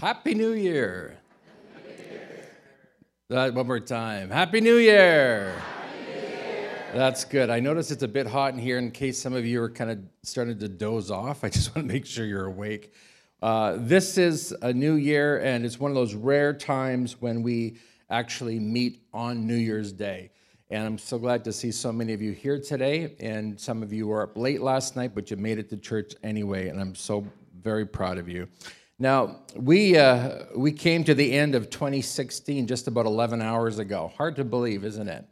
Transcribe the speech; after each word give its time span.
Happy 0.00 0.32
New 0.32 0.52
Year. 0.52 1.18
That 3.28 3.52
one 3.52 3.66
more 3.66 3.80
time. 3.80 4.30
Happy 4.30 4.60
New 4.60 4.76
Year. 4.76 5.60
That's 6.94 7.24
good. 7.24 7.50
I 7.50 7.58
notice 7.58 7.90
it's 7.90 8.04
a 8.04 8.08
bit 8.08 8.28
hot 8.28 8.52
in 8.52 8.60
here 8.60 8.78
in 8.78 8.92
case 8.92 9.20
some 9.20 9.34
of 9.34 9.44
you 9.44 9.60
are 9.60 9.68
kind 9.68 9.90
of 9.90 9.98
starting 10.22 10.56
to 10.60 10.68
doze 10.68 11.10
off. 11.10 11.42
I 11.42 11.48
just 11.48 11.74
want 11.74 11.88
to 11.88 11.92
make 11.92 12.06
sure 12.06 12.24
you're 12.24 12.44
awake. 12.44 12.94
Uh, 13.42 13.74
this 13.76 14.18
is 14.18 14.54
a 14.62 14.72
new 14.72 14.94
year, 14.94 15.40
and 15.40 15.66
it's 15.66 15.80
one 15.80 15.90
of 15.90 15.96
those 15.96 16.14
rare 16.14 16.52
times 16.52 17.20
when 17.20 17.42
we 17.42 17.78
actually 18.08 18.60
meet 18.60 19.02
on 19.12 19.48
New 19.48 19.56
Year's 19.56 19.92
Day. 19.92 20.30
And 20.70 20.86
I'm 20.86 20.98
so 20.98 21.18
glad 21.18 21.42
to 21.42 21.52
see 21.52 21.72
so 21.72 21.90
many 21.90 22.12
of 22.12 22.22
you 22.22 22.30
here 22.30 22.60
today. 22.60 23.16
And 23.18 23.58
some 23.58 23.82
of 23.82 23.92
you 23.92 24.06
were 24.06 24.22
up 24.22 24.38
late 24.38 24.62
last 24.62 24.94
night, 24.94 25.16
but 25.16 25.28
you 25.28 25.36
made 25.36 25.58
it 25.58 25.68
to 25.70 25.76
church 25.76 26.14
anyway. 26.22 26.68
And 26.68 26.80
I'm 26.80 26.94
so 26.94 27.26
very 27.60 27.84
proud 27.84 28.18
of 28.18 28.28
you. 28.28 28.46
Now, 28.98 29.36
we, 29.54 29.96
uh, 29.96 30.44
we 30.56 30.72
came 30.72 31.04
to 31.04 31.14
the 31.14 31.32
end 31.32 31.54
of 31.54 31.70
2016 31.70 32.66
just 32.66 32.88
about 32.88 33.06
11 33.06 33.40
hours 33.40 33.78
ago. 33.78 34.12
Hard 34.16 34.34
to 34.36 34.44
believe, 34.44 34.84
isn't 34.84 35.08
it? 35.08 35.24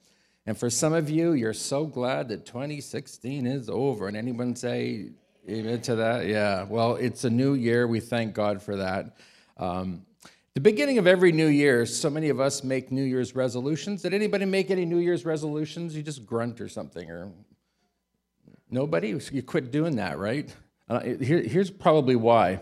And 0.47 0.56
for 0.56 0.70
some 0.70 0.92
of 0.92 1.11
you, 1.11 1.33
you're 1.33 1.52
so 1.52 1.84
glad 1.84 2.29
that 2.29 2.47
2016 2.47 3.45
is 3.45 3.69
over. 3.69 4.06
And 4.06 4.16
anyone 4.16 4.55
say 4.55 5.09
amen 5.48 5.80
to 5.83 5.97
that? 5.97 6.27
Yeah. 6.27 6.62
Well, 6.62 6.95
it's 6.95 7.25
a 7.25 7.30
new 7.30 7.55
year. 7.55 7.89
We 7.89 7.98
thank 7.98 8.34
God 8.34 8.62
for 8.62 8.77
that. 8.77 9.16
Um, 9.56 10.06
the 10.55 10.61
beginning 10.61 10.98
of 10.98 11.09
every 11.09 11.33
new 11.33 11.48
year, 11.48 11.84
so 11.87 12.09
many 12.09 12.28
of 12.28 12.39
us 12.39 12.62
make 12.62 12.92
New 12.92 13.03
Year's 13.03 13.34
resolutions. 13.34 14.03
Did 14.03 14.14
anybody 14.14 14.45
make 14.45 14.70
any 14.70 14.84
New 14.84 14.98
Year's 14.98 15.25
resolutions? 15.25 15.95
You 15.95 16.03
just 16.03 16.25
grunt 16.25 16.61
or 16.61 16.69
something, 16.69 17.11
or 17.11 17.30
nobody? 18.70 19.19
You 19.33 19.42
quit 19.42 19.70
doing 19.70 19.97
that, 19.97 20.19
right? 20.19 20.55
Uh, 20.89 21.01
here, 21.01 21.42
here's 21.42 21.70
probably 21.70 22.17
why. 22.17 22.61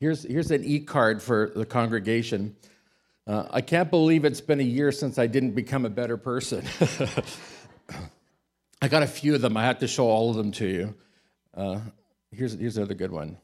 Here's, 0.00 0.22
here's 0.22 0.50
an 0.50 0.64
e 0.64 0.80
card 0.80 1.22
for 1.22 1.52
the 1.54 1.66
congregation. 1.66 2.56
Uh, 3.26 3.44
I 3.50 3.60
can't 3.60 3.90
believe 3.90 4.24
it's 4.24 4.40
been 4.40 4.58
a 4.58 4.64
year 4.64 4.92
since 4.92 5.18
I 5.18 5.26
didn't 5.26 5.50
become 5.50 5.84
a 5.84 5.90
better 5.90 6.16
person. 6.16 6.64
I 8.82 8.88
got 8.88 9.02
a 9.02 9.06
few 9.06 9.34
of 9.34 9.42
them. 9.42 9.58
I 9.58 9.66
had 9.66 9.80
to 9.80 9.86
show 9.86 10.08
all 10.08 10.30
of 10.30 10.36
them 10.36 10.52
to 10.52 10.66
you. 10.66 10.94
Uh, 11.54 11.80
here's, 12.32 12.54
here's 12.54 12.78
another 12.78 12.94
good 12.94 13.12
one. 13.12 13.36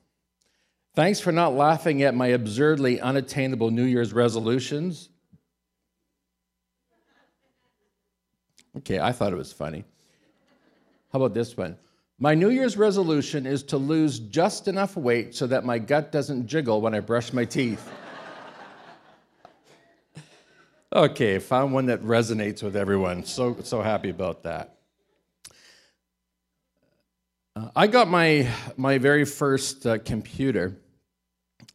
Thanks 0.95 1.21
for 1.21 1.31
not 1.31 1.53
laughing 1.53 2.03
at 2.03 2.15
my 2.15 2.29
absurdly 2.29 3.03
unattainable 3.03 3.71
New 3.71 3.85
Year's 3.85 4.15
resolutions. 4.15 5.11
Okay, 8.79 8.99
I 8.99 9.13
thought 9.13 9.31
it 9.31 9.37
was 9.37 9.53
funny. 9.53 9.85
How 11.13 11.19
about 11.19 11.35
this 11.35 11.55
one? 11.55 11.77
My 12.19 12.35
New 12.35 12.49
Year's 12.49 12.79
resolution 12.79 13.45
is 13.45 13.63
to 13.65 13.77
lose 13.77 14.19
just 14.19 14.69
enough 14.69 14.97
weight 14.97 15.35
so 15.35 15.47
that 15.49 15.67
my 15.67 15.79
gut 15.79 16.11
doesn't 16.11 16.47
jiggle 16.47 16.81
when 16.81 16.95
I 16.95 17.01
brush 17.01 17.31
my 17.35 17.45
teeth. 17.45 17.87
okay, 20.95 21.39
found 21.39 21.75
one 21.75 21.87
that 21.87 22.03
resonates 22.03 22.63
with 22.63 22.75
everyone. 22.75 23.23
So, 23.27 23.59
so 23.63 23.83
happy 23.83 24.09
about 24.09 24.45
that. 24.45 24.79
Uh, 27.55 27.69
I 27.77 27.87
got 27.87 28.09
my, 28.09 28.49
my 28.79 28.97
very 28.97 29.27
first 29.27 29.87
uh, 29.87 29.99
computer. 29.99 30.75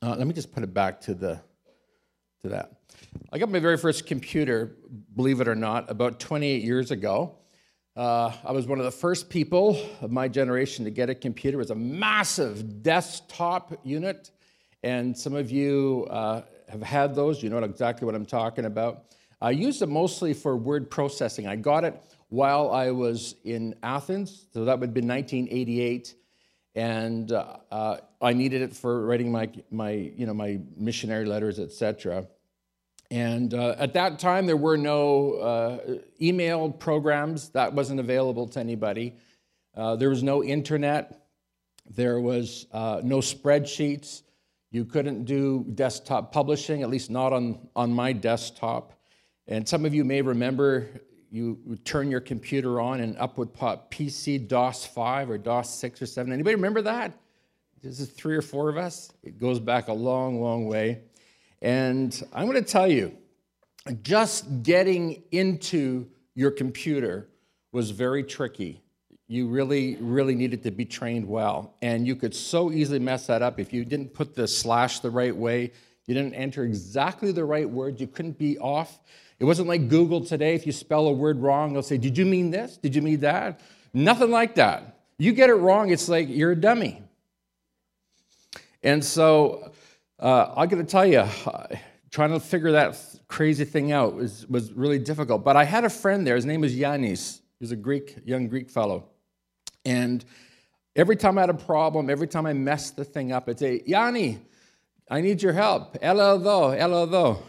Uh, 0.02 0.16
let 0.16 0.26
me 0.26 0.34
just 0.34 0.52
put 0.52 0.64
it 0.64 0.74
back 0.74 1.02
to, 1.02 1.14
the, 1.14 1.40
to 2.42 2.50
that. 2.50 2.72
I 3.32 3.38
got 3.38 3.52
my 3.52 3.60
very 3.60 3.78
first 3.78 4.08
computer, 4.08 4.76
believe 5.16 5.40
it 5.40 5.48
or 5.48 5.56
not, 5.56 5.92
about 5.92 6.20
28 6.20 6.64
years 6.64 6.90
ago. 6.90 7.36
Uh, 7.96 8.32
I 8.46 8.54
was 8.54 8.68
one 8.68 8.80
of 8.80 8.86
the 8.86 8.92
first 8.92 9.30
people 9.30 9.78
of 10.00 10.12
my 10.12 10.30
generation 10.30 10.86
to 10.86 10.92
get 10.92 11.10
a 11.10 11.16
computer. 11.16 11.58
It 11.58 11.60
was 11.60 11.72
a 11.72 11.76
massive 11.76 12.82
desktop 12.84 13.74
unit, 13.84 14.32
and 14.82 15.18
some 15.18 15.36
of 15.36 15.52
you 15.52 16.08
uh, 16.10 16.44
have 16.70 16.82
had 16.82 17.16
those. 17.16 17.44
You 17.44 17.50
know 17.50 17.58
exactly 17.58 18.06
what 18.06 18.16
I'm 18.16 18.26
talking 18.26 18.64
about. 18.64 19.04
I 19.42 19.52
used 19.52 19.82
it 19.82 19.90
mostly 19.90 20.34
for 20.34 20.56
word 20.56 20.90
processing. 20.90 21.48
I 21.48 21.58
got 21.58 21.84
it 21.84 22.02
while 22.30 22.72
I 22.72 22.92
was 22.92 23.36
in 23.44 23.76
Athens, 23.84 24.46
so 24.54 24.64
that 24.64 24.80
would 24.80 24.88
have 24.88 24.94
been 24.94 25.08
1988, 25.10 26.16
and 26.76 27.30
uh, 27.34 27.58
uh, 27.72 27.98
I 28.22 28.32
needed 28.32 28.62
it 28.62 28.74
for 28.74 29.06
writing 29.06 29.34
my, 29.34 29.50
my, 29.70 29.92
you 29.92 30.26
know, 30.26 30.34
my 30.34 30.62
missionary 30.78 31.26
letters, 31.26 31.60
etc. 31.60 32.26
And 33.12 33.54
uh, 33.54 33.76
at 33.78 33.94
that 33.96 34.20
time, 34.20 34.46
there 34.46 34.56
were 34.56 34.78
no 34.78 35.34
uh, 35.34 35.98
email 36.22 36.72
programs. 36.72 37.50
That 37.50 37.74
wasn't 37.74 38.00
available 38.00 38.48
to 38.48 38.60
anybody. 38.62 39.18
Uh, 39.76 39.98
there 39.98 40.10
was 40.10 40.24
no 40.24 40.42
internet. 40.42 41.28
There 41.90 42.22
was 42.22 42.68
uh, 42.72 43.02
no 43.04 43.18
spreadsheets. 43.18 44.22
You 44.72 44.86
couldn't 44.86 45.26
do 45.26 45.66
desktop 45.76 46.32
publishing, 46.32 46.84
at 46.84 46.90
least 46.90 47.12
not 47.12 47.34
on, 47.34 47.68
on 47.76 47.94
my 47.94 48.14
desktop. 48.14 48.94
And 49.46 49.68
some 49.68 49.86
of 49.86 49.94
you 49.94 50.06
may 50.06 50.22
remember 50.22 50.88
you 51.30 51.60
would 51.66 51.84
turn 51.84 52.10
your 52.10 52.22
computer 52.22 52.80
on 52.80 53.02
and 53.02 53.18
up 53.18 53.38
would 53.38 53.54
pop 53.54 53.94
PC 53.94 54.48
DOS 54.48 54.86
5 54.86 55.32
or 55.32 55.38
DOS 55.38 55.70
6 55.76 56.02
or 56.02 56.06
7. 56.06 56.32
Anybody 56.32 56.56
remember 56.56 56.82
that? 56.84 57.12
This 57.84 58.00
is 58.00 58.10
three 58.10 58.38
or 58.38 58.42
four 58.42 58.70
of 58.70 58.78
us. 58.78 59.12
It 59.22 59.38
goes 59.38 59.60
back 59.60 59.90
a 59.90 59.94
long, 59.94 60.42
long 60.42 60.68
way. 60.68 61.02
And 61.62 62.22
I'm 62.34 62.48
going 62.48 62.64
to 62.64 62.70
tell 62.70 62.88
you, 62.88 63.16
just 64.02 64.64
getting 64.64 65.24
into 65.32 66.08
your 66.36 66.52
computer 66.52 67.28
was 67.72 67.92
very 67.92 68.24
tricky. 68.24 68.82
You 69.28 69.48
really, 69.48 69.96
really 70.00 70.36
needed 70.36 70.64
to 70.64 70.72
be 70.72 70.86
trained 70.86 71.28
well. 71.28 71.76
And 71.82 72.06
you 72.06 72.16
could 72.16 72.36
so 72.36 72.72
easily 72.72 73.00
mess 73.00 73.28
that 73.28 73.42
up 73.42 73.60
if 73.60 73.72
you 73.72 73.86
didn't 73.86 74.14
put 74.14 74.36
the 74.36 74.48
slash 74.48 75.00
the 75.00 75.10
right 75.10 75.36
way, 75.36 75.72
you 76.06 76.14
didn't 76.14 76.34
enter 76.34 76.64
exactly 76.64 77.32
the 77.32 77.46
right 77.46 77.70
word, 77.70 78.00
you 78.00 78.08
couldn't 78.08 78.38
be 78.38 78.58
off. 78.58 79.00
It 79.40 79.46
wasn't 79.46 79.68
like 79.68 79.88
Google 79.88 80.24
today. 80.24 80.54
If 80.54 80.66
you 80.66 80.72
spell 80.72 81.08
a 81.08 81.14
word 81.14 81.40
wrong, 81.40 81.74
they'll 81.74 81.82
say, 81.82 81.98
Did 81.98 82.18
you 82.18 82.26
mean 82.26 82.52
this? 82.52 82.78
Did 82.78 82.94
you 82.96 83.02
mean 83.02 83.22
that? 83.22 83.62
Nothing 83.94 84.32
like 84.32 84.56
that. 84.56 85.00
You 85.18 85.32
get 85.32 85.50
it 85.50 85.56
wrong, 85.56 85.92
it's 85.92 86.10
like 86.10 86.28
you're 86.30 86.52
a 86.52 86.56
dummy. 86.56 87.02
And 88.84 89.04
so 89.04 89.72
uh, 90.22 90.54
I 90.56 90.68
got 90.68 90.78
to 90.78 90.84
tell 90.84 91.06
you, 91.06 91.26
trying 92.12 92.32
to 92.32 92.40
figure 92.40 92.72
that 92.74 92.98
crazy 93.28 93.66
thing 93.66 93.92
out 93.92 94.14
was, 94.16 94.46
was 94.48 94.72
really 94.72 95.00
difficult. 95.00 95.44
But 95.44 95.58
I 95.58 95.64
had 95.64 95.84
a 95.84 95.90
friend 95.90 96.26
there. 96.28 96.36
His 96.36 96.46
name 96.46 96.62
was 96.62 96.76
Yanis. 96.76 97.40
He 97.60 97.64
was 97.64 97.72
a 97.72 97.76
Greek, 97.76 98.18
young 98.26 98.48
Greek 98.48 98.70
fellow. 98.70 99.10
And 99.84 100.24
every 100.96 101.16
time 101.16 101.38
I 101.38 101.42
had 101.42 101.50
a 101.50 101.56
problem, 101.56 102.10
every 102.10 102.28
time 102.28 102.46
I 102.46 102.54
messed 102.54 102.96
the 102.98 103.04
thing 103.04 103.32
up, 103.32 103.50
I'd 103.50 103.58
say, 103.58 103.82
Yanni, 103.86 104.40
I 105.10 105.22
need 105.22 105.42
your 105.42 105.54
help. 105.54 105.98
Hello, 106.02 106.38
though, 106.38 106.72
though. 107.06 107.44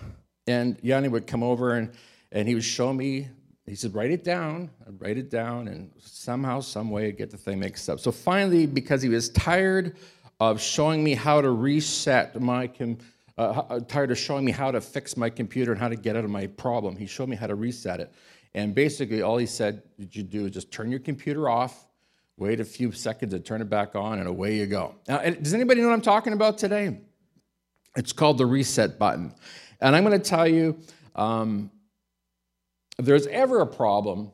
And 0.47 0.78
Yanni 0.82 1.09
would 1.09 1.27
come 1.27 1.43
over 1.43 1.75
and, 1.75 1.93
and 2.31 2.49
he 2.49 2.55
would 2.55 2.65
show 2.65 2.93
me, 2.93 3.28
he 3.66 3.75
said, 3.75 3.94
write 3.94 4.11
it 4.11 4.25
down. 4.25 4.71
I'd 4.87 5.00
write 5.00 5.19
it 5.19 5.31
down, 5.31 5.69
and 5.69 5.91
somehow, 5.99 6.61
some 6.61 6.91
way, 6.91 7.09
I'd 7.09 7.16
get 7.16 7.31
the 7.31 7.37
thing 7.37 7.61
mixed 7.61 7.88
up. 7.88 8.00
So 8.00 8.11
finally, 8.11 8.66
because 8.66 9.03
he 9.03 9.09
was 9.09 9.28
tired 9.28 9.97
of 10.51 10.61
showing 10.61 11.05
me 11.05 11.15
how 11.15 11.41
to 11.41 11.51
reset 11.51 12.41
my 12.41 12.67
com- 12.67 12.99
uh, 13.39 13.63
uh, 13.71 13.81
tired 13.81 14.11
of 14.11 14.19
showing 14.19 14.45
me 14.45 14.51
how 14.51 14.73
to 14.73 14.81
fix 14.81 15.17
my 15.17 15.31
computer 15.31 15.71
and 15.71 15.81
how 15.81 15.89
to 15.89 15.95
get 15.95 16.17
out 16.17 16.25
of 16.25 16.31
my 16.31 16.49
problem. 16.49 16.97
He 16.97 17.07
showed 17.07 17.29
me 17.29 17.37
how 17.37 17.47
to 17.47 17.55
reset 17.55 18.01
it. 18.01 18.13
And 18.53 18.75
basically, 18.75 19.23
all 19.23 19.39
he 19.39 19.47
said 19.47 19.83
you 19.99 20.25
do 20.25 20.47
is 20.47 20.51
just 20.51 20.73
turn 20.73 20.91
your 20.91 20.99
computer 20.99 21.49
off, 21.49 21.87
wait 22.37 22.59
a 22.59 22.65
few 22.65 22.91
seconds 22.91 23.33
and 23.35 23.45
turn 23.45 23.63
it 23.63 23.71
back 23.71 23.95
on, 23.95 24.19
and 24.19 24.27
away 24.27 24.57
you 24.57 24.67
go. 24.67 24.97
Now, 25.07 25.21
does 25.21 25.55
anybody 25.55 25.81
know 25.81 25.87
what 25.87 25.95
I'm 25.95 26.03
talking 26.03 26.33
about 26.33 26.59
today? 26.59 26.99
It's 27.97 28.13
called 28.13 28.37
the 28.37 28.47
reset 28.47 28.99
button. 28.99 29.33
And 29.81 29.95
I'm 29.95 30.05
going 30.05 30.21
to 30.21 30.29
tell 30.29 30.49
you 30.49 30.77
um, 31.15 31.71
if 32.99 33.05
there's 33.05 33.29
ever 33.29 33.61
a 33.61 33.67
problem, 33.67 34.33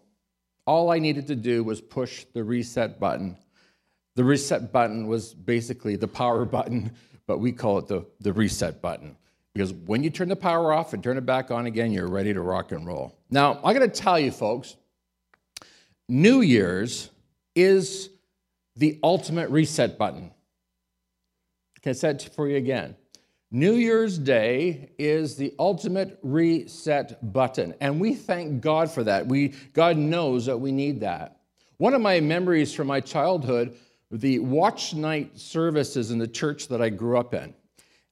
all 0.66 0.90
I 0.90 1.00
needed 1.00 1.26
to 1.26 1.36
do 1.36 1.62
was 1.62 1.82
push 1.82 2.24
the 2.32 2.42
reset 2.42 2.98
button 2.98 3.36
the 4.18 4.24
reset 4.24 4.72
button 4.72 5.06
was 5.06 5.32
basically 5.32 5.94
the 5.94 6.08
power 6.08 6.44
button, 6.56 6.90
but 7.28 7.38
we 7.38 7.52
call 7.52 7.78
it 7.78 7.86
the, 7.86 8.04
the 8.18 8.32
reset 8.32 8.82
button. 8.82 9.16
Because 9.54 9.72
when 9.72 10.02
you 10.02 10.10
turn 10.10 10.28
the 10.28 10.34
power 10.34 10.72
off 10.72 10.92
and 10.92 11.04
turn 11.04 11.16
it 11.16 11.24
back 11.24 11.52
on 11.52 11.66
again, 11.66 11.92
you're 11.92 12.08
ready 12.08 12.34
to 12.34 12.40
rock 12.40 12.72
and 12.72 12.84
roll. 12.84 13.16
Now, 13.30 13.60
I 13.62 13.72
gotta 13.72 13.86
tell 13.86 14.18
you, 14.18 14.32
folks, 14.32 14.74
New 16.08 16.40
Year's 16.40 17.10
is 17.54 18.10
the 18.74 18.98
ultimate 19.04 19.50
reset 19.50 19.98
button. 19.98 20.32
Can 21.80 21.90
I 21.90 21.92
say 21.92 22.10
it 22.10 22.28
for 22.34 22.48
you 22.48 22.56
again? 22.56 22.96
New 23.52 23.74
Year's 23.74 24.18
Day 24.18 24.90
is 24.98 25.36
the 25.36 25.54
ultimate 25.60 26.18
reset 26.24 27.32
button, 27.32 27.72
and 27.80 28.00
we 28.00 28.16
thank 28.16 28.62
God 28.62 28.90
for 28.90 29.04
that. 29.04 29.28
We, 29.28 29.54
God 29.74 29.96
knows 29.96 30.46
that 30.46 30.58
we 30.58 30.72
need 30.72 31.00
that. 31.02 31.36
One 31.76 31.94
of 31.94 32.00
my 32.00 32.18
memories 32.18 32.74
from 32.74 32.88
my 32.88 32.98
childhood 32.98 33.76
the 34.10 34.38
watch 34.38 34.94
night 34.94 35.38
services 35.38 36.10
in 36.10 36.18
the 36.18 36.28
church 36.28 36.68
that 36.68 36.80
I 36.80 36.88
grew 36.88 37.18
up 37.18 37.34
in. 37.34 37.54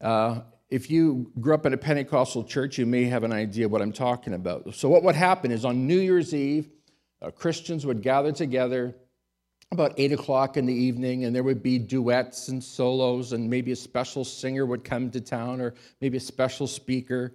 Uh, 0.00 0.40
if 0.68 0.90
you 0.90 1.32
grew 1.40 1.54
up 1.54 1.64
in 1.64 1.72
a 1.72 1.76
Pentecostal 1.76 2.44
church, 2.44 2.76
you 2.76 2.86
may 2.86 3.04
have 3.04 3.22
an 3.22 3.32
idea 3.32 3.68
what 3.68 3.80
I'm 3.80 3.92
talking 3.92 4.34
about. 4.34 4.74
So, 4.74 4.88
what 4.88 5.02
would 5.04 5.14
happen 5.14 5.50
is 5.50 5.64
on 5.64 5.86
New 5.86 5.98
Year's 5.98 6.34
Eve, 6.34 6.68
uh, 7.22 7.30
Christians 7.30 7.86
would 7.86 8.02
gather 8.02 8.32
together 8.32 8.94
about 9.72 9.94
eight 9.96 10.12
o'clock 10.12 10.56
in 10.56 10.66
the 10.66 10.74
evening, 10.74 11.24
and 11.24 11.34
there 11.34 11.42
would 11.42 11.62
be 11.62 11.78
duets 11.78 12.48
and 12.48 12.62
solos, 12.62 13.32
and 13.32 13.48
maybe 13.48 13.72
a 13.72 13.76
special 13.76 14.24
singer 14.24 14.66
would 14.66 14.84
come 14.84 15.10
to 15.10 15.20
town, 15.20 15.60
or 15.60 15.74
maybe 16.00 16.16
a 16.16 16.20
special 16.20 16.66
speaker. 16.66 17.34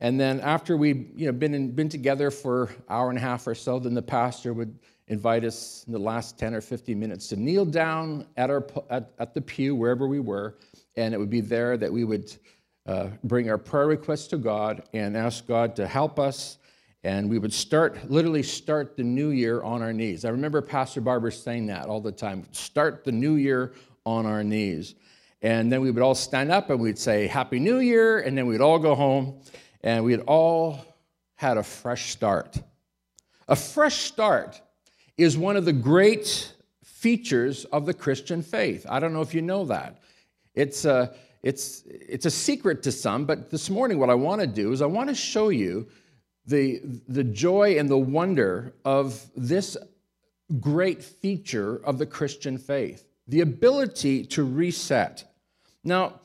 And 0.00 0.18
then 0.18 0.40
after 0.40 0.76
we'd 0.76 1.12
you 1.14 1.26
know, 1.26 1.32
been, 1.32 1.54
in, 1.54 1.72
been 1.72 1.88
together 1.88 2.30
for 2.30 2.64
an 2.64 2.82
hour 2.88 3.08
and 3.10 3.18
a 3.18 3.20
half 3.20 3.46
or 3.46 3.54
so, 3.54 3.78
then 3.78 3.94
the 3.94 4.02
pastor 4.02 4.52
would 4.52 4.78
invite 5.10 5.44
us 5.44 5.84
in 5.86 5.92
the 5.92 5.98
last 5.98 6.38
10 6.38 6.54
or 6.54 6.60
15 6.60 6.98
minutes 6.98 7.28
to 7.28 7.36
kneel 7.36 7.66
down 7.66 8.26
at, 8.36 8.48
our, 8.48 8.66
at, 8.88 9.12
at 9.18 9.34
the 9.34 9.40
pew, 9.40 9.74
wherever 9.74 10.06
we 10.06 10.20
were, 10.20 10.56
and 10.96 11.12
it 11.12 11.18
would 11.18 11.28
be 11.28 11.40
there 11.40 11.76
that 11.76 11.92
we 11.92 12.04
would 12.04 12.34
uh, 12.86 13.08
bring 13.24 13.50
our 13.50 13.58
prayer 13.58 13.88
requests 13.88 14.28
to 14.28 14.38
God 14.38 14.82
and 14.94 15.16
ask 15.16 15.46
God 15.46 15.76
to 15.76 15.86
help 15.86 16.18
us 16.18 16.56
and 17.02 17.30
we 17.30 17.38
would 17.38 17.52
start, 17.52 18.10
literally 18.10 18.42
start 18.42 18.96
the 18.96 19.02
new 19.02 19.30
year 19.30 19.62
on 19.62 19.80
our 19.80 19.92
knees. 19.92 20.24
I 20.24 20.28
remember 20.28 20.60
Pastor 20.60 21.00
Barber 21.00 21.30
saying 21.30 21.66
that 21.66 21.86
all 21.86 22.00
the 22.00 22.12
time 22.12 22.44
start 22.52 23.04
the 23.04 23.12
new 23.12 23.36
year 23.36 23.72
on 24.04 24.26
our 24.26 24.44
knees. 24.44 24.94
And 25.40 25.72
then 25.72 25.80
we 25.80 25.90
would 25.90 26.02
all 26.02 26.14
stand 26.14 26.50
up 26.50 26.68
and 26.68 26.78
we'd 26.78 26.98
say, 26.98 27.26
Happy 27.26 27.58
New 27.58 27.78
Year. 27.78 28.18
And 28.20 28.36
then 28.36 28.44
we'd 28.44 28.60
all 28.60 28.78
go 28.78 28.94
home 28.94 29.40
and 29.82 30.04
we'd 30.04 30.20
all 30.20 30.84
had 31.36 31.56
a 31.56 31.62
fresh 31.62 32.10
start. 32.10 32.58
A 33.48 33.56
fresh 33.56 34.02
start 34.02 34.60
is 35.20 35.36
one 35.36 35.56
of 35.56 35.64
the 35.64 35.72
great 35.72 36.52
features 36.84 37.64
of 37.66 37.86
the 37.86 37.94
Christian 37.94 38.42
faith. 38.42 38.86
I 38.88 39.00
don't 39.00 39.12
know 39.12 39.20
if 39.20 39.34
you 39.34 39.42
know 39.42 39.64
that. 39.66 39.98
It's 40.54 40.84
a, 40.84 41.14
it's, 41.42 41.82
it's 41.86 42.26
a 42.26 42.30
secret 42.30 42.82
to 42.84 42.92
some, 42.92 43.24
but 43.26 43.50
this 43.50 43.70
morning, 43.70 43.98
what 43.98 44.10
I 44.10 44.14
want 44.14 44.40
to 44.40 44.46
do 44.46 44.72
is 44.72 44.82
I 44.82 44.86
want 44.86 45.08
to 45.08 45.14
show 45.14 45.50
you 45.50 45.88
the, 46.46 46.80
the 47.08 47.24
joy 47.24 47.78
and 47.78 47.88
the 47.88 47.98
wonder 47.98 48.74
of 48.84 49.30
this 49.36 49.76
great 50.58 51.02
feature 51.02 51.76
of 51.84 51.98
the 51.98 52.06
Christian 52.06 52.58
faith 52.58 53.06
the 53.28 53.42
ability 53.42 54.24
to 54.24 54.42
reset. 54.42 55.24
Now, 55.84 56.20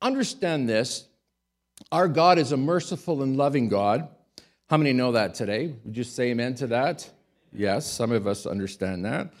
understand 0.00 0.68
this 0.68 1.08
our 1.90 2.06
God 2.06 2.38
is 2.38 2.52
a 2.52 2.56
merciful 2.56 3.22
and 3.22 3.36
loving 3.36 3.68
God. 3.68 4.08
How 4.68 4.76
many 4.76 4.92
know 4.92 5.12
that 5.12 5.34
today? 5.34 5.74
Would 5.84 5.96
you 5.96 6.04
say 6.04 6.30
amen 6.30 6.54
to 6.56 6.68
that? 6.68 7.10
Yes, 7.56 7.90
some 7.90 8.12
of 8.12 8.26
us 8.26 8.46
understand 8.46 9.04
that. 9.04 9.32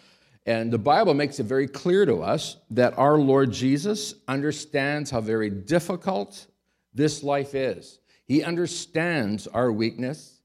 And 0.46 0.72
the 0.72 0.78
Bible 0.78 1.12
makes 1.12 1.40
it 1.40 1.44
very 1.44 1.66
clear 1.66 2.06
to 2.06 2.22
us 2.22 2.56
that 2.70 2.96
our 2.96 3.18
Lord 3.18 3.52
Jesus 3.52 4.14
understands 4.28 5.10
how 5.10 5.20
very 5.20 5.50
difficult 5.50 6.46
this 6.94 7.22
life 7.22 7.54
is. 7.54 7.98
He 8.24 8.42
understands 8.44 9.46
our 9.48 9.72
weakness. 9.72 10.40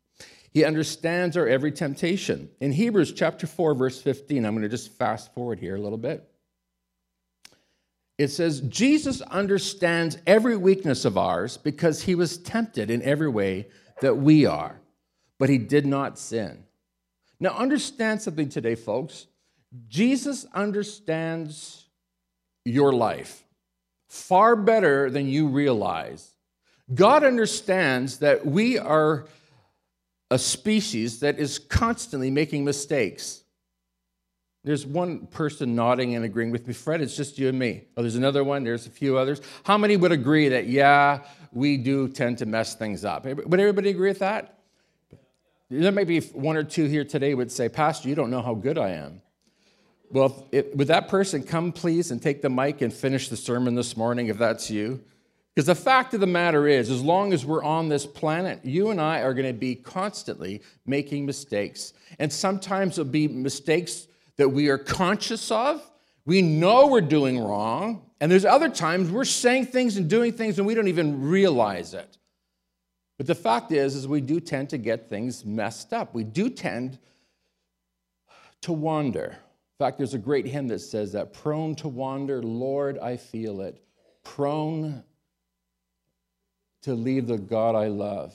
He 0.52 0.66
understands 0.66 1.38
our 1.38 1.48
every 1.48 1.72
temptation. 1.72 2.50
In 2.60 2.72
Hebrews 2.72 3.14
chapter 3.14 3.48
4, 3.48 3.76
verse 3.76 4.02
15, 4.02 4.44
I'm 4.44 4.54
going 4.54 4.64
to 4.64 4.70
just 4.70 4.92
fast 4.98 5.34
forward 5.34 5.60
here 5.60 5.76
a 5.76 5.82
little 5.82 5.98
bit. 5.98 6.28
It 8.18 8.28
says, 8.30 8.62
Jesus 8.62 9.22
understands 9.22 10.18
every 10.28 10.58
weakness 10.58 11.06
of 11.06 11.18
ours 11.18 11.58
because 11.58 12.04
he 12.04 12.16
was 12.16 12.38
tempted 12.38 12.92
in 12.92 13.02
every 13.02 13.30
way 13.30 13.68
that 14.02 14.18
we 14.18 14.46
are, 14.46 14.80
but 15.40 15.50
he 15.50 15.58
did 15.58 15.86
not 15.86 16.20
sin. 16.20 16.64
Now, 17.42 17.50
understand 17.58 18.22
something 18.22 18.50
today, 18.50 18.76
folks. 18.76 19.26
Jesus 19.90 20.46
understands 20.54 21.88
your 22.64 22.94
life 22.94 23.44
far 24.08 24.56
better 24.56 25.10
than 25.10 25.28
you 25.28 25.48
realize. 25.48 26.36
God 26.94 27.24
understands 27.24 28.20
that 28.20 28.46
we 28.46 28.78
are 28.78 29.26
a 30.30 30.38
species 30.38 31.22
that 31.22 31.40
is 31.40 31.58
constantly 31.58 32.30
making 32.30 32.64
mistakes. 32.64 33.44
There's 34.64 34.86
one 34.86 35.26
person 35.26 35.74
nodding 35.74 36.14
and 36.16 36.24
agreeing 36.24 36.52
with 36.52 36.68
me. 36.68 36.74
Fred, 36.74 37.02
it's 37.02 37.18
just 37.18 37.40
you 37.40 37.50
and 37.50 37.58
me. 37.58 37.86
Oh, 37.98 38.04
there's 38.04 38.16
another 38.16 38.44
one. 38.44 38.64
There's 38.64 38.86
a 38.86 38.92
few 38.92 39.18
others. 39.18 39.42
How 39.64 39.80
many 39.80 39.98
would 39.98 40.12
agree 40.12 40.50
that, 40.50 40.68
yeah, 40.68 41.22
we 41.52 41.78
do 41.78 42.08
tend 42.08 42.38
to 42.38 42.46
mess 42.46 42.76
things 42.76 43.04
up? 43.04 43.26
Would 43.26 43.60
everybody 43.60 43.90
agree 43.90 44.10
with 44.10 44.20
that? 44.20 44.60
There 45.74 45.94
may 45.94 46.04
be 46.04 46.20
one 46.20 46.58
or 46.58 46.64
two 46.64 46.84
here 46.88 47.06
today 47.06 47.34
would 47.34 47.50
say, 47.50 47.70
Pastor, 47.70 48.10
you 48.10 48.16
don't 48.16 48.30
know 48.30 48.42
how 48.42 48.54
good 48.54 48.78
I 48.78 48.90
am. 48.90 49.22
Well, 50.10 50.46
it, 50.52 50.76
would 50.76 50.90
that 50.90 51.08
person 51.08 51.44
come, 51.44 51.72
please, 51.72 52.12
and 52.12 52.22
take 52.22 52.42
the 52.42 52.50
mic 52.50 52.82
and 52.82 52.94
finish 52.94 53.30
the 53.30 53.38
sermon 53.38 53.76
this 53.76 53.96
morning 53.96 54.28
if 54.28 54.38
that's 54.38 54.70
you? 54.70 55.02
Because 55.56 55.68
the 55.68 55.76
fact 55.76 56.14
of 56.14 56.20
the 56.20 56.28
matter 56.28 56.68
is, 56.68 56.90
as 56.90 57.02
long 57.02 57.32
as 57.32 57.46
we're 57.46 57.64
on 57.64 57.88
this 57.88 58.06
planet, 58.06 58.60
you 58.66 58.90
and 58.90 59.00
I 59.00 59.22
are 59.22 59.34
going 59.34 59.48
to 59.48 59.58
be 59.58 59.76
constantly 59.76 60.62
making 60.86 61.26
mistakes. 61.26 61.94
And 62.20 62.34
sometimes 62.34 63.00
it'll 63.00 63.10
be 63.10 63.30
mistakes 63.30 64.08
that 64.36 64.50
we 64.50 64.68
are 64.68 64.78
conscious 64.78 65.52
of. 65.52 65.90
We 66.26 66.42
know 66.42 66.88
we're 66.88 67.00
doing 67.00 67.40
wrong. 67.40 68.10
And 68.20 68.30
there's 68.30 68.44
other 68.44 68.68
times 68.68 69.10
we're 69.10 69.24
saying 69.24 69.68
things 69.68 69.96
and 69.96 70.10
doing 70.10 70.34
things 70.34 70.58
and 70.58 70.68
we 70.68 70.76
don't 70.76 70.90
even 70.90 71.22
realize 71.22 71.94
it. 71.94 72.18
But 73.22 73.28
the 73.28 73.36
fact 73.36 73.72
is, 73.72 73.94
is 73.94 74.08
we 74.08 74.20
do 74.20 74.40
tend 74.40 74.72
to 74.72 74.80
get 74.80 75.08
things 75.08 75.46
messed 75.46 75.94
up. 75.94 76.16
We 76.16 76.24
do 76.24 76.50
tend 76.50 76.98
to 78.62 78.74
wander. 78.74 79.28
In 79.28 79.78
fact, 79.78 80.00
there's 80.00 80.16
a 80.16 80.18
great 80.18 80.48
hymn 80.48 80.68
that 80.70 80.80
says 80.80 81.12
that 81.12 81.32
prone 81.32 81.76
to 81.76 81.88
wander, 81.88 82.42
Lord, 82.42 82.98
I 82.98 83.18
feel 83.18 83.62
it. 83.62 83.80
Prone 84.24 85.04
to 86.82 86.96
leave 86.96 87.28
the 87.28 87.38
God 87.38 87.76
I 87.76 87.90
love. 87.90 88.34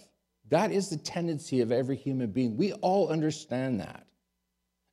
That 0.50 0.70
is 0.70 0.88
the 0.88 0.98
tendency 0.98 1.62
of 1.62 1.72
every 1.72 1.96
human 1.96 2.30
being. 2.30 2.56
We 2.56 2.72
all 2.74 3.08
understand 3.08 3.80
that. 3.80 4.05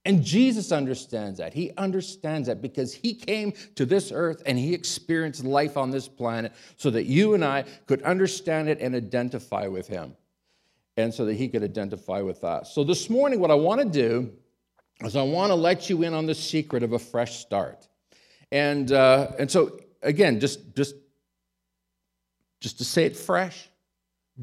And 0.06 0.24
Jesus 0.24 0.72
understands 0.72 1.40
that. 1.40 1.54
He 1.54 1.72
understands 1.78 2.48
that 2.48 2.62
because 2.62 2.94
he 2.94 3.14
came 3.14 3.54
to 3.76 3.86
this 3.86 4.12
earth 4.12 4.44
and 4.46 4.58
he 4.60 4.74
experienced 4.74 5.46
life 5.46 5.78
on 5.78 5.92
this 5.92 6.08
planet 6.08 6.52
so 6.76 6.90
that 6.90 7.06
you 7.06 7.36
and 7.36 7.44
I 7.44 7.64
could 7.86 8.02
understand 8.02 8.68
it 8.68 8.82
and 8.82 8.96
identify 8.96 9.68
with 9.68 9.88
him, 9.88 10.16
and 10.98 11.14
so 11.14 11.26
that 11.26 11.36
he 11.36 11.48
could 11.48 11.64
identify 11.64 12.22
with 12.22 12.44
us. 12.44 12.76
So 12.76 12.84
this 12.84 13.10
morning, 13.10 13.40
what 13.40 13.52
I 13.52 13.56
want 13.56 13.80
to 13.82 13.88
do 13.88 14.32
is 15.02 15.16
I 15.16 15.24
want 15.24 15.52
to 15.52 15.56
let 15.56 15.90
you 15.90 16.04
in 16.04 16.14
on 16.14 16.26
the 16.26 16.36
secret 16.36 16.84
of 16.84 16.94
a 16.94 17.00
fresh 17.00 17.40
start. 17.40 17.88
And, 18.52 18.92
uh, 18.92 19.32
and 19.40 19.50
so, 19.50 19.80
again, 20.02 20.40
just, 20.40 20.76
just 20.76 20.96
just 22.64 22.78
to 22.78 22.86
say 22.86 23.04
it 23.04 23.18
fresh, 23.18 23.70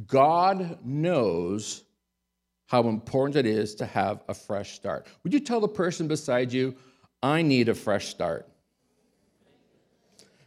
God 0.06 0.78
knows 0.84 1.84
how 2.70 2.88
important 2.88 3.34
it 3.34 3.46
is 3.46 3.74
to 3.74 3.84
have 3.84 4.22
a 4.28 4.34
fresh 4.34 4.74
start. 4.74 5.04
Would 5.24 5.32
you 5.32 5.40
tell 5.40 5.58
the 5.58 5.66
person 5.66 6.06
beside 6.06 6.52
you, 6.52 6.76
I 7.20 7.42
need 7.42 7.68
a 7.68 7.74
fresh 7.74 8.06
start? 8.06 8.48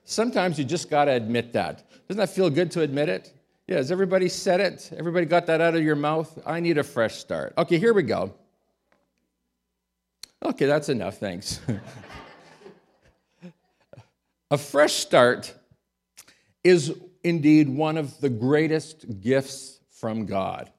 Sometimes 0.06 0.58
you 0.58 0.64
just 0.64 0.90
got 0.90 1.06
to 1.06 1.12
admit 1.12 1.52
that. 1.52 1.84
Doesn't 2.08 2.20
that 2.20 2.30
feel 2.30 2.50
good 2.50 2.72
to 2.72 2.82
admit 2.82 3.10
it? 3.10 3.34
Yeah, 3.68 3.76
has 3.76 3.92
everybody 3.92 4.30
said 4.30 4.62
it? 4.62 4.90
Everybody 4.98 5.26
got 5.26 5.48
that 5.48 5.60
out 5.60 5.76
of 5.76 5.84
your 5.84 5.98
mouth? 5.98 6.42
I 6.46 6.62
need 6.62 6.78
a 6.78 6.84
fresh 6.84 7.16
start. 7.16 7.54
Okay, 7.58 7.78
here 7.78 7.94
we 7.94 8.04
go. 8.04 8.34
Okay, 10.42 10.66
that's 10.66 10.88
enough, 10.88 11.18
thanks. 11.18 11.60
a 14.50 14.58
fresh 14.58 14.94
start 14.94 15.54
is 16.64 16.94
indeed 17.22 17.68
one 17.68 17.98
of 17.98 18.18
the 18.22 18.30
greatest 18.30 19.20
gifts 19.20 19.82
from 19.90 20.26
God. 20.26 20.72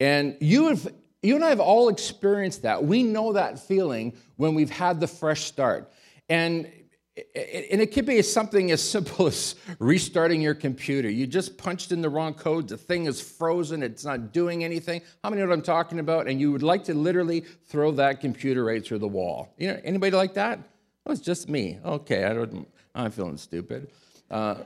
And 0.00 0.36
you, 0.40 0.68
have, 0.68 0.88
you 1.22 1.34
and 1.34 1.44
I 1.44 1.48
have 1.48 1.60
all 1.60 1.88
experienced 1.88 2.62
that. 2.62 2.84
We 2.84 3.02
know 3.02 3.32
that 3.32 3.58
feeling 3.58 4.16
when 4.36 4.54
we've 4.54 4.70
had 4.70 5.00
the 5.00 5.06
fresh 5.06 5.44
start. 5.44 5.92
And, 6.28 6.70
and 7.16 7.80
it 7.80 7.92
could 7.92 8.06
be 8.06 8.20
something 8.22 8.70
as 8.70 8.82
simple 8.82 9.26
as 9.28 9.56
restarting 9.78 10.40
your 10.40 10.54
computer. 10.54 11.10
You 11.10 11.26
just 11.26 11.58
punched 11.58 11.90
in 11.90 12.00
the 12.00 12.08
wrong 12.08 12.34
code, 12.34 12.68
the 12.68 12.76
thing 12.76 13.06
is 13.06 13.20
frozen, 13.20 13.82
it's 13.82 14.04
not 14.04 14.32
doing 14.32 14.64
anything. 14.64 15.02
How 15.22 15.30
many 15.30 15.42
know 15.42 15.48
what 15.48 15.54
I'm 15.54 15.62
talking 15.62 15.98
about? 15.98 16.28
And 16.28 16.40
you 16.40 16.52
would 16.52 16.62
like 16.62 16.84
to 16.84 16.94
literally 16.94 17.40
throw 17.66 17.90
that 17.92 18.20
computer 18.20 18.64
right 18.64 18.84
through 18.84 18.98
the 18.98 19.08
wall. 19.08 19.54
You 19.58 19.68
know, 19.68 19.80
anybody 19.82 20.14
like 20.14 20.34
that? 20.34 20.60
Oh, 21.06 21.12
it's 21.12 21.20
just 21.20 21.48
me. 21.48 21.78
Okay, 21.84 22.24
I 22.24 22.34
don't, 22.34 22.68
I'm 22.94 23.10
feeling 23.10 23.38
stupid. 23.38 23.90
Uh, 24.30 24.56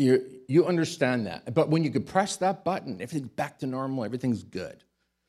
you, 0.00 0.24
you 0.48 0.66
understand 0.66 1.26
that. 1.26 1.52
But 1.54 1.68
when 1.68 1.84
you 1.84 1.90
could 1.90 2.06
press 2.06 2.36
that 2.38 2.64
button, 2.64 2.94
everything's 3.00 3.30
back 3.30 3.58
to 3.58 3.66
normal, 3.66 4.04
everything's 4.04 4.42
good. 4.42 4.82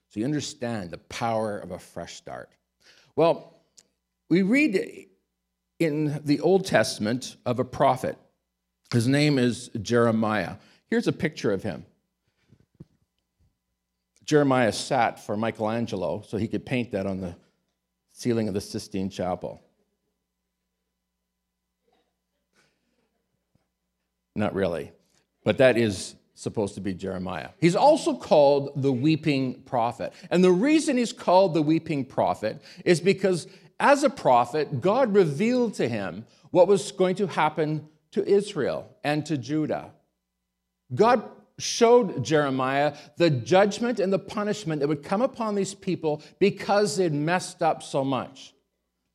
So 0.10 0.20
you 0.20 0.26
understand 0.26 0.92
the 0.92 0.98
power 0.98 1.58
of 1.58 1.72
a 1.72 1.80
fresh 1.80 2.16
start. 2.16 2.50
Well, 3.16 3.62
we 4.30 4.42
read 4.42 5.08
in 5.80 6.22
the 6.24 6.40
Old 6.40 6.66
Testament 6.66 7.36
of 7.46 7.60
a 7.60 7.66
prophet. 7.66 8.18
His 8.94 9.08
name 9.08 9.38
is 9.38 9.70
Jeremiah. 9.82 10.56
Here's 10.88 11.08
a 11.08 11.14
picture 11.14 11.52
of 11.52 11.64
him. 11.64 11.86
Jeremiah 14.24 14.72
sat 14.72 15.20
for 15.20 15.36
Michelangelo 15.36 16.24
so 16.26 16.38
he 16.38 16.48
could 16.48 16.66
paint 16.66 16.92
that 16.92 17.06
on 17.06 17.20
the 17.20 17.36
ceiling 18.14 18.48
of 18.48 18.54
the 18.54 18.62
Sistine 18.62 19.10
Chapel. 19.10 19.62
Not 24.36 24.54
really. 24.54 24.92
But 25.44 25.58
that 25.58 25.78
is 25.78 26.16
supposed 26.34 26.76
to 26.76 26.82
be 26.82 26.94
Jeremiah. 26.94 27.50
He's 27.60 27.76
also 27.76 28.16
called 28.16 28.82
the 28.82 28.92
weeping 28.92 29.62
prophet. 29.64 30.14
And 30.30 30.44
the 30.44 30.52
reason 30.52 30.98
he's 30.98 31.14
called 31.14 31.54
the 31.54 31.62
weeping 31.62 32.06
prophet 32.06 32.62
is 32.86 33.00
because 33.00 33.48
as 33.80 34.04
a 34.04 34.10
prophet, 34.10 34.82
God 34.82 35.14
revealed 35.14 35.76
to 35.76 35.88
him 35.88 36.26
what 36.52 36.68
was 36.68 36.92
going 36.92 37.16
to 37.16 37.28
happen 37.28 37.88
to 38.12 38.26
Israel 38.28 38.88
and 39.04 39.26
to 39.26 39.38
Judah. 39.38 39.92
God 40.94 41.24
showed 41.58 42.24
Jeremiah 42.24 42.96
the 43.18 43.30
judgment 43.30 44.00
and 44.00 44.12
the 44.12 44.20
punishment 44.20 44.82
that 44.82 44.88
would 44.88 45.04
come 45.04 45.22
upon 45.22 45.56
these 45.56 45.74
people 45.74 46.22
because 46.40 46.98
they'd 46.98 47.14
messed 47.14 47.62
up 47.62 47.84
so 47.84 48.04
much. 48.04 48.54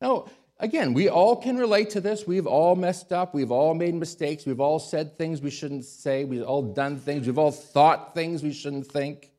Now, 0.01 0.27
again, 0.59 0.93
we 0.93 1.09
all 1.09 1.35
can 1.35 1.57
relate 1.57 1.91
to 1.91 2.01
this. 2.01 2.25
We've 2.25 2.47
all 2.47 2.75
messed 2.75 3.11
up. 3.11 3.33
We've 3.33 3.51
all 3.51 3.73
made 3.73 3.93
mistakes. 3.93 4.45
We've 4.45 4.59
all 4.59 4.79
said 4.79 5.17
things 5.17 5.41
we 5.41 5.49
shouldn't 5.49 5.85
say. 5.85 6.25
We've 6.25 6.43
all 6.43 6.61
done 6.61 6.97
things. 6.97 7.27
We've 7.27 7.37
all 7.37 7.51
thought 7.51 8.13
things 8.13 8.43
we 8.43 8.53
shouldn't 8.53 8.87
think. 8.87 9.31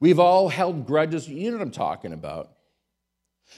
We've 0.00 0.18
all 0.18 0.48
held 0.48 0.86
grudges. 0.86 1.28
You 1.28 1.50
know 1.50 1.58
what 1.58 1.62
I'm 1.62 1.70
talking 1.70 2.12
about. 2.12 2.52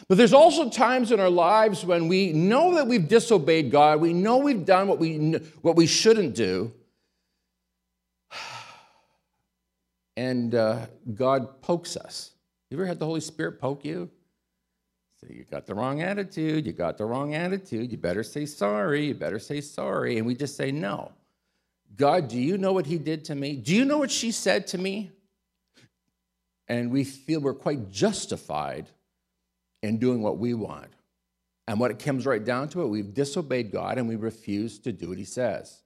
But 0.09 0.19
there's 0.19 0.33
also 0.33 0.71
times 0.71 1.13
in 1.13 1.21
our 1.21 1.31
lives 1.31 1.85
when 1.85 2.09
we 2.09 2.33
know 2.33 2.75
that 2.75 2.87
we've 2.87 3.07
disobeyed 3.07 3.71
God. 3.71 4.01
We 4.01 4.13
know 4.13 4.39
we've 4.39 4.65
done 4.65 4.89
what 4.89 4.99
we, 4.99 5.33
what 5.63 5.77
we 5.77 5.87
shouldn't 5.87 6.35
do. 6.35 6.73
And 10.17 10.55
uh, 10.55 10.87
God 11.13 11.61
pokes 11.61 11.97
us. 11.97 12.31
You 12.71 12.77
ever 12.77 12.87
had 12.87 13.01
the 13.01 13.05
Holy 13.05 13.21
Spirit 13.21 13.61
poke 13.61 13.85
you? 13.85 14.11
You 15.29 15.45
got 15.51 15.67
the 15.67 15.75
wrong 15.75 16.03
attitude. 16.03 16.67
You 16.67 16.73
got 16.73 16.99
the 16.99 17.05
wrong 17.05 17.35
attitude. 17.35 17.91
You 17.91 17.99
better 17.99 18.23
say 18.23 18.47
sorry. 18.47 19.07
You 19.07 19.15
better 19.15 19.39
say 19.39 19.61
sorry. 19.61 20.19
And 20.19 20.27
we 20.27 20.35
just 20.35 20.57
say 20.57 20.71
no. 20.71 21.13
God, 21.97 22.29
do 22.29 22.39
you 22.39 22.59
know 22.59 22.73
what 22.73 22.87
he 22.87 22.99
did 22.99 23.25
to 23.27 23.35
me? 23.35 23.57
Do 23.57 23.75
you 23.75 23.85
know 23.85 23.99
what 23.99 24.11
she 24.11 24.33
said 24.33 24.67
to 24.69 24.79
me? 24.79 25.13
And 26.67 26.91
we 26.91 27.05
feel 27.05 27.41
we're 27.41 27.55
quite 27.55 27.91
justified 27.91 28.89
in 29.83 29.99
doing 29.99 30.23
what 30.23 30.39
we 30.39 30.55
want. 30.55 30.93
And 31.67 31.81
what 31.81 31.91
it 31.91 31.99
comes 31.99 32.27
right 32.27 32.45
down 32.45 32.69
to 32.71 32.83
it, 32.83 32.89
we've 32.89 33.15
disobeyed 33.15 33.71
God 33.71 33.99
and 33.99 34.09
we 34.09 34.17
refuse 34.17 34.79
to 34.81 34.93
do 34.93 35.09
what 35.09 35.19
he 35.19 35.25
says. 35.25 35.83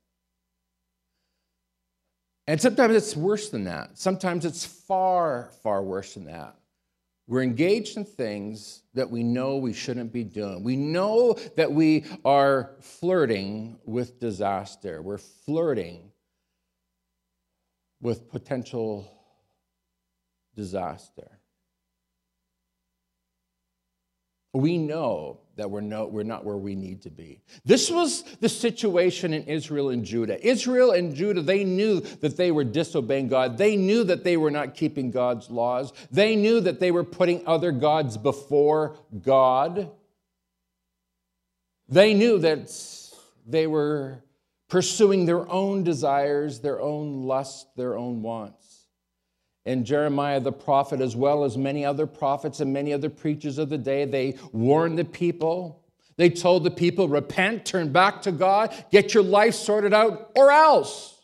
And 2.47 2.61
sometimes 2.61 2.97
it's 2.97 3.14
worse 3.14 3.50
than 3.50 3.64
that. 3.64 3.99
Sometimes 3.99 4.45
it's 4.45 4.64
far, 4.64 5.50
far 5.62 5.83
worse 5.83 6.14
than 6.14 6.25
that. 6.25 6.57
We're 7.28 7.42
engaged 7.42 7.99
in 7.99 8.06
things 8.06 8.85
that 8.94 9.11
we 9.11 9.23
know 9.23 9.58
we 9.58 9.75
shouldn't 9.75 10.14
be 10.14 10.25
doing. 10.25 10.64
We 10.64 10.76
know 10.76 11.35
that 11.56 11.70
we 11.70 12.06
are 12.25 12.70
flirting 12.80 13.78
with 13.85 14.18
disaster. 14.18 15.02
We're 15.02 15.18
flirting 15.18 16.11
with 18.00 18.30
potential 18.30 19.12
disaster. 20.56 21.38
We 24.52 24.78
know 24.78 25.40
that 25.56 25.70
we're, 25.70 25.82
no, 25.82 26.06
we're 26.06 26.22
not 26.22 26.44
where 26.44 26.56
we 26.56 26.74
need 26.74 27.02
to 27.02 27.10
be. 27.10 27.42
This 27.64 27.90
was 27.90 28.22
the 28.40 28.48
situation 28.48 29.34
in 29.34 29.42
Israel 29.44 29.90
and 29.90 30.04
Judah. 30.04 30.44
Israel 30.46 30.92
and 30.92 31.14
Judah, 31.14 31.42
they 31.42 31.64
knew 31.64 32.00
that 32.00 32.36
they 32.36 32.50
were 32.50 32.64
disobeying 32.64 33.28
God. 33.28 33.58
They 33.58 33.76
knew 33.76 34.04
that 34.04 34.24
they 34.24 34.36
were 34.36 34.50
not 34.50 34.74
keeping 34.74 35.10
God's 35.10 35.50
laws. 35.50 35.92
They 36.10 36.36
knew 36.36 36.60
that 36.60 36.80
they 36.80 36.90
were 36.90 37.04
putting 37.04 37.46
other 37.46 37.72
gods 37.72 38.16
before 38.16 38.96
God. 39.20 39.90
They 41.88 42.14
knew 42.14 42.38
that 42.38 42.72
they 43.46 43.66
were 43.66 44.22
pursuing 44.68 45.26
their 45.26 45.50
own 45.50 45.82
desires, 45.82 46.60
their 46.60 46.80
own 46.80 47.24
lust, 47.24 47.66
their 47.76 47.96
own 47.96 48.22
wants 48.22 48.67
and 49.68 49.84
Jeremiah 49.84 50.40
the 50.40 50.50
prophet, 50.50 51.02
as 51.02 51.14
well 51.14 51.44
as 51.44 51.58
many 51.58 51.84
other 51.84 52.06
prophets 52.06 52.60
and 52.60 52.72
many 52.72 52.92
other 52.92 53.10
preachers 53.10 53.58
of 53.58 53.68
the 53.68 53.76
day, 53.76 54.06
they 54.06 54.38
warned 54.52 54.98
the 54.98 55.04
people. 55.04 55.84
They 56.16 56.30
told 56.30 56.64
the 56.64 56.70
people, 56.70 57.06
repent, 57.06 57.66
turn 57.66 57.92
back 57.92 58.22
to 58.22 58.32
God, 58.32 58.75
get 58.90 59.12
your 59.12 59.22
life 59.22 59.54
sorted 59.54 59.92
out, 59.92 60.32
or 60.34 60.50
else 60.50 61.14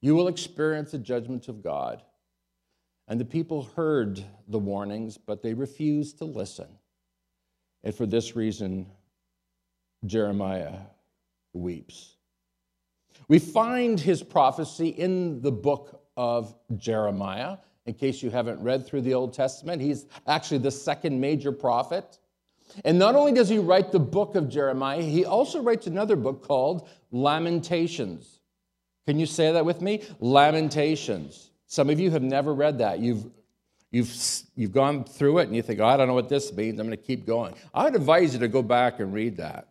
you 0.00 0.14
will 0.14 0.28
experience 0.28 0.92
the 0.92 0.98
judgment 0.98 1.48
of 1.48 1.62
God. 1.62 2.02
And 3.08 3.20
the 3.20 3.24
people 3.24 3.64
heard 3.76 4.24
the 4.46 4.60
warnings, 4.60 5.18
but 5.18 5.42
they 5.42 5.52
refused 5.52 6.18
to 6.18 6.24
listen. 6.24 6.68
And 7.82 7.92
for 7.92 8.06
this 8.06 8.36
reason, 8.36 8.86
Jeremiah 10.06 10.78
weeps. 11.52 12.16
We 13.26 13.40
find 13.40 13.98
his 13.98 14.22
prophecy 14.22 14.88
in 14.88 15.42
the 15.42 15.52
book 15.52 16.01
of 16.16 16.54
Jeremiah. 16.76 17.58
In 17.86 17.94
case 17.94 18.22
you 18.22 18.30
haven't 18.30 18.62
read 18.62 18.86
through 18.86 19.02
the 19.02 19.14
Old 19.14 19.34
Testament, 19.34 19.82
he's 19.82 20.06
actually 20.26 20.58
the 20.58 20.70
second 20.70 21.20
major 21.20 21.52
prophet. 21.52 22.18
And 22.84 22.98
not 22.98 23.14
only 23.14 23.32
does 23.32 23.48
he 23.48 23.58
write 23.58 23.92
the 23.92 23.98
book 23.98 24.34
of 24.34 24.48
Jeremiah, 24.48 25.02
he 25.02 25.24
also 25.24 25.60
writes 25.60 25.86
another 25.86 26.16
book 26.16 26.46
called 26.46 26.88
Lamentations. 27.10 28.40
Can 29.06 29.18
you 29.18 29.26
say 29.26 29.52
that 29.52 29.64
with 29.64 29.80
me? 29.80 30.02
Lamentations. 30.20 31.50
Some 31.66 31.90
of 31.90 31.98
you 31.98 32.10
have 32.12 32.22
never 32.22 32.54
read 32.54 32.78
that. 32.78 33.00
You've 33.00 33.26
You've, 33.92 34.10
you've 34.56 34.72
gone 34.72 35.04
through 35.04 35.40
it 35.40 35.48
and 35.48 35.54
you 35.54 35.60
think, 35.60 35.78
oh, 35.78 35.84
I 35.84 35.98
don't 35.98 36.08
know 36.08 36.14
what 36.14 36.30
this 36.30 36.50
means. 36.50 36.80
I'm 36.80 36.86
going 36.86 36.96
to 36.96 37.04
keep 37.04 37.26
going. 37.26 37.54
I 37.74 37.84
would 37.84 37.94
advise 37.94 38.32
you 38.32 38.40
to 38.40 38.48
go 38.48 38.62
back 38.62 39.00
and 39.00 39.12
read 39.12 39.36
that. 39.36 39.68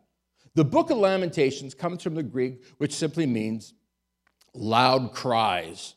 The 0.54 0.64
book 0.64 0.92
of 0.92 1.00
Lamentations 1.00 1.74
comes 1.74 2.04
from 2.04 2.14
the 2.14 2.22
Greek, 2.22 2.64
which 2.78 2.94
simply 2.94 3.26
means 3.26 3.74
loud 4.54 5.12
cries 5.14 5.96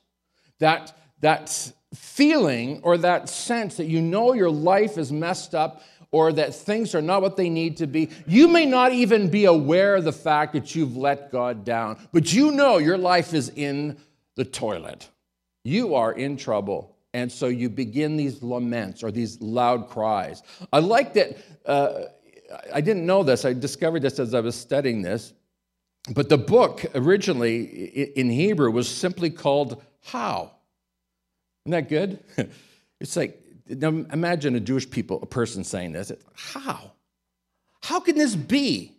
that, 0.58 0.96
that 1.20 1.72
feeling 1.94 2.80
or 2.82 2.98
that 2.98 3.28
sense 3.28 3.76
that 3.76 3.86
you 3.86 4.00
know 4.00 4.32
your 4.32 4.50
life 4.50 4.98
is 4.98 5.12
messed 5.12 5.54
up 5.54 5.82
or 6.10 6.32
that 6.32 6.54
things 6.54 6.94
are 6.94 7.02
not 7.02 7.22
what 7.22 7.36
they 7.36 7.48
need 7.48 7.76
to 7.78 7.86
be. 7.86 8.08
You 8.26 8.46
may 8.46 8.66
not 8.66 8.92
even 8.92 9.30
be 9.30 9.46
aware 9.46 9.96
of 9.96 10.04
the 10.04 10.12
fact 10.12 10.52
that 10.52 10.74
you've 10.74 10.96
let 10.96 11.32
God 11.32 11.64
down, 11.64 11.98
but 12.12 12.32
you 12.32 12.52
know 12.52 12.78
your 12.78 12.98
life 12.98 13.34
is 13.34 13.48
in 13.48 13.96
the 14.36 14.44
toilet. 14.44 15.08
You 15.64 15.94
are 15.94 16.12
in 16.12 16.36
trouble. 16.36 16.96
And 17.14 17.30
so 17.30 17.46
you 17.46 17.68
begin 17.68 18.16
these 18.16 18.42
laments 18.42 19.02
or 19.02 19.10
these 19.10 19.40
loud 19.40 19.88
cries. 19.88 20.42
I 20.72 20.80
like 20.80 21.14
that. 21.14 21.36
Uh, 21.64 22.02
I 22.72 22.80
didn't 22.80 23.06
know 23.06 23.22
this. 23.22 23.44
I 23.44 23.52
discovered 23.52 24.02
this 24.02 24.18
as 24.18 24.34
I 24.34 24.40
was 24.40 24.54
studying 24.54 25.02
this. 25.02 25.32
But 26.12 26.28
the 26.28 26.38
book 26.38 26.84
originally 26.94 27.62
in 28.16 28.28
Hebrew 28.28 28.70
was 28.70 28.88
simply 28.88 29.30
called 29.30 29.82
how? 30.04 30.52
Isn't 31.66 31.72
that 31.72 31.88
good? 31.88 32.22
It's 33.00 33.16
like, 33.16 33.38
imagine 33.68 34.54
a 34.54 34.60
Jewish 34.60 34.88
people, 34.88 35.18
a 35.20 35.26
person 35.26 35.62
saying 35.62 35.92
this. 35.92 36.10
How? 36.34 36.92
How 37.82 38.00
can 38.00 38.16
this 38.16 38.34
be? 38.34 38.92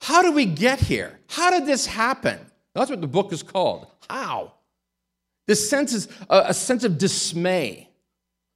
How 0.00 0.22
did 0.22 0.34
we 0.34 0.46
get 0.46 0.80
here? 0.80 1.20
How 1.28 1.50
did 1.50 1.64
this 1.64 1.86
happen? 1.86 2.40
That's 2.74 2.90
what 2.90 3.00
the 3.00 3.06
book 3.06 3.32
is 3.32 3.44
called. 3.44 3.86
How? 4.08 4.54
This 5.46 5.68
sense 5.68 5.92
is 5.92 6.08
a, 6.28 6.44
a 6.46 6.54
sense 6.54 6.82
of 6.82 6.98
dismay 6.98 7.89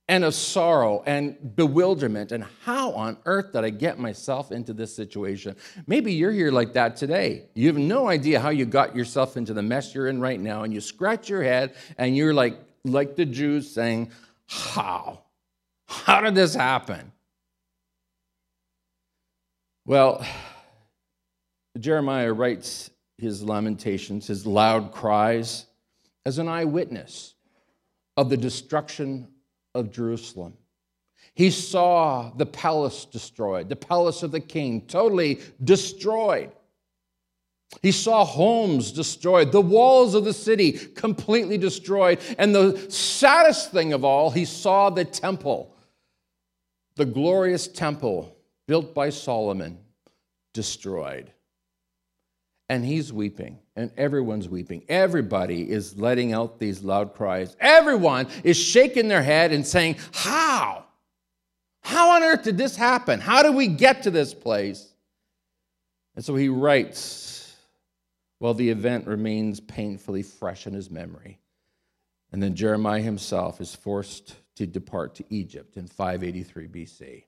and 0.08 0.24
of 0.24 0.34
sorrow 0.34 1.02
and 1.06 1.56
bewilderment. 1.56 2.32
And 2.32 2.44
how 2.64 2.92
on 2.92 3.16
earth 3.24 3.52
did 3.52 3.64
I 3.64 3.70
get 3.70 3.98
myself 3.98 4.52
into 4.52 4.72
this 4.72 4.94
situation? 4.94 5.56
Maybe 5.86 6.12
you're 6.12 6.32
here 6.32 6.50
like 6.50 6.74
that 6.74 6.96
today. 6.96 7.46
You 7.54 7.68
have 7.68 7.78
no 7.78 8.08
idea 8.08 8.40
how 8.40 8.50
you 8.50 8.66
got 8.66 8.94
yourself 8.94 9.36
into 9.36 9.54
the 9.54 9.62
mess 9.62 9.94
you're 9.94 10.08
in 10.08 10.20
right 10.20 10.40
now, 10.40 10.62
and 10.62 10.72
you 10.74 10.80
scratch 10.80 11.28
your 11.28 11.42
head 11.42 11.74
and 11.96 12.16
you're 12.16 12.34
like, 12.34 12.58
like 12.84 13.16
the 13.16 13.24
Jews 13.24 13.70
saying, 13.70 14.10
How? 14.46 15.22
How 15.86 16.20
did 16.20 16.34
this 16.34 16.54
happen? 16.54 17.12
Well, 19.86 20.26
Jeremiah 21.78 22.32
writes 22.32 22.90
his 23.18 23.42
lamentations, 23.42 24.26
his 24.26 24.46
loud 24.46 24.92
cries, 24.92 25.66
as 26.26 26.38
an 26.38 26.48
eyewitness 26.48 27.34
of 28.16 28.30
the 28.30 28.36
destruction 28.36 29.28
of 29.74 29.90
Jerusalem. 29.90 30.54
He 31.34 31.50
saw 31.50 32.30
the 32.36 32.46
palace 32.46 33.04
destroyed, 33.04 33.68
the 33.68 33.76
palace 33.76 34.22
of 34.22 34.30
the 34.30 34.40
king 34.40 34.82
totally 34.82 35.40
destroyed. 35.62 36.52
He 37.82 37.90
saw 37.90 38.24
homes 38.24 38.92
destroyed, 38.92 39.50
the 39.50 39.60
walls 39.60 40.14
of 40.14 40.24
the 40.24 40.32
city 40.32 40.72
completely 40.72 41.58
destroyed. 41.58 42.20
And 42.38 42.54
the 42.54 42.78
saddest 42.88 43.72
thing 43.72 43.92
of 43.92 44.04
all, 44.04 44.30
he 44.30 44.44
saw 44.44 44.90
the 44.90 45.04
temple, 45.04 45.74
the 46.94 47.04
glorious 47.04 47.66
temple 47.66 48.36
built 48.68 48.94
by 48.94 49.10
Solomon, 49.10 49.78
destroyed. 50.52 51.32
And 52.68 52.84
he's 52.84 53.12
weeping, 53.12 53.58
and 53.76 53.90
everyone's 53.96 54.48
weeping. 54.48 54.84
Everybody 54.88 55.70
is 55.70 55.98
letting 55.98 56.32
out 56.32 56.58
these 56.58 56.82
loud 56.82 57.14
cries. 57.14 57.56
Everyone 57.60 58.28
is 58.44 58.56
shaking 58.56 59.08
their 59.08 59.22
head 59.22 59.52
and 59.52 59.66
saying, 59.66 59.96
How? 60.12 60.84
How 61.80 62.12
on 62.12 62.22
earth 62.22 62.44
did 62.44 62.56
this 62.56 62.76
happen? 62.76 63.20
How 63.20 63.42
did 63.42 63.54
we 63.54 63.66
get 63.66 64.04
to 64.04 64.10
this 64.10 64.32
place? 64.32 64.94
And 66.16 66.24
so 66.24 66.34
he 66.34 66.48
writes 66.48 67.56
while 68.38 68.54
the 68.54 68.70
event 68.70 69.06
remains 69.06 69.60
painfully 69.60 70.22
fresh 70.22 70.66
in 70.66 70.72
his 70.72 70.90
memory. 70.90 71.38
And 72.32 72.42
then 72.42 72.54
Jeremiah 72.54 73.02
himself 73.02 73.60
is 73.60 73.74
forced 73.74 74.34
to 74.56 74.66
depart 74.66 75.14
to 75.16 75.24
Egypt 75.30 75.76
in 75.76 75.86
583 75.86 76.68
BC. 76.68 77.24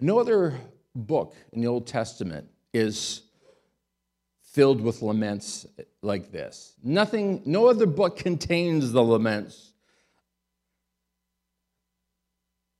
No 0.00 0.18
other 0.18 0.58
book 0.94 1.34
in 1.52 1.60
the 1.60 1.66
Old 1.68 1.86
Testament 1.86 2.48
is 2.72 3.22
filled 4.52 4.80
with 4.80 5.00
laments 5.00 5.66
like 6.02 6.30
this. 6.30 6.74
Nothing, 6.82 7.42
no 7.46 7.68
other 7.68 7.86
book 7.86 8.16
contains 8.18 8.92
the 8.92 9.02
laments 9.02 9.72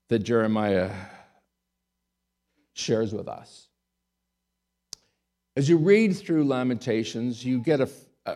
that 0.09 0.19
Jeremiah 0.19 0.91
shares 2.73 3.13
with 3.13 3.27
us. 3.27 3.67
As 5.55 5.69
you 5.69 5.77
read 5.77 6.15
through 6.15 6.45
Lamentations, 6.45 7.45
you 7.45 7.59
get 7.59 7.79
a, 7.79 7.89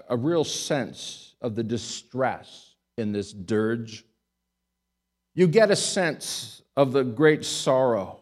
a 0.09 0.15
real 0.17 0.43
sense 0.43 1.35
of 1.41 1.55
the 1.55 1.63
distress 1.63 2.75
in 2.97 3.11
this 3.11 3.31
dirge. 3.31 4.05
You 5.33 5.47
get 5.47 5.71
a 5.71 5.75
sense 5.75 6.61
of 6.75 6.93
the 6.93 7.03
great 7.03 7.43
sorrow, 7.43 8.19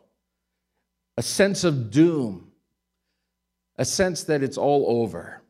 a 1.18 1.22
sense 1.22 1.64
of 1.64 1.92
doom, 1.92 2.52
a 3.78 3.86
sense 3.86 4.24
that 4.24 4.44
it's 4.44 4.58
all 4.58 5.02
over. 5.02 5.42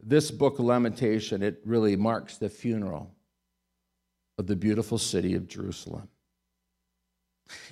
This 0.00 0.30
book, 0.30 0.58
Lamentation, 0.58 1.42
it 1.42 1.60
really 1.64 1.96
marks 1.96 2.38
the 2.38 2.48
funeral 2.48 3.14
of 4.38 4.46
the 4.46 4.56
beautiful 4.56 4.98
city 4.98 5.34
of 5.34 5.46
Jerusalem. 5.46 6.08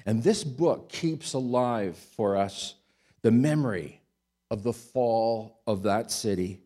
And 0.06 0.22
this 0.22 0.44
book 0.44 0.88
keeps 0.88 1.32
alive 1.32 1.96
for 1.96 2.36
us 2.36 2.74
the 3.22 3.30
memory 3.30 4.00
of 4.50 4.62
the 4.62 4.72
fall 4.72 5.60
of 5.66 5.82
that 5.84 6.10
city 6.10 6.60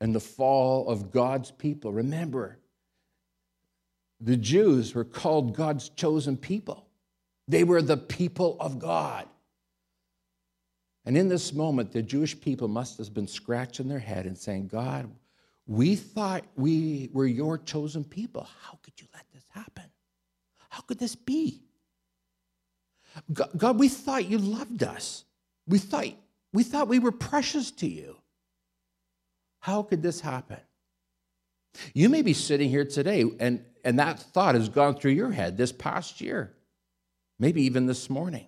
and 0.00 0.14
the 0.14 0.20
fall 0.20 0.88
of 0.88 1.10
God's 1.10 1.50
people. 1.50 1.92
Remember, 1.92 2.58
the 4.20 4.36
Jews 4.36 4.94
were 4.94 5.04
called 5.04 5.54
God's 5.54 5.88
chosen 5.90 6.36
people, 6.36 6.86
they 7.48 7.64
were 7.64 7.82
the 7.82 7.96
people 7.96 8.56
of 8.60 8.78
God. 8.78 9.26
And 11.06 11.16
in 11.16 11.28
this 11.28 11.52
moment, 11.52 11.92
the 11.92 12.02
Jewish 12.02 12.38
people 12.38 12.66
must 12.66 12.98
have 12.98 13.14
been 13.14 13.28
scratching 13.28 13.88
their 13.88 14.00
head 14.00 14.26
and 14.26 14.36
saying, 14.36 14.66
God, 14.66 15.08
we 15.66 15.94
thought 15.94 16.44
we 16.56 17.10
were 17.12 17.26
your 17.26 17.58
chosen 17.58 18.04
people. 18.04 18.48
How 18.62 18.78
could 18.82 19.00
you 19.00 19.06
let 19.14 19.24
this 19.32 19.44
happen? 19.50 19.84
How 20.68 20.82
could 20.82 20.98
this 20.98 21.14
be? 21.14 21.62
God, 23.32 23.78
we 23.78 23.88
thought 23.88 24.28
you 24.28 24.38
loved 24.38 24.82
us. 24.82 25.24
We 25.68 25.78
thought, 25.78 26.06
we 26.52 26.64
thought 26.64 26.88
we 26.88 26.98
were 26.98 27.12
precious 27.12 27.70
to 27.72 27.86
you. 27.86 28.16
How 29.60 29.82
could 29.84 30.02
this 30.02 30.20
happen? 30.20 30.58
You 31.94 32.08
may 32.08 32.22
be 32.22 32.32
sitting 32.32 32.68
here 32.68 32.84
today 32.84 33.24
and, 33.38 33.64
and 33.84 33.98
that 34.00 34.18
thought 34.18 34.56
has 34.56 34.68
gone 34.68 34.96
through 34.96 35.12
your 35.12 35.30
head 35.30 35.56
this 35.56 35.72
past 35.72 36.20
year, 36.20 36.54
maybe 37.38 37.62
even 37.62 37.86
this 37.86 38.10
morning. 38.10 38.46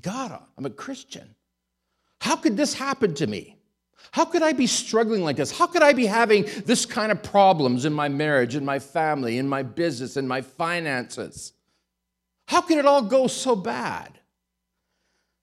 God, 0.00 0.38
I'm 0.58 0.66
a 0.66 0.70
Christian. 0.70 1.35
How 2.20 2.36
could 2.36 2.56
this 2.56 2.74
happen 2.74 3.14
to 3.14 3.26
me? 3.26 3.56
How 4.10 4.24
could 4.24 4.42
I 4.42 4.52
be 4.52 4.66
struggling 4.66 5.22
like 5.22 5.36
this? 5.36 5.56
How 5.56 5.66
could 5.66 5.82
I 5.82 5.92
be 5.92 6.06
having 6.06 6.46
this 6.64 6.86
kind 6.86 7.12
of 7.12 7.22
problems 7.22 7.84
in 7.84 7.92
my 7.92 8.08
marriage, 8.08 8.54
in 8.54 8.64
my 8.64 8.78
family, 8.78 9.38
in 9.38 9.48
my 9.48 9.62
business, 9.62 10.16
in 10.16 10.26
my 10.26 10.40
finances? 10.40 11.52
How 12.46 12.60
could 12.60 12.78
it 12.78 12.86
all 12.86 13.02
go 13.02 13.26
so 13.26 13.56
bad? 13.56 14.18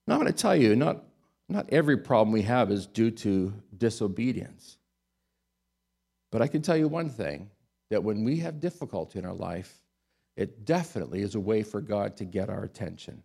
Now, 0.06 0.14
I'm 0.14 0.20
going 0.20 0.32
to 0.32 0.36
tell 0.36 0.56
you, 0.56 0.74
not, 0.76 1.04
not 1.48 1.66
every 1.70 1.96
problem 1.96 2.32
we 2.32 2.42
have 2.42 2.70
is 2.70 2.86
due 2.86 3.10
to 3.10 3.52
disobedience. 3.76 4.78
But 6.30 6.42
I 6.42 6.46
can 6.46 6.62
tell 6.62 6.76
you 6.76 6.88
one 6.88 7.10
thing 7.10 7.50
that 7.90 8.02
when 8.02 8.24
we 8.24 8.38
have 8.38 8.60
difficulty 8.60 9.18
in 9.18 9.24
our 9.24 9.34
life, 9.34 9.80
it 10.36 10.64
definitely 10.64 11.22
is 11.22 11.36
a 11.36 11.40
way 11.40 11.62
for 11.62 11.80
God 11.80 12.16
to 12.16 12.24
get 12.24 12.50
our 12.50 12.64
attention. 12.64 13.22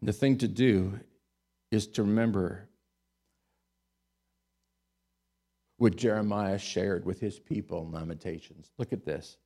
And 0.00 0.08
the 0.08 0.12
thing 0.12 0.36
to 0.38 0.48
do 0.48 1.00
is 1.74 1.86
to 1.88 2.02
remember 2.02 2.68
what 5.76 5.96
Jeremiah 5.96 6.58
shared 6.58 7.04
with 7.04 7.20
his 7.20 7.38
people 7.38 7.84
in 7.84 7.92
Lamentations. 7.92 8.70
Look 8.78 8.92
at 8.92 9.04
this. 9.04 9.36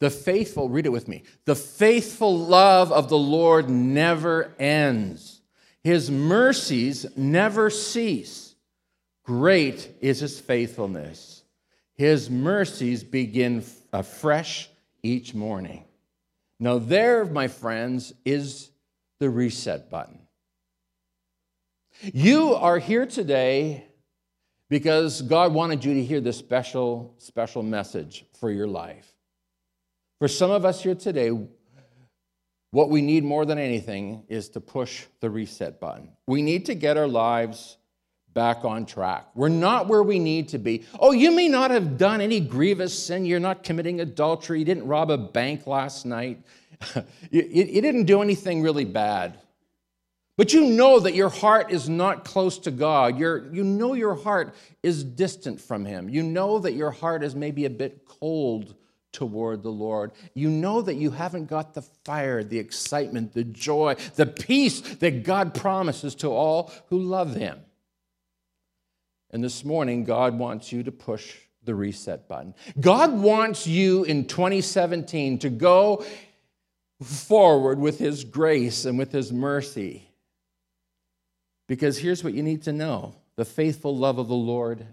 The 0.00 0.10
faithful, 0.10 0.70
read 0.70 0.86
it 0.86 0.90
with 0.90 1.06
me. 1.06 1.24
The 1.44 1.54
faithful 1.54 2.36
love 2.36 2.90
of 2.90 3.08
the 3.10 3.18
Lord 3.18 3.68
never 3.68 4.54
ends. 4.58 5.42
His 5.84 6.10
mercies 6.10 7.06
never 7.16 7.70
cease. 7.70 8.54
Great 9.22 9.92
is 10.00 10.20
his 10.20 10.40
faithfulness. 10.40 11.44
His 11.94 12.30
mercies 12.30 13.04
begin 13.04 13.62
afresh 13.92 14.66
uh, 14.66 14.74
each 15.02 15.34
morning. 15.34 15.84
Now, 16.58 16.78
there, 16.78 17.24
my 17.26 17.48
friends, 17.48 18.12
is 18.24 18.70
the 19.18 19.30
reset 19.30 19.90
button. 19.90 20.18
You 22.02 22.54
are 22.54 22.78
here 22.78 23.04
today 23.04 23.84
because 24.70 25.20
God 25.20 25.52
wanted 25.52 25.84
you 25.84 25.92
to 25.94 26.02
hear 26.02 26.22
this 26.22 26.38
special, 26.38 27.14
special 27.18 27.62
message 27.62 28.24
for 28.38 28.50
your 28.50 28.66
life. 28.66 29.12
For 30.18 30.26
some 30.26 30.50
of 30.50 30.64
us 30.64 30.82
here 30.82 30.94
today, 30.94 31.30
what 32.70 32.88
we 32.88 33.02
need 33.02 33.22
more 33.22 33.44
than 33.44 33.58
anything 33.58 34.24
is 34.28 34.48
to 34.50 34.60
push 34.60 35.04
the 35.20 35.28
reset 35.28 35.78
button. 35.78 36.12
We 36.26 36.40
need 36.40 36.66
to 36.66 36.74
get 36.74 36.96
our 36.96 37.08
lives 37.08 37.76
back 38.32 38.64
on 38.64 38.86
track. 38.86 39.26
We're 39.34 39.48
not 39.50 39.86
where 39.86 40.02
we 40.02 40.18
need 40.18 40.48
to 40.50 40.58
be. 40.58 40.84
Oh, 40.98 41.12
you 41.12 41.30
may 41.32 41.48
not 41.48 41.70
have 41.70 41.98
done 41.98 42.22
any 42.22 42.40
grievous 42.40 42.98
sin. 42.98 43.26
You're 43.26 43.40
not 43.40 43.62
committing 43.62 44.00
adultery. 44.00 44.60
You 44.60 44.64
didn't 44.64 44.86
rob 44.86 45.10
a 45.10 45.18
bank 45.18 45.66
last 45.66 46.06
night. 46.06 46.44
you, 47.30 47.42
you 47.42 47.82
didn't 47.82 48.04
do 48.04 48.22
anything 48.22 48.62
really 48.62 48.86
bad. 48.86 49.38
But 50.40 50.54
you 50.54 50.62
know 50.62 51.00
that 51.00 51.14
your 51.14 51.28
heart 51.28 51.70
is 51.70 51.86
not 51.86 52.24
close 52.24 52.56
to 52.60 52.70
God. 52.70 53.18
You're, 53.18 53.52
you 53.52 53.62
know 53.62 53.92
your 53.92 54.14
heart 54.14 54.54
is 54.82 55.04
distant 55.04 55.60
from 55.60 55.84
Him. 55.84 56.08
You 56.08 56.22
know 56.22 56.58
that 56.60 56.72
your 56.72 56.90
heart 56.90 57.22
is 57.22 57.34
maybe 57.34 57.66
a 57.66 57.70
bit 57.70 58.06
cold 58.06 58.74
toward 59.12 59.62
the 59.62 59.70
Lord. 59.70 60.12
You 60.32 60.48
know 60.48 60.80
that 60.80 60.94
you 60.94 61.10
haven't 61.10 61.48
got 61.48 61.74
the 61.74 61.82
fire, 61.82 62.42
the 62.42 62.58
excitement, 62.58 63.34
the 63.34 63.44
joy, 63.44 63.96
the 64.14 64.24
peace 64.24 64.80
that 64.80 65.24
God 65.24 65.52
promises 65.52 66.14
to 66.14 66.28
all 66.28 66.72
who 66.86 67.00
love 67.00 67.34
Him. 67.34 67.60
And 69.30 69.44
this 69.44 69.62
morning, 69.62 70.04
God 70.04 70.38
wants 70.38 70.72
you 70.72 70.82
to 70.84 70.90
push 70.90 71.36
the 71.64 71.74
reset 71.74 72.28
button. 72.28 72.54
God 72.80 73.12
wants 73.12 73.66
you 73.66 74.04
in 74.04 74.24
2017 74.24 75.40
to 75.40 75.50
go 75.50 76.02
forward 77.02 77.78
with 77.78 77.98
His 77.98 78.24
grace 78.24 78.86
and 78.86 78.96
with 78.96 79.12
His 79.12 79.30
mercy. 79.30 80.06
Because 81.70 81.96
here's 81.96 82.24
what 82.24 82.34
you 82.34 82.42
need 82.42 82.64
to 82.64 82.72
know 82.72 83.14
the 83.36 83.44
faithful 83.44 83.96
love 83.96 84.18
of 84.18 84.26
the 84.26 84.34
Lord 84.34 84.84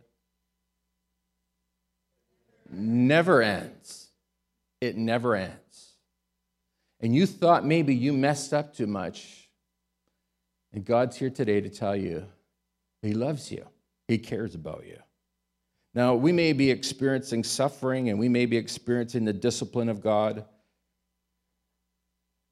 never 2.69 3.41
ends 3.41 4.09
it 4.79 4.95
never 4.95 5.35
ends. 5.35 5.95
And 6.99 7.15
you 7.15 7.25
thought 7.25 7.65
maybe 7.65 7.95
you 7.95 8.13
messed 8.13 8.53
up 8.53 8.75
too 8.75 8.85
much. 8.85 9.49
And 10.71 10.85
God's 10.85 11.17
here 11.17 11.31
today 11.31 11.61
to 11.61 11.69
tell 11.69 11.95
you 11.95 12.27
He 13.01 13.15
loves 13.15 13.51
you, 13.51 13.65
He 14.07 14.19
cares 14.19 14.53
about 14.53 14.85
you. 14.85 14.99
Now, 15.95 16.13
we 16.13 16.31
may 16.31 16.53
be 16.53 16.69
experiencing 16.69 17.43
suffering 17.43 18.09
and 18.09 18.19
we 18.19 18.29
may 18.29 18.45
be 18.45 18.55
experiencing 18.55 19.25
the 19.25 19.33
discipline 19.33 19.89
of 19.89 19.99
God, 19.99 20.45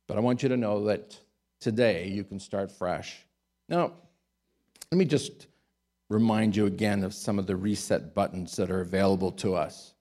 but 0.07 0.17
I 0.17 0.19
want 0.19 0.41
you 0.41 0.49
to 0.49 0.57
know 0.57 0.85
that 0.85 1.15
today 1.59 2.07
you 2.07 2.23
can 2.23 2.39
start 2.39 2.71
fresh. 2.71 3.19
Now, 3.69 3.93
let 4.91 4.97
me 4.97 5.05
just 5.05 5.47
remind 6.09 6.55
you 6.55 6.65
again 6.65 7.03
of 7.03 7.13
some 7.13 7.39
of 7.39 7.47
the 7.47 7.55
reset 7.55 8.13
buttons 8.13 8.55
that 8.55 8.69
are 8.69 8.81
available 8.81 9.31
to 9.31 9.55
us. 9.55 9.93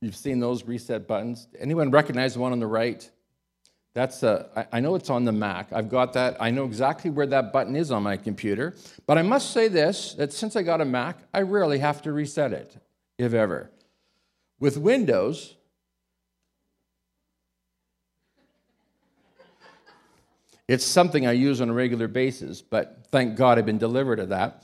You've 0.00 0.16
seen 0.16 0.40
those 0.40 0.64
reset 0.64 1.06
buttons. 1.06 1.48
Anyone 1.58 1.90
recognize 1.90 2.34
the 2.34 2.40
one 2.40 2.52
on 2.52 2.60
the 2.60 2.66
right? 2.66 3.08
That's 3.94 4.22
a, 4.22 4.48
I, 4.54 4.76
I 4.76 4.80
know 4.80 4.94
it's 4.94 5.10
on 5.10 5.24
the 5.24 5.32
Mac. 5.32 5.72
I've 5.72 5.88
got 5.88 6.12
that. 6.12 6.36
I 6.40 6.50
know 6.50 6.64
exactly 6.64 7.10
where 7.10 7.26
that 7.26 7.52
button 7.52 7.74
is 7.74 7.90
on 7.90 8.04
my 8.04 8.16
computer. 8.16 8.76
But 9.06 9.18
I 9.18 9.22
must 9.22 9.50
say 9.50 9.66
this 9.66 10.14
that 10.14 10.32
since 10.32 10.54
I 10.54 10.62
got 10.62 10.80
a 10.80 10.84
Mac, 10.84 11.18
I 11.34 11.42
rarely 11.42 11.78
have 11.78 12.02
to 12.02 12.12
reset 12.12 12.52
it, 12.52 12.76
if 13.18 13.34
ever. 13.34 13.70
With 14.60 14.76
Windows, 14.76 15.56
it's 20.68 20.84
something 20.84 21.26
I 21.26 21.32
use 21.32 21.60
on 21.60 21.70
a 21.70 21.72
regular 21.72 22.06
basis, 22.06 22.62
but 22.62 23.06
thank 23.10 23.36
God 23.36 23.58
I've 23.58 23.66
been 23.66 23.78
delivered 23.78 24.20
of 24.20 24.28
that. 24.28 24.62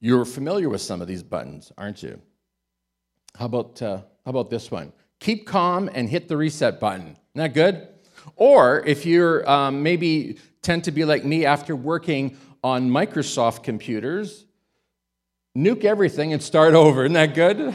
You're 0.00 0.24
familiar 0.24 0.68
with 0.68 0.80
some 0.80 1.00
of 1.00 1.06
these 1.06 1.22
buttons, 1.22 1.70
aren't 1.78 2.02
you? 2.02 2.20
How 3.36 3.44
about, 3.44 3.80
uh, 3.80 3.98
how 4.24 4.30
about 4.30 4.50
this 4.50 4.70
one? 4.70 4.92
Keep 5.20 5.46
calm 5.46 5.88
and 5.94 6.08
hit 6.08 6.28
the 6.28 6.36
reset 6.36 6.80
button. 6.80 7.02
Isn't 7.02 7.18
that 7.34 7.54
good? 7.54 7.86
Or 8.36 8.84
if 8.84 9.06
you're 9.06 9.48
um, 9.48 9.82
maybe 9.82 10.38
tend 10.62 10.84
to 10.84 10.92
be 10.92 11.04
like 11.04 11.24
me 11.24 11.44
after 11.44 11.76
working 11.76 12.36
on 12.64 12.90
Microsoft 12.90 13.62
computers, 13.62 14.46
nuke 15.56 15.84
everything 15.84 16.32
and 16.32 16.42
start 16.42 16.74
over. 16.74 17.04
Isn't 17.04 17.14
that 17.14 17.34
good? 17.34 17.74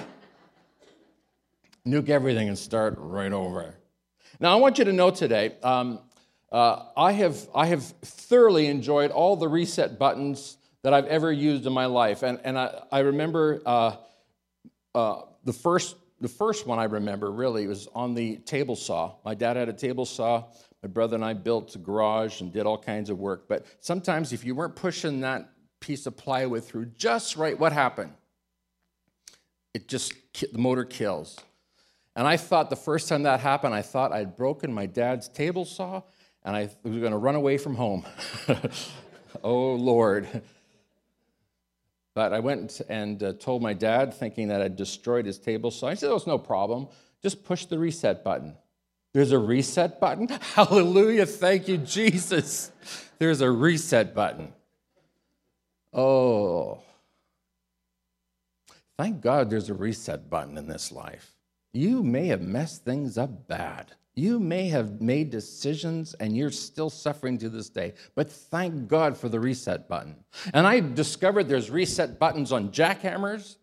nuke 1.88 2.10
everything 2.10 2.50
and 2.50 2.58
start 2.58 2.96
right 2.98 3.32
over. 3.32 3.76
Now, 4.40 4.54
I 4.54 4.56
want 4.58 4.78
you 4.78 4.86
to 4.86 4.94
know 4.94 5.10
today, 5.10 5.56
um, 5.64 6.00
uh, 6.52 6.86
I, 6.96 7.12
have, 7.14 7.38
I 7.54 7.68
have 7.68 7.84
thoroughly 7.84 8.68
enjoyed 8.68 9.12
all 9.12 9.36
the 9.36 9.48
reset 9.48 10.00
buttons 10.00 10.58
that 10.84 10.94
I've 10.94 11.08
ever 11.08 11.32
used 11.32 11.66
in 11.66 11.74
my 11.74 11.86
life. 11.86 12.24
And, 12.24 12.40
and 12.44 12.58
I, 12.58 12.82
I 12.92 13.00
remember 13.00 13.62
uh, 13.66 13.96
uh, 14.96 15.22
the, 15.44 15.54
first, 15.54 15.96
the 16.22 16.30
first 16.30 16.66
one 16.66 16.80
I 16.80 16.86
remember 16.86 17.32
really 17.32 17.68
was 17.68 17.88
on 17.94 18.14
the 18.14 18.38
table 18.38 18.76
saw. 18.76 19.16
My 19.26 19.36
dad 19.36 19.58
had 19.58 19.68
a 19.68 19.74
table 19.74 20.06
saw. 20.06 20.46
My 20.82 20.88
brother 20.88 21.16
and 21.16 21.26
I 21.26 21.34
built 21.34 21.76
a 21.76 21.80
garage 21.80 22.40
and 22.40 22.54
did 22.54 22.66
all 22.66 22.78
kinds 22.78 23.10
of 23.10 23.20
work. 23.20 23.50
But 23.50 23.66
sometimes, 23.82 24.32
if 24.32 24.46
you 24.46 24.56
weren't 24.56 24.76
pushing 24.76 25.22
that 25.22 25.50
piece 25.82 26.06
of 26.06 26.16
plywood 26.16 26.64
through 26.64 26.86
just 26.86 27.36
right, 27.36 27.60
what 27.60 27.74
happened? 27.74 28.14
It 29.74 29.88
just, 29.88 30.14
the 30.54 30.58
motor 30.58 30.86
kills. 30.86 31.38
And 32.16 32.26
I 32.26 32.38
thought 32.38 32.70
the 32.70 32.76
first 32.76 33.10
time 33.10 33.24
that 33.24 33.42
happened, 33.42 33.76
I 33.76 33.82
thought 33.82 34.12
I'd 34.12 34.36
broken 34.36 34.72
my 34.72 34.86
dad's 34.86 35.28
table 35.28 35.66
saw 35.66 36.04
and 36.48 36.56
I 36.56 36.70
was 36.84 36.98
going 36.98 37.12
to 37.12 37.18
run 37.18 37.36
away 37.36 37.58
from 37.58 37.76
home. 37.76 38.06
oh, 39.44 39.74
Lord. 39.74 40.42
But 42.16 42.32
I 42.32 42.40
went 42.40 42.80
and 42.88 43.22
uh, 43.22 43.34
told 43.34 43.62
my 43.62 43.74
dad, 43.74 44.14
thinking 44.14 44.48
that 44.48 44.62
I'd 44.62 44.78
destroyed 44.78 45.26
his 45.26 45.38
table 45.38 45.72
saw. 45.72 45.90
He 45.90 45.98
said, 45.98 46.10
Oh, 46.10 46.16
it's 46.16 46.26
no 46.26 46.38
problem. 46.38 46.88
Just 47.22 47.44
push 47.44 47.66
the 47.66 47.78
reset 47.78 48.24
button. 48.24 48.56
There's 49.12 49.34
a 49.34 49.38
reset 49.38 50.00
button? 50.00 50.28
Hallelujah. 50.54 51.26
Thank 51.26 51.68
you, 51.68 51.78
Jesus. 51.80 52.72
There's 53.20 53.42
a 53.42 53.52
reset 53.52 54.16
button. 54.16 54.54
Oh. 55.92 56.80
Thank 58.98 59.20
God 59.20 59.50
there's 59.50 59.70
a 59.70 59.74
reset 59.74 60.30
button 60.30 60.58
in 60.58 60.70
this 60.70 60.94
life. 60.94 61.34
You 61.74 62.04
may 62.04 62.28
have 62.28 62.42
messed 62.42 62.86
things 62.86 63.18
up 63.18 63.50
bad. 63.50 63.92
You 64.18 64.40
may 64.40 64.68
have 64.70 65.00
made 65.00 65.30
decisions 65.30 66.16
and 66.16 66.36
you're 66.36 66.50
still 66.50 66.90
suffering 66.90 67.38
to 67.38 67.50
this 67.50 67.70
day, 67.70 67.94
but 68.16 68.32
thank 68.32 68.88
God 68.88 69.16
for 69.16 69.30
the 69.30 69.40
reset 69.40 69.88
button. 69.88 70.16
And 70.56 70.66
I 70.66 70.80
discovered 70.80 71.44
there's 71.44 71.70
reset 71.70 72.18
buttons 72.18 72.52
on 72.52 72.72
jackhammers. 72.72 73.58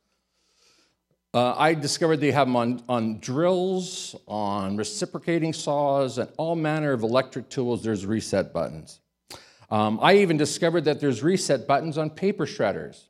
Uh, 1.34 1.56
I 1.56 1.74
discovered 1.74 2.18
they 2.18 2.30
have 2.30 2.46
them 2.46 2.54
on, 2.54 2.84
on 2.88 3.18
drills, 3.18 4.14
on 4.28 4.76
reciprocating 4.76 5.52
saws, 5.52 6.18
and 6.18 6.30
all 6.36 6.54
manner 6.54 6.92
of 6.92 7.02
electric 7.02 7.48
tools. 7.48 7.82
There's 7.82 8.06
reset 8.06 8.52
buttons. 8.52 9.00
Um, 9.70 9.98
I 10.00 10.18
even 10.18 10.36
discovered 10.36 10.84
that 10.84 11.00
there's 11.00 11.20
reset 11.20 11.66
buttons 11.66 11.98
on 11.98 12.10
paper 12.10 12.46
shredders. 12.46 13.06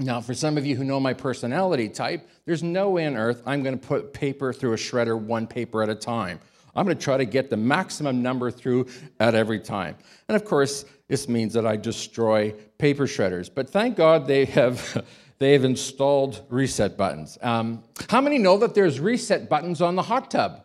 Now, 0.00 0.22
for 0.22 0.32
some 0.32 0.56
of 0.56 0.64
you 0.64 0.76
who 0.76 0.84
know 0.84 0.98
my 0.98 1.12
personality 1.12 1.88
type, 1.88 2.26
there's 2.46 2.62
no 2.62 2.88
way 2.88 3.06
on 3.06 3.16
earth 3.16 3.42
I'm 3.44 3.62
going 3.62 3.78
to 3.78 3.86
put 3.86 4.14
paper 4.14 4.50
through 4.52 4.72
a 4.72 4.76
shredder 4.76 5.18
one 5.18 5.46
paper 5.46 5.82
at 5.82 5.90
a 5.90 5.94
time. 5.94 6.40
I'm 6.74 6.86
going 6.86 6.96
to 6.96 7.02
try 7.02 7.18
to 7.18 7.26
get 7.26 7.50
the 7.50 7.58
maximum 7.58 8.22
number 8.22 8.50
through 8.50 8.86
at 9.18 9.34
every 9.34 9.60
time. 9.60 9.96
And 10.28 10.36
of 10.36 10.44
course, 10.44 10.86
this 11.08 11.28
means 11.28 11.52
that 11.52 11.66
I 11.66 11.76
destroy 11.76 12.52
paper 12.78 13.06
shredders. 13.06 13.50
But 13.52 13.68
thank 13.68 13.96
God 13.96 14.26
they 14.26 14.46
have, 14.46 15.04
they 15.38 15.52
have 15.52 15.64
installed 15.64 16.46
reset 16.48 16.96
buttons. 16.96 17.36
Um, 17.42 17.82
how 18.08 18.22
many 18.22 18.38
know 18.38 18.56
that 18.58 18.74
there's 18.74 19.00
reset 19.00 19.50
buttons 19.50 19.82
on 19.82 19.96
the 19.96 20.02
hot 20.02 20.30
tub 20.30 20.64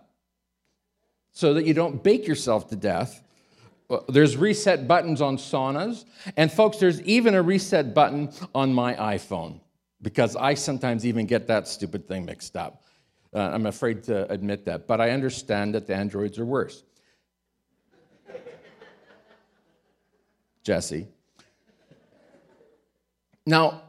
so 1.34 1.56
that 1.56 1.66
you 1.66 1.74
don't 1.74 2.02
bake 2.02 2.26
yourself 2.26 2.70
to 2.70 2.78
death? 2.78 3.22
There's 4.10 4.36
reset 4.36 4.88
buttons 4.88 5.22
on 5.22 5.38
saunas. 5.38 6.06
And 6.38 6.52
folks, 6.52 6.78
there's 6.78 7.02
even 7.02 7.36
a 7.36 7.42
reset 7.42 7.94
button 7.94 8.32
on 8.54 8.74
my 8.74 8.94
iPhone 8.96 9.60
because 10.02 10.36
I 10.36 10.56
sometimes 10.56 11.06
even 11.06 11.26
get 11.26 11.48
that 11.48 11.68
stupid 11.68 12.08
thing 12.08 12.26
mixed 12.26 12.56
up. 12.56 12.84
Uh, 13.34 13.52
I'm 13.54 13.66
afraid 13.66 14.04
to 14.04 14.32
admit 14.32 14.66
that, 14.66 14.88
but 14.88 15.02
I 15.02 15.12
understand 15.12 15.76
that 15.76 15.88
the 15.88 15.96
Androids 15.96 16.40
are 16.40 16.46
worse. 16.46 16.84
Jesse. 20.64 21.08
Now, 23.46 23.82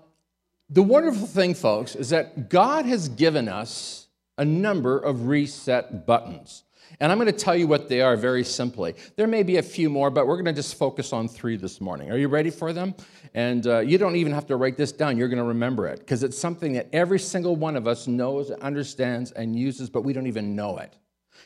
the 0.69 0.83
wonderful 0.83 1.27
thing, 1.27 1.55
folks, 1.55 1.95
is 1.95 2.11
that 2.11 2.49
God 2.49 2.87
has 2.87 3.09
given 3.09 3.49
us 3.49 4.09
a 4.37 4.45
number 4.45 4.99
of 4.99 5.29
reset 5.29 6.07
buttons. 6.07 6.65
And 7.01 7.13
I'm 7.13 7.19
going 7.19 7.27
to 7.27 7.39
tell 7.39 7.55
you 7.55 7.67
what 7.67 7.89
they 7.89 8.01
are 8.01 8.17
very 8.17 8.45
simply. 8.45 8.95
There 9.17 9.27
may 9.27 9.43
be 9.43 9.59
a 9.59 9.63
few 9.63 9.91
more, 9.91 10.11
but 10.11 10.27
we're 10.27 10.37
going 10.37 10.47
to 10.47 10.53
just 10.53 10.77
focus 10.77 11.13
on 11.13 11.29
three 11.29 11.57
this 11.57 11.81
morning. 11.81 12.11
Are 12.11 12.17
you 12.17 12.29
ready 12.29 12.51
for 12.51 12.73
them? 12.73 12.95
And 13.35 13.67
uh, 13.67 13.81
you 13.81 13.99
don't 13.99 14.17
even 14.17 14.33
have 14.33 14.47
to 14.47 14.57
write 14.57 14.77
this 14.77 14.93
down, 14.93 15.19
you're 15.19 15.29
going 15.29 15.39
to 15.39 15.45
remember 15.45 15.87
it 15.87 15.99
because 15.99 16.23
it's 16.23 16.39
something 16.39 16.73
that 16.73 16.89
every 16.93 17.19
single 17.19 17.55
one 17.55 17.77
of 17.77 17.87
us 17.87 18.07
knows, 18.07 18.51
understands, 18.51 19.33
and 19.33 19.55
uses, 19.55 19.91
but 19.91 20.03
we 20.03 20.13
don't 20.13 20.27
even 20.27 20.57
know 20.57 20.79
it. 20.79 20.97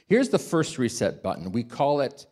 Here's 0.06 0.28
the 0.28 0.38
first 0.38 0.78
reset 0.78 1.22
button. 1.22 1.50
We 1.50 1.64
call 1.64 2.00
it 2.00 2.26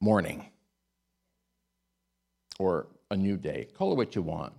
morning 0.00 0.50
or 2.58 2.88
a 3.10 3.16
new 3.16 3.36
day. 3.36 3.68
Call 3.74 3.92
it 3.92 3.96
what 3.96 4.16
you 4.16 4.22
want. 4.22 4.52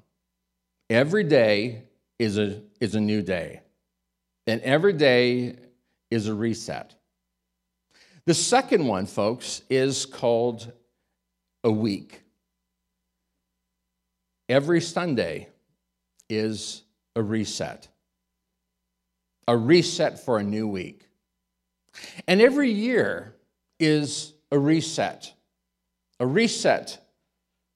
Every 0.90 1.24
day 1.24 1.84
is 2.20 2.38
a, 2.38 2.62
is 2.80 2.96
a 2.96 3.02
new 3.02 3.22
day. 3.22 3.62
And 4.48 4.62
every 4.62 4.94
day 4.94 5.56
is 6.14 6.28
a 6.28 6.34
reset. 6.34 6.96
The 8.26 8.34
second 8.34 8.86
one, 8.86 9.06
folks, 9.06 9.62
is 9.70 10.06
called 10.06 10.72
a 11.64 11.72
week. 11.72 12.22
Every 14.48 14.82
Sunday 14.82 15.50
is 16.30 16.84
a 17.16 17.22
reset, 17.22 17.88
a 19.48 19.58
reset 19.58 20.24
for 20.24 20.40
a 20.40 20.44
new 20.44 20.68
week. 20.68 21.08
And 22.28 22.42
every 22.42 22.72
year 22.72 23.36
is 23.80 24.34
a 24.52 24.58
reset, 24.58 25.34
a 26.20 26.26
reset 26.26 27.00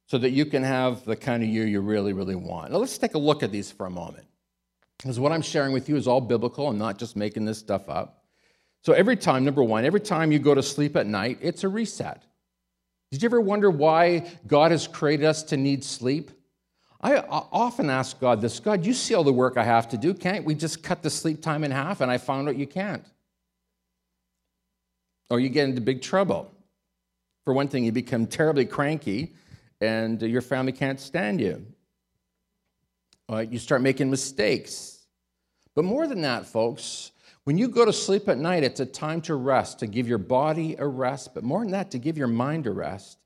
so 0.07 0.17
that 0.17 0.31
you 0.31 0.45
can 0.45 0.63
have 0.63 1.03
the 1.05 1.15
kind 1.15 1.43
of 1.43 1.49
year 1.49 1.67
you 1.67 1.81
really, 1.81 2.13
really 2.13 2.35
want. 2.35 2.71
Now, 2.71 2.77
let's 2.77 2.97
take 2.97 3.13
a 3.13 3.19
look 3.19 3.43
at 3.43 3.51
these 3.51 3.71
for 3.71 3.85
a 3.85 3.89
moment. 3.89 4.25
Because 4.97 5.19
what 5.19 5.31
I'm 5.31 5.41
sharing 5.41 5.73
with 5.73 5.89
you 5.89 5.95
is 5.95 6.07
all 6.07 6.21
biblical. 6.21 6.67
I'm 6.67 6.77
not 6.77 6.97
just 6.97 7.15
making 7.15 7.45
this 7.45 7.59
stuff 7.59 7.89
up. 7.89 8.16
So 8.87 8.93
every 8.93 9.17
time, 9.17 9.43
number 9.43 9.61
one, 9.61 9.83
every 9.83 9.99
time 9.99 10.31
you 10.31 10.39
go 10.39 10.55
to 10.55 10.63
sleep 10.63 10.95
at 10.95 11.05
night, 11.05 11.39
it's 11.41 11.65
a 11.65 11.67
reset. 11.67 12.23
Did 13.11 13.21
you 13.21 13.25
ever 13.25 13.41
wonder 13.41 13.69
why 13.69 14.31
God 14.47 14.71
has 14.71 14.87
created 14.87 15.25
us 15.25 15.43
to 15.43 15.57
need 15.57 15.83
sleep? 15.83 16.31
I 17.01 17.17
often 17.17 17.89
ask 17.89 18.17
God 18.17 18.39
this 18.39 18.61
God, 18.61 18.85
you 18.85 18.93
see 18.93 19.13
all 19.13 19.25
the 19.25 19.33
work 19.33 19.57
I 19.57 19.65
have 19.65 19.89
to 19.89 19.97
do. 19.97 20.13
Can't 20.13 20.45
we 20.45 20.55
just 20.55 20.83
cut 20.83 21.03
the 21.03 21.09
sleep 21.09 21.41
time 21.41 21.65
in 21.65 21.71
half? 21.71 21.99
And 21.99 22.09
I 22.09 22.17
found 22.17 22.47
out 22.47 22.55
you 22.55 22.65
can't. 22.65 23.05
Or 25.29 25.41
you 25.41 25.49
get 25.49 25.67
into 25.67 25.81
big 25.81 26.01
trouble. 26.01 26.49
For 27.43 27.53
one 27.53 27.67
thing, 27.67 27.83
you 27.83 27.91
become 27.91 28.25
terribly 28.25 28.63
cranky 28.63 29.33
and 29.81 30.21
your 30.21 30.39
family 30.39 30.71
can't 30.71 31.01
stand 31.01 31.41
you. 31.41 31.65
You 33.49 33.59
start 33.59 33.81
making 33.81 34.09
mistakes. 34.09 35.07
But 35.75 35.83
more 35.83 36.07
than 36.07 36.21
that, 36.21 36.45
folks, 36.45 37.11
when 37.47 37.57
you 37.57 37.69
go 37.69 37.85
to 37.85 37.93
sleep 37.93 38.27
at 38.27 38.37
night, 38.37 38.65
it's 38.65 38.81
a 38.81 38.85
time 38.85 39.21
to 39.21 39.35
rest, 39.35 39.79
to 39.79 39.87
give 39.87 40.05
your 40.05 40.17
body 40.17 40.75
a 40.77 40.85
rest, 40.85 41.33
but 41.33 41.45
more 41.45 41.61
than 41.61 41.71
that, 41.71 41.91
to 41.91 41.97
give 41.97 42.17
your 42.17 42.27
mind 42.27 42.67
a 42.67 42.71
rest, 42.71 43.19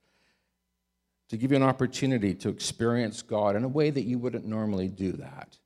to 1.30 1.38
give 1.38 1.50
you 1.50 1.58
an 1.58 1.64
opportunity 1.64 2.36
to 2.36 2.50
experience 2.50 3.24
God 3.24 3.56
in 3.56 3.64
a 3.64 3.68
way 3.68 3.90
that 3.90 4.04
you 4.04 4.20
wouldn't 4.20 4.46
normally 4.46 4.90
do 4.90 5.14
that. 5.14 5.58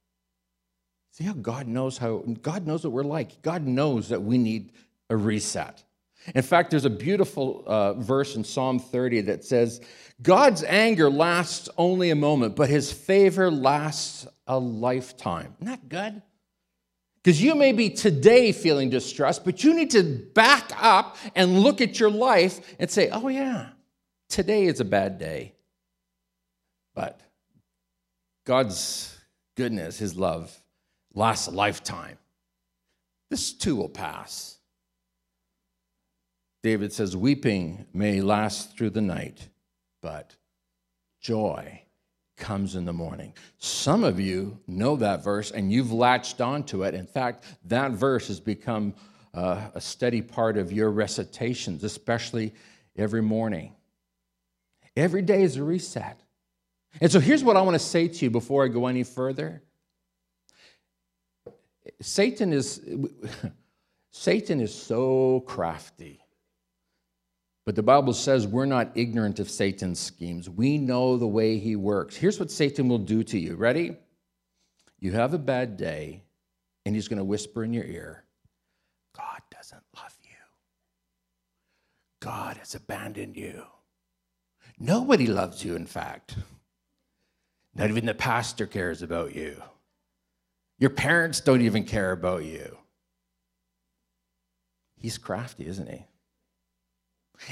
See 1.12 1.26
how 1.26 1.34
God 1.34 1.68
knows 1.68 1.98
how 1.98 2.24
God 2.42 2.66
knows 2.66 2.86
what 2.86 2.94
we're 2.94 3.04
like. 3.04 3.42
God 3.42 3.68
knows 3.68 4.08
that 4.08 4.22
we 4.22 4.38
need 4.38 4.72
a 5.10 5.18
reset. 5.18 5.84
In 6.34 6.42
fact, 6.42 6.72
there's 6.72 6.86
a 6.86 6.90
beautiful 6.90 7.62
uh, 7.68 7.96
verse 7.96 8.38
in 8.38 8.46
Psalm 8.46 8.80
30 8.80 9.20
that 9.24 9.44
says, 9.44 9.82
God's 10.22 10.64
anger 10.64 11.10
lasts 11.10 11.68
only 11.78 12.10
a 12.10 12.16
moment, 12.16 12.56
but 12.56 12.70
his 12.70 12.90
favor 12.90 13.52
lasts 13.52 14.26
a 14.48 14.58
lifetime. 14.58 15.58
That 15.60 15.90
good? 15.90 16.22
Because 17.26 17.42
you 17.42 17.56
may 17.56 17.72
be 17.72 17.90
today 17.90 18.52
feeling 18.52 18.92
distressed, 18.92 19.46
but 19.46 19.64
you 19.64 19.74
need 19.74 19.90
to 19.92 20.04
back 20.04 20.72
up 20.80 21.18
and 21.34 21.62
look 21.62 21.82
at 21.82 22.00
your 22.00 22.12
life 22.12 22.76
and 22.78 22.88
say, 22.88 23.10
oh, 23.10 23.30
yeah, 23.30 23.70
today 24.30 24.66
is 24.66 24.80
a 24.80 24.86
bad 24.86 25.18
day. 25.18 25.56
But 26.94 27.20
God's 28.46 29.20
goodness, 29.58 29.98
His 29.98 30.16
love, 30.16 30.56
lasts 31.16 31.48
a 31.48 31.52
lifetime. 31.52 32.20
This 33.32 33.54
too 33.54 33.76
will 33.76 33.90
pass. 33.90 34.60
David 36.62 36.94
says, 36.94 37.18
Weeping 37.18 37.88
may 37.92 38.22
last 38.22 38.78
through 38.78 38.92
the 38.92 39.02
night, 39.02 39.50
but 40.00 40.36
joy 41.22 41.85
comes 42.38 42.76
in 42.76 42.86
the 42.86 42.94
morning. 42.94 43.34
Some 43.58 44.04
of 44.04 44.20
you 44.20 44.60
know 44.68 44.96
that 44.98 45.24
verse 45.24 45.52
and 45.52 45.72
you've 45.72 45.92
latched 45.92 46.42
onto 46.42 46.84
it. 46.84 46.94
In 46.94 47.06
fact, 47.06 47.46
that 47.66 47.92
verse 47.92 48.28
has 48.28 48.40
become 48.40 48.94
uh, 49.34 49.70
a 49.74 49.82
steady 49.82 50.22
part 50.22 50.58
of 50.58 50.72
your 50.72 50.92
recitations, 50.92 51.84
especially 51.84 52.54
every 52.98 53.22
morning. 53.22 53.74
Every 54.96 55.22
day 55.22 55.44
is 55.44 55.58
a 55.58 55.64
reset. 55.64 56.22
And 57.02 57.12
so 57.12 57.20
here's 57.20 57.44
what 57.44 57.58
I 57.58 57.62
want 57.62 57.76
to 57.76 57.80
say 57.80 58.08
to 58.08 58.26
you 58.26 58.32
before 58.32 58.64
I 58.64 58.70
go 58.70 58.88
any 58.88 59.04
further. 59.04 59.62
Satan 62.02 62.54
is 62.54 62.82
Satan 64.12 64.62
is 64.62 64.74
so 64.74 65.42
crafty. 65.42 66.25
But 67.66 67.76
the 67.76 67.84
Bible 67.84 68.14
says 68.14 68.46
we're 68.46 68.66
not 68.66 68.92
ignorant 68.96 69.40
of 69.40 69.50
Satan's 69.50 70.00
schemes. 70.00 70.50
We 70.50 70.78
know 70.78 71.18
the 71.18 71.28
way 71.28 71.58
he 71.58 71.76
works. 71.76 72.16
Here's 72.16 72.40
what 72.40 72.52
Satan 72.52 72.88
will 72.88 73.00
do 73.00 73.24
to 73.24 73.40
you. 73.40 73.56
Ready? 73.56 73.98
You 75.00 75.12
have 75.14 75.34
a 75.34 75.40
bad 75.40 75.76
day, 75.76 76.24
and 76.86 76.94
he's 76.94 77.08
going 77.08 77.18
to 77.18 77.24
whisper 77.24 77.64
in 77.64 77.74
your 77.74 77.84
ear, 77.84 78.24
God 79.16 79.42
doesn't 79.52 79.84
love 79.96 80.16
you. 80.24 80.30
God 82.22 82.58
has 82.58 82.76
abandoned 82.76 83.36
you. 83.36 83.64
Nobody 84.80 85.28
loves 85.28 85.64
you, 85.64 85.76
in 85.76 85.86
fact. 85.86 86.36
Not 87.74 87.90
even 87.90 88.06
the 88.06 88.14
pastor 88.14 88.66
cares 88.66 89.02
about 89.02 89.36
you. 89.36 89.62
Your 90.78 90.90
parents 90.90 91.40
don't 91.40 91.62
even 91.62 91.84
care 91.84 92.12
about 92.12 92.44
you. 92.44 92.78
He's 94.98 95.18
crafty, 95.18 95.68
isn't 95.68 95.90
he? 95.90 96.06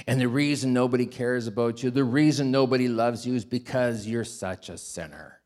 And 0.08 0.20
the 0.20 0.28
reason 0.28 0.74
nobody 0.74 1.06
cares 1.06 1.48
about 1.48 1.82
you, 1.82 1.90
the 1.90 2.04
reason 2.04 2.52
nobody 2.52 2.88
loves 2.88 3.26
you 3.26 3.36
is 3.36 3.46
because 3.46 4.06
you're 4.06 4.26
such 4.26 4.70
a 4.70 4.78
sinner, 4.78 5.42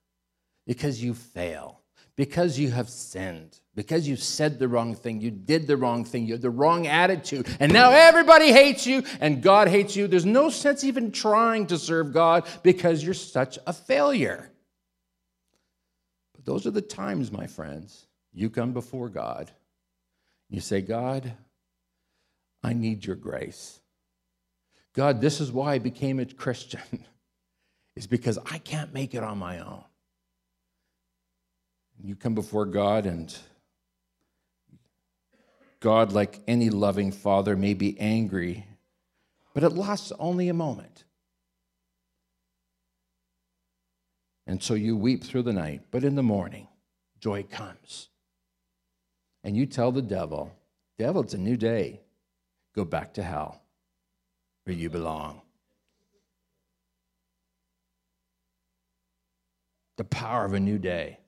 because 0.65 1.03
you 1.03 1.13
fail, 1.13 1.81
because 2.15 2.57
you 2.57 2.71
have 2.71 2.89
sinned, 2.89 3.59
because 3.75 4.07
you 4.07 4.15
said 4.15 4.57
the 4.57 4.67
wrong 4.67 4.95
thing, 4.95 5.21
you 5.21 5.29
did 5.29 5.67
the 5.67 5.77
wrong 5.77 6.03
thing, 6.03 6.25
you 6.25 6.33
had 6.33 6.41
the 6.41 6.49
wrong 6.49 6.87
attitude, 6.87 7.47
and 7.59 7.71
now 7.71 7.91
everybody 7.91 8.51
hates 8.51 8.87
you 8.87 9.03
and 9.21 9.43
God 9.43 9.67
hates 9.67 9.95
you. 9.95 10.07
There's 10.07 10.25
no 10.25 10.49
sense 10.49 10.83
even 10.83 11.11
trying 11.11 11.67
to 11.67 11.77
serve 11.77 12.11
God 12.11 12.47
because 12.63 13.03
you're 13.03 13.13
such 13.13 13.59
a 13.67 13.73
failure. 13.73 14.51
But 16.33 16.45
those 16.45 16.65
are 16.65 16.71
the 16.71 16.81
times, 16.81 17.31
my 17.31 17.45
friends, 17.45 18.07
you 18.33 18.49
come 18.49 18.73
before 18.73 19.09
God. 19.09 19.51
You 20.49 20.61
say, 20.61 20.81
God, 20.81 21.33
I 22.63 22.73
need 22.73 23.05
your 23.05 23.15
grace. 23.15 23.79
God, 24.97 25.21
this 25.21 25.39
is 25.39 25.51
why 25.51 25.73
I 25.73 25.77
became 25.77 26.19
a 26.19 26.25
Christian, 26.25 26.81
is 27.95 28.07
because 28.07 28.39
I 28.49 28.57
can't 28.57 28.95
make 28.95 29.13
it 29.13 29.21
on 29.21 29.37
my 29.37 29.59
own. 29.59 29.83
You 32.03 32.15
come 32.15 32.33
before 32.33 32.65
God, 32.65 33.05
and 33.05 33.35
God, 35.81 36.13
like 36.13 36.39
any 36.47 36.71
loving 36.71 37.11
father, 37.11 37.55
may 37.55 37.75
be 37.75 37.99
angry, 37.99 38.65
but 39.53 39.63
it 39.63 39.69
lasts 39.69 40.11
only 40.17 40.49
a 40.49 40.53
moment. 40.55 41.03
And 44.47 44.63
so 44.63 44.73
you 44.73 44.97
weep 44.97 45.23
through 45.23 45.43
the 45.43 45.53
night, 45.53 45.81
but 45.91 46.03
in 46.03 46.15
the 46.15 46.23
morning, 46.23 46.69
joy 47.19 47.43
comes. 47.43 48.09
And 49.43 49.55
you 49.55 49.67
tell 49.67 49.91
the 49.91 50.01
devil, 50.01 50.53
Devil, 50.97 51.21
it's 51.21 51.35
a 51.35 51.37
new 51.37 51.55
day 51.55 52.01
go 52.73 52.83
back 52.83 53.13
to 53.13 53.21
hell 53.21 53.61
where 54.67 54.75
you 54.75 54.89
belong. 54.89 55.41
The 59.95 60.03
power 60.03 60.43
of 60.45 60.53
a 60.53 60.59
new 60.59 60.77
day. 60.77 61.19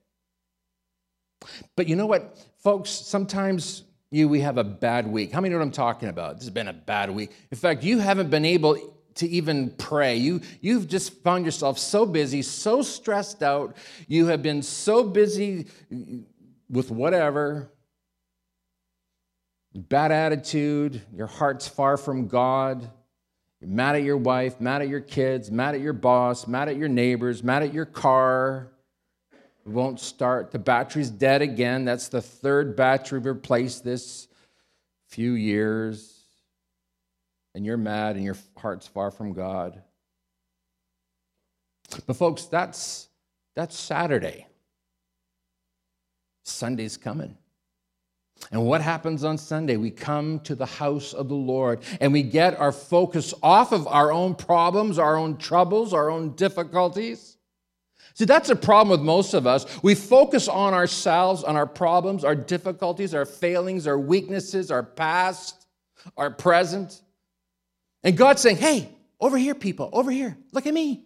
But 1.74 1.88
you 1.88 1.96
know 1.96 2.06
what, 2.06 2.36
folks? 2.62 2.90
Sometimes 2.90 3.84
you 4.10 4.28
we 4.28 4.40
have 4.40 4.58
a 4.58 4.64
bad 4.64 5.06
week. 5.06 5.32
How 5.32 5.40
many 5.40 5.52
know 5.52 5.58
what 5.58 5.64
I'm 5.64 5.70
talking 5.72 6.10
about? 6.10 6.34
This 6.34 6.44
has 6.44 6.50
been 6.50 6.68
a 6.68 6.74
bad 6.74 7.10
week. 7.10 7.30
In 7.50 7.56
fact, 7.56 7.82
you 7.82 7.98
haven't 7.98 8.28
been 8.28 8.44
able 8.44 8.76
to 9.14 9.28
even 9.28 9.70
pray. 9.70 10.16
You, 10.16 10.42
you've 10.60 10.86
just 10.86 11.22
found 11.22 11.46
yourself 11.46 11.78
so 11.78 12.04
busy, 12.04 12.42
so 12.42 12.82
stressed 12.82 13.42
out. 13.42 13.76
You 14.06 14.26
have 14.26 14.42
been 14.42 14.62
so 14.62 15.02
busy 15.02 15.66
with 16.68 16.90
whatever, 16.90 17.72
bad 19.74 20.12
attitude, 20.12 21.00
your 21.14 21.26
heart's 21.26 21.66
far 21.66 21.96
from 21.96 22.28
God, 22.28 22.90
you're 23.60 23.70
mad 23.70 23.96
at 23.96 24.02
your 24.02 24.16
wife, 24.16 24.60
mad 24.60 24.82
at 24.82 24.88
your 24.88 25.00
kids, 25.00 25.50
mad 25.50 25.74
at 25.74 25.80
your 25.80 25.92
boss, 25.92 26.46
mad 26.46 26.68
at 26.68 26.76
your 26.76 26.88
neighbors, 26.88 27.42
mad 27.42 27.62
at 27.62 27.74
your 27.74 27.84
car. 27.84 28.72
It 29.66 29.68
won't 29.68 30.00
start. 30.00 30.50
The 30.50 30.58
battery's 30.58 31.10
dead 31.10 31.42
again. 31.42 31.84
That's 31.84 32.08
the 32.08 32.22
third 32.22 32.74
battery 32.74 33.18
we've 33.18 33.26
replaced 33.26 33.84
this 33.84 34.28
few 35.08 35.32
years. 35.32 36.16
And 37.54 37.66
you're 37.66 37.76
mad 37.76 38.16
and 38.16 38.24
your 38.24 38.36
heart's 38.56 38.86
far 38.86 39.10
from 39.10 39.34
God. 39.34 39.82
But 42.06 42.16
folks, 42.16 42.44
that's 42.44 43.08
that's 43.54 43.76
Saturday. 43.76 44.46
Sunday's 46.44 46.96
coming. 46.96 47.36
And 48.52 48.66
what 48.66 48.80
happens 48.80 49.22
on 49.22 49.38
Sunday? 49.38 49.76
We 49.76 49.90
come 49.90 50.40
to 50.40 50.54
the 50.54 50.66
house 50.66 51.12
of 51.12 51.28
the 51.28 51.34
Lord 51.34 51.80
and 52.00 52.12
we 52.12 52.22
get 52.22 52.58
our 52.58 52.72
focus 52.72 53.34
off 53.42 53.72
of 53.72 53.86
our 53.86 54.10
own 54.10 54.34
problems, 54.34 54.98
our 54.98 55.16
own 55.16 55.36
troubles, 55.36 55.92
our 55.92 56.10
own 56.10 56.34
difficulties. 56.34 57.36
See, 58.14 58.24
that's 58.24 58.50
a 58.50 58.56
problem 58.56 58.90
with 58.90 59.04
most 59.04 59.34
of 59.34 59.46
us. 59.46 59.66
We 59.82 59.94
focus 59.94 60.48
on 60.48 60.74
ourselves, 60.74 61.44
on 61.44 61.56
our 61.56 61.66
problems, 61.66 62.24
our 62.24 62.34
difficulties, 62.34 63.14
our 63.14 63.24
failings, 63.24 63.86
our 63.86 63.98
weaknesses, 63.98 64.70
our 64.70 64.82
past, 64.82 65.66
our 66.16 66.30
present. 66.30 67.00
And 68.02 68.16
God's 68.16 68.42
saying, 68.42 68.56
hey, 68.56 68.88
over 69.20 69.36
here, 69.36 69.54
people, 69.54 69.90
over 69.92 70.10
here, 70.10 70.36
look 70.52 70.66
at 70.66 70.74
me. 70.74 71.04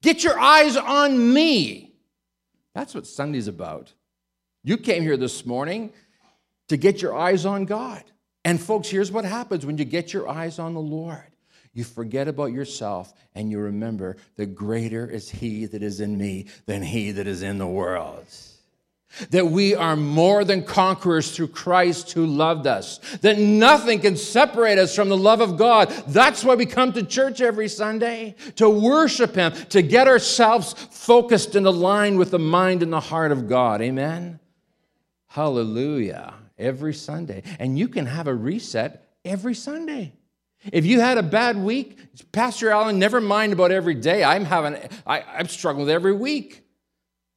Get 0.00 0.22
your 0.22 0.38
eyes 0.38 0.76
on 0.76 1.32
me. 1.32 1.94
That's 2.74 2.94
what 2.94 3.06
Sunday's 3.06 3.48
about. 3.48 3.92
You 4.62 4.76
came 4.76 5.02
here 5.02 5.16
this 5.16 5.44
morning 5.44 5.92
to 6.68 6.76
get 6.76 7.02
your 7.02 7.16
eyes 7.16 7.44
on 7.46 7.64
God. 7.64 8.02
And 8.44 8.60
folks, 8.60 8.88
here's 8.88 9.12
what 9.12 9.24
happens 9.24 9.64
when 9.64 9.78
you 9.78 9.84
get 9.84 10.12
your 10.12 10.28
eyes 10.28 10.58
on 10.58 10.74
the 10.74 10.80
Lord. 10.80 11.22
You 11.74 11.84
forget 11.84 12.28
about 12.28 12.52
yourself 12.52 13.12
and 13.34 13.50
you 13.50 13.58
remember 13.58 14.16
the 14.36 14.46
greater 14.46 15.08
is 15.08 15.30
He 15.30 15.66
that 15.66 15.82
is 15.82 16.00
in 16.00 16.18
me 16.18 16.46
than 16.66 16.82
He 16.82 17.12
that 17.12 17.26
is 17.26 17.42
in 17.42 17.58
the 17.58 17.66
world. 17.66 18.26
That 19.30 19.46
we 19.46 19.74
are 19.74 19.94
more 19.94 20.42
than 20.42 20.64
conquerors 20.64 21.36
through 21.36 21.48
Christ 21.48 22.12
who 22.12 22.26
loved 22.26 22.66
us. 22.66 22.98
That 23.20 23.38
nothing 23.38 24.00
can 24.00 24.16
separate 24.16 24.78
us 24.78 24.96
from 24.96 25.10
the 25.10 25.16
love 25.16 25.42
of 25.42 25.58
God. 25.58 25.90
That's 26.08 26.42
why 26.44 26.54
we 26.54 26.64
come 26.64 26.94
to 26.94 27.02
church 27.02 27.42
every 27.42 27.68
Sunday 27.68 28.36
to 28.56 28.68
worship 28.70 29.34
Him, 29.34 29.52
to 29.68 29.82
get 29.82 30.08
ourselves 30.08 30.72
focused 30.72 31.54
and 31.54 31.66
aligned 31.66 32.18
with 32.18 32.30
the 32.30 32.38
mind 32.38 32.82
and 32.82 32.92
the 32.92 33.00
heart 33.00 33.32
of 33.32 33.48
God. 33.48 33.82
Amen? 33.82 34.40
Hallelujah 35.28 36.34
every 36.62 36.94
Sunday. 36.94 37.42
And 37.58 37.78
you 37.78 37.88
can 37.88 38.06
have 38.06 38.26
a 38.26 38.34
reset 38.34 39.08
every 39.24 39.54
Sunday. 39.54 40.14
If 40.72 40.86
you 40.86 41.00
had 41.00 41.18
a 41.18 41.22
bad 41.22 41.56
week, 41.56 41.98
Pastor 42.30 42.70
Allen, 42.70 42.98
never 42.98 43.20
mind 43.20 43.52
about 43.52 43.72
every 43.72 43.94
day. 43.94 44.22
I'm 44.22 44.44
having, 44.44 44.76
I, 45.06 45.22
I'm 45.22 45.48
struggling 45.48 45.86
with 45.86 45.94
every 45.94 46.12
week. 46.12 46.62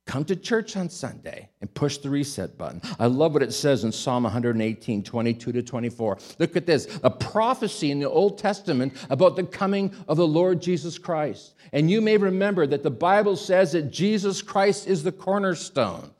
Come 0.06 0.24
to 0.26 0.36
church 0.36 0.78
on 0.78 0.88
Sunday 0.90 1.50
and 1.62 1.74
push 1.74 1.98
the 1.98 2.12
reset 2.12 2.60
button. 2.60 2.80
I 3.00 3.08
love 3.08 3.34
what 3.34 3.42
it 3.42 3.54
says 3.54 3.84
in 3.84 3.92
Psalm 3.92 4.24
118, 4.24 5.02
22 5.02 5.52
to 5.52 5.64
24. 5.64 6.18
Look 6.38 6.56
at 6.56 6.68
this 6.68 7.00
a 7.04 7.10
prophecy 7.10 7.90
in 7.90 8.00
the 8.00 8.10
Old 8.10 8.38
Testament 8.38 8.94
about 9.10 9.36
the 9.36 9.44
coming 9.44 9.92
of 10.08 10.18
the 10.18 10.28
Lord 10.28 10.62
Jesus 10.62 11.00
Christ. 11.00 11.56
And 11.74 11.90
you 11.90 12.02
may 12.02 12.18
remember 12.18 12.68
that 12.68 12.84
the 12.84 12.92
Bible 12.92 13.36
says 13.36 13.72
that 13.72 13.90
Jesus 13.90 14.44
Christ 14.44 14.88
is 14.88 15.02
the 15.02 15.12
cornerstone 15.12 16.12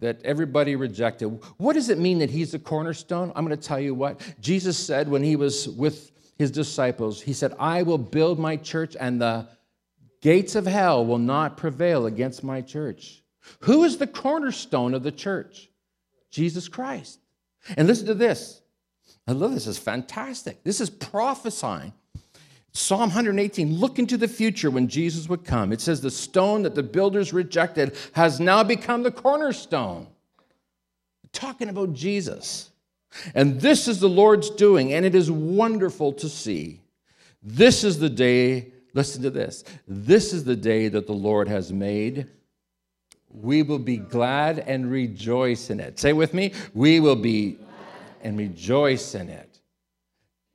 that 0.00 0.20
everybody 0.24 0.76
rejected. 0.76 1.26
What 1.56 1.74
does 1.74 1.88
it 1.88 1.98
mean 1.98 2.18
that 2.20 2.30
he's 2.30 2.52
the 2.52 2.58
cornerstone? 2.58 3.32
I'm 3.34 3.44
going 3.44 3.58
to 3.58 3.62
tell 3.62 3.80
you 3.80 3.94
what. 3.94 4.20
Jesus 4.40 4.78
said 4.78 5.08
when 5.08 5.22
he 5.22 5.36
was 5.36 5.68
with 5.68 6.12
his 6.36 6.50
disciples, 6.50 7.20
he 7.20 7.32
said, 7.32 7.54
I 7.58 7.82
will 7.82 7.98
build 7.98 8.38
my 8.38 8.56
church 8.56 8.96
and 8.98 9.20
the 9.20 9.48
gates 10.22 10.54
of 10.54 10.66
hell 10.66 11.04
will 11.04 11.18
not 11.18 11.56
prevail 11.56 12.06
against 12.06 12.44
my 12.44 12.60
church. 12.60 13.22
Who 13.60 13.84
is 13.84 13.98
the 13.98 14.06
cornerstone 14.06 14.94
of 14.94 15.02
the 15.02 15.12
church? 15.12 15.68
Jesus 16.30 16.68
Christ. 16.68 17.18
And 17.76 17.88
listen 17.88 18.06
to 18.06 18.14
this. 18.14 18.62
I 19.26 19.32
love 19.32 19.52
this. 19.52 19.66
It's 19.66 19.78
fantastic. 19.78 20.62
This 20.64 20.80
is 20.80 20.90
prophesying 20.90 21.92
Psalm 22.78 23.10
118, 23.10 23.74
look 23.74 23.98
into 23.98 24.16
the 24.16 24.28
future 24.28 24.70
when 24.70 24.86
Jesus 24.86 25.28
would 25.28 25.44
come. 25.44 25.72
It 25.72 25.80
says, 25.80 26.00
The 26.00 26.12
stone 26.12 26.62
that 26.62 26.76
the 26.76 26.82
builders 26.84 27.32
rejected 27.32 27.96
has 28.12 28.38
now 28.38 28.62
become 28.62 29.02
the 29.02 29.10
cornerstone. 29.10 30.06
Talking 31.32 31.70
about 31.70 31.92
Jesus. 31.92 32.70
And 33.34 33.60
this 33.60 33.88
is 33.88 33.98
the 33.98 34.08
Lord's 34.08 34.48
doing, 34.48 34.92
and 34.92 35.04
it 35.04 35.16
is 35.16 35.28
wonderful 35.28 36.12
to 36.14 36.28
see. 36.28 36.80
This 37.42 37.82
is 37.82 37.98
the 37.98 38.08
day, 38.08 38.70
listen 38.94 39.22
to 39.22 39.30
this. 39.30 39.64
This 39.88 40.32
is 40.32 40.44
the 40.44 40.56
day 40.56 40.86
that 40.86 41.08
the 41.08 41.12
Lord 41.12 41.48
has 41.48 41.72
made. 41.72 42.28
We 43.28 43.64
will 43.64 43.80
be 43.80 43.96
glad 43.96 44.60
and 44.60 44.88
rejoice 44.88 45.70
in 45.70 45.80
it. 45.80 45.98
Say 45.98 46.12
with 46.12 46.32
me, 46.32 46.52
we 46.74 47.00
will 47.00 47.16
be 47.16 47.58
and 48.22 48.38
rejoice 48.38 49.16
in 49.16 49.28
it. 49.30 49.47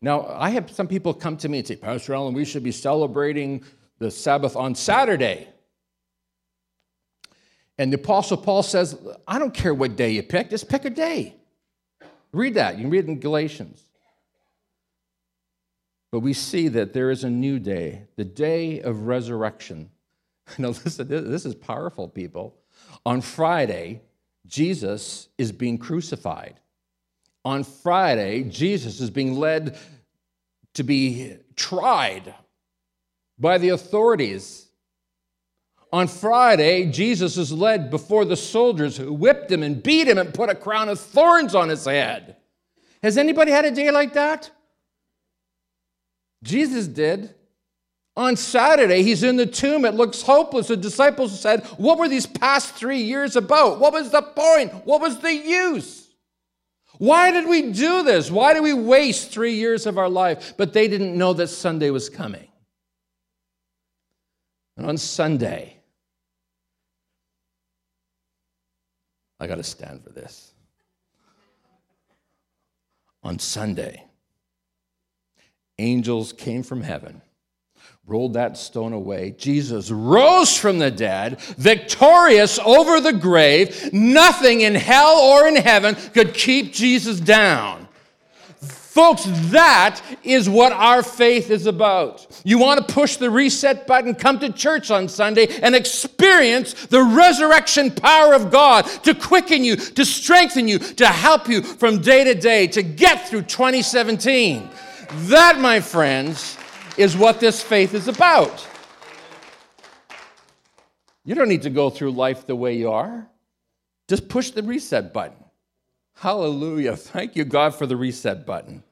Now, 0.04 0.28
I 0.28 0.50
have 0.50 0.70
some 0.70 0.90
people 0.90 1.14
come 1.14 1.38
to 1.38 1.48
me 1.48 1.60
and 1.60 1.68
say, 1.68 1.78
Pastor 1.78 2.14
Allen, 2.14 2.34
we 2.34 2.44
should 2.44 2.62
be 2.62 2.74
celebrating 2.74 3.64
the 4.00 4.12
Sabbath 4.12 4.58
on 4.58 4.76
Saturday. 4.76 5.48
And 7.78 7.92
the 7.92 7.96
Apostle 7.96 8.36
Paul 8.36 8.64
says, 8.64 9.00
I 9.26 9.40
don't 9.40 9.54
care 9.54 9.74
what 9.74 9.96
day 9.96 10.12
you 10.12 10.22
pick, 10.22 10.50
just 10.50 10.68
pick 10.68 10.84
a 10.84 10.90
day. 10.90 11.38
Read 12.34 12.56
that. 12.56 12.76
You 12.76 12.82
can 12.82 12.90
read 12.90 13.06
it 13.06 13.08
in 13.08 13.22
Galatians. 13.22 13.82
But 16.12 16.20
we 16.20 16.34
see 16.34 16.68
that 16.68 16.92
there 16.92 17.10
is 17.10 17.24
a 17.24 17.30
new 17.30 17.58
day, 17.58 18.04
the 18.18 18.26
day 18.26 18.82
of 18.82 19.08
resurrection. 19.08 19.90
Now, 20.58 20.68
listen, 20.68 21.08
this 21.08 21.46
is 21.46 21.56
powerful, 21.56 22.10
people. 22.10 22.58
On 23.06 23.22
Friday, 23.22 24.02
Jesus 24.46 25.30
is 25.38 25.54
being 25.54 25.78
crucified. 25.78 26.60
On 27.46 27.64
Friday, 27.64 28.44
Jesus 28.44 29.00
is 29.00 29.10
being 29.10 29.36
led 29.36 29.78
to 30.76 30.84
be 30.84 31.38
tried 31.56 32.34
by 33.38 33.58
the 33.58 33.70
authorities. 33.70 34.68
On 35.92 36.08
Friday, 36.08 36.90
Jesus 36.92 37.38
is 37.38 37.52
led 37.52 37.92
before 37.92 38.26
the 38.26 38.36
soldiers 38.36 38.98
who 38.98 39.14
whipped 39.14 39.52
him 39.52 39.62
and 39.62 39.84
beat 39.84 40.08
him 40.08 40.18
and 40.18 40.34
put 40.34 40.50
a 40.50 40.56
crown 40.56 40.90
of 40.90 41.00
thorns 41.00 41.54
on 41.54 41.70
his 41.70 41.86
head. 41.86 42.38
Has 43.04 43.18
anybody 43.18 43.52
had 43.52 43.66
a 43.66 43.72
day 43.72 43.92
like 43.92 44.14
that? 44.14 44.50
Jesus 46.42 46.88
did. 46.88 47.36
On 48.16 48.36
Saturday, 48.36 49.02
he's 49.02 49.24
in 49.24 49.38
the 49.38 49.46
tomb. 49.46 49.86
It 49.86 49.96
looks 49.96 50.22
hopeless. 50.22 50.68
The 50.68 50.78
disciples 50.78 51.40
said, 51.40 51.66
What 51.78 51.98
were 51.98 52.08
these 52.08 52.28
past 52.28 52.76
three 52.76 53.02
years 53.02 53.36
about? 53.36 53.80
What 53.80 53.94
was 53.94 54.12
the 54.12 54.22
point? 54.22 54.86
What 54.86 55.02
was 55.02 55.20
the 55.20 55.34
use? 55.34 56.03
Why 57.04 57.32
did 57.32 57.50
we 57.50 57.74
do 57.74 58.02
this? 58.04 58.32
Why 58.32 58.54
did 58.54 58.64
we 58.64 58.72
waste 58.72 59.30
three 59.30 59.56
years 59.56 59.86
of 59.86 59.98
our 59.98 60.08
life? 60.08 60.54
But 60.56 60.72
they 60.72 60.88
didn't 60.88 61.18
know 61.18 61.34
that 61.34 61.50
Sunday 61.50 61.90
was 61.90 62.08
coming. 62.08 62.48
And 64.78 64.86
on 64.86 64.98
Sunday, 64.98 65.82
I 69.38 69.48
got 69.48 69.56
to 69.56 69.64
stand 69.64 70.02
for 70.02 70.12
this. 70.12 70.54
On 73.22 73.38
Sunday, 73.38 74.06
angels 75.80 76.32
came 76.32 76.64
from 76.64 76.84
heaven, 76.84 77.22
rolled 78.06 78.34
that 78.34 78.58
stone 78.58 78.92
away. 78.92 79.34
Jesus 79.38 79.90
rose 79.90 80.58
from 80.58 80.78
the 80.78 80.92
dead, 80.92 81.40
victorious 81.58 82.60
over 82.60 83.00
the 83.00 83.14
grave. 83.14 83.94
Nothing 83.94 84.62
in 84.62 84.76
hell 84.76 85.16
or 85.18 85.48
in 85.48 85.56
heaven 85.56 85.96
could 86.14 86.34
keep 86.34 86.74
Jesus 86.74 87.20
down. 87.22 87.88
Folks, 88.60 89.24
that 89.50 90.02
is 90.22 90.48
what 90.48 90.72
our 90.72 91.02
faith 91.02 91.50
is 91.50 91.66
about. 91.66 92.28
You 92.44 92.60
want 92.60 92.86
to 92.86 92.94
push 92.94 93.16
the 93.16 93.30
reset 93.30 93.88
button, 93.88 94.14
come 94.14 94.38
to 94.40 94.52
church 94.52 94.92
on 94.92 95.08
Sunday 95.08 95.48
and 95.64 95.74
experience 95.74 96.74
the 96.88 97.02
resurrection 97.02 97.90
power 97.90 98.34
of 98.34 98.52
God 98.52 98.84
to 99.04 99.16
quicken 99.16 99.64
you, 99.64 99.78
to 99.78 100.06
strengthen 100.06 100.68
you, 100.68 100.78
to 100.78 101.08
help 101.08 101.48
you 101.48 101.64
from 101.64 102.02
day 102.02 102.24
to 102.26 102.36
day 102.36 102.68
to 102.68 102.84
get 102.84 103.30
through 103.30 103.44
2017. 103.44 104.70
That, 105.30 105.60
my 105.60 105.80
friends, 105.80 106.58
is 106.98 107.18
what 107.18 107.40
this 107.40 107.62
faith 107.62 107.94
is 107.94 108.08
about. 108.08 108.68
You 111.26 111.36
don't 111.36 111.50
need 111.50 111.64
to 111.64 111.70
go 111.70 111.90
through 111.90 112.12
life 112.12 112.46
the 112.46 112.56
way 112.56 112.76
you 112.76 112.92
are. 112.92 113.28
Just 114.08 114.28
push 114.28 114.52
the 114.52 114.64
reset 114.64 115.14
button. 115.14 115.38
Hallelujah. 116.16 116.96
Thank 116.96 117.36
you, 117.36 117.46
God, 117.46 117.76
for 117.76 117.86
the 117.86 117.96
reset 117.96 118.46
button. 118.46 118.84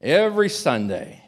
Every 0.00 0.48
Sunday, 0.48 1.22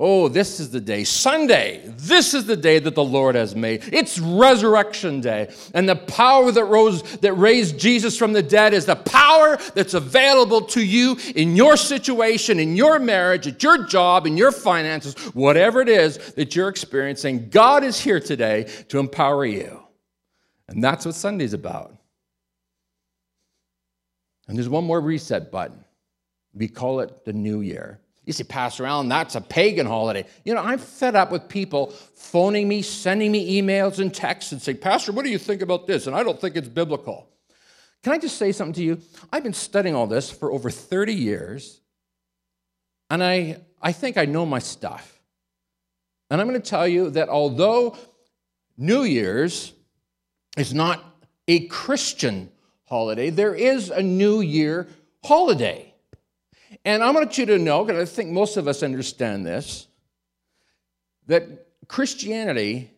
Oh, 0.00 0.28
this 0.28 0.60
is 0.60 0.70
the 0.70 0.80
day. 0.80 1.02
Sunday, 1.02 1.82
this 1.96 2.32
is 2.32 2.46
the 2.46 2.56
day 2.56 2.78
that 2.78 2.94
the 2.94 3.02
Lord 3.02 3.34
has 3.34 3.56
made. 3.56 3.82
It's 3.92 4.16
resurrection 4.20 5.20
day. 5.20 5.52
And 5.74 5.88
the 5.88 5.96
power 5.96 6.52
that 6.52 6.64
rose 6.66 7.02
that 7.18 7.32
raised 7.32 7.80
Jesus 7.80 8.16
from 8.16 8.32
the 8.32 8.42
dead 8.42 8.74
is 8.74 8.86
the 8.86 8.94
power 8.94 9.56
that's 9.74 9.94
available 9.94 10.60
to 10.66 10.84
you 10.84 11.16
in 11.34 11.56
your 11.56 11.76
situation, 11.76 12.60
in 12.60 12.76
your 12.76 13.00
marriage, 13.00 13.48
at 13.48 13.60
your 13.60 13.86
job, 13.86 14.24
in 14.24 14.36
your 14.36 14.52
finances, 14.52 15.16
whatever 15.34 15.80
it 15.80 15.88
is 15.88 16.18
that 16.34 16.54
you're 16.54 16.68
experiencing. 16.68 17.48
God 17.48 17.82
is 17.82 17.98
here 17.98 18.20
today 18.20 18.70
to 18.90 19.00
empower 19.00 19.44
you. 19.44 19.82
And 20.68 20.84
that's 20.84 21.06
what 21.06 21.16
Sunday's 21.16 21.54
about. 21.54 21.96
And 24.46 24.56
there's 24.56 24.68
one 24.68 24.84
more 24.84 25.00
reset 25.00 25.50
button. 25.50 25.84
We 26.54 26.68
call 26.68 27.00
it 27.00 27.24
the 27.24 27.32
new 27.32 27.62
year. 27.62 28.00
You 28.28 28.34
say, 28.34 28.44
Pastor 28.44 28.84
Allen, 28.84 29.08
that's 29.08 29.36
a 29.36 29.40
pagan 29.40 29.86
holiday. 29.86 30.26
You 30.44 30.52
know, 30.52 30.60
I'm 30.60 30.78
fed 30.78 31.16
up 31.16 31.32
with 31.32 31.48
people 31.48 31.86
phoning 31.86 32.68
me, 32.68 32.82
sending 32.82 33.32
me 33.32 33.58
emails 33.58 34.00
and 34.00 34.12
texts 34.12 34.52
and 34.52 34.60
saying, 34.60 34.80
Pastor, 34.80 35.12
what 35.12 35.24
do 35.24 35.30
you 35.30 35.38
think 35.38 35.62
about 35.62 35.86
this? 35.86 36.06
And 36.06 36.14
I 36.14 36.22
don't 36.22 36.38
think 36.38 36.54
it's 36.54 36.68
biblical. 36.68 37.30
Can 38.02 38.12
I 38.12 38.18
just 38.18 38.36
say 38.36 38.52
something 38.52 38.74
to 38.74 38.82
you? 38.82 39.00
I've 39.32 39.42
been 39.42 39.54
studying 39.54 39.94
all 39.94 40.06
this 40.06 40.30
for 40.30 40.52
over 40.52 40.68
30 40.68 41.14
years, 41.14 41.80
and 43.08 43.24
I, 43.24 43.62
I 43.80 43.92
think 43.92 44.18
I 44.18 44.26
know 44.26 44.44
my 44.44 44.58
stuff. 44.58 45.18
And 46.28 46.38
I'm 46.38 46.46
going 46.46 46.60
to 46.60 46.68
tell 46.70 46.86
you 46.86 47.08
that 47.08 47.30
although 47.30 47.96
New 48.76 49.04
Year's 49.04 49.72
is 50.58 50.74
not 50.74 51.02
a 51.48 51.60
Christian 51.68 52.50
holiday, 52.84 53.30
there 53.30 53.54
is 53.54 53.88
a 53.88 54.02
New 54.02 54.42
Year 54.42 54.86
holiday. 55.24 55.87
And 56.88 57.02
I 57.02 57.10
want 57.10 57.36
you 57.36 57.44
to 57.44 57.58
know, 57.58 57.84
because 57.84 58.10
I 58.10 58.10
think 58.10 58.30
most 58.30 58.56
of 58.56 58.66
us 58.66 58.82
understand 58.82 59.44
this, 59.44 59.88
that 61.26 61.66
Christianity 61.86 62.90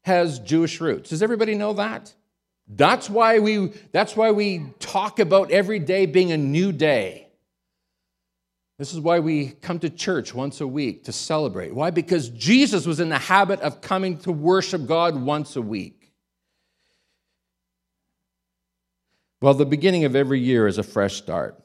has 0.00 0.40
Jewish 0.40 0.80
roots. 0.80 1.10
Does 1.10 1.22
everybody 1.22 1.54
know 1.54 1.74
that? 1.74 2.12
That's 2.66 3.08
why 3.08 3.38
we, 3.38 3.72
that's 3.92 4.16
why 4.16 4.32
we 4.32 4.64
talk 4.80 5.20
about 5.20 5.52
every 5.52 5.78
day 5.78 6.06
being 6.06 6.32
a 6.32 6.36
new 6.36 6.72
day. 6.72 7.28
This 8.80 8.92
is 8.92 8.98
why 8.98 9.20
we 9.20 9.50
come 9.50 9.78
to 9.78 9.88
church 9.88 10.34
once 10.34 10.60
a 10.60 10.66
week 10.66 11.04
to 11.04 11.12
celebrate. 11.12 11.72
Why? 11.72 11.92
Because 11.92 12.30
Jesus 12.30 12.84
was 12.84 12.98
in 12.98 13.10
the 13.10 13.18
habit 13.18 13.60
of 13.60 13.80
coming 13.80 14.18
to 14.22 14.32
worship 14.32 14.86
God 14.86 15.14
once 15.14 15.54
a 15.54 15.62
week. 15.62 16.12
Well, 19.40 19.54
the 19.54 19.66
beginning 19.66 20.04
of 20.04 20.16
every 20.16 20.40
year 20.40 20.66
is 20.66 20.78
a 20.78 20.82
fresh 20.82 21.14
start. 21.14 21.61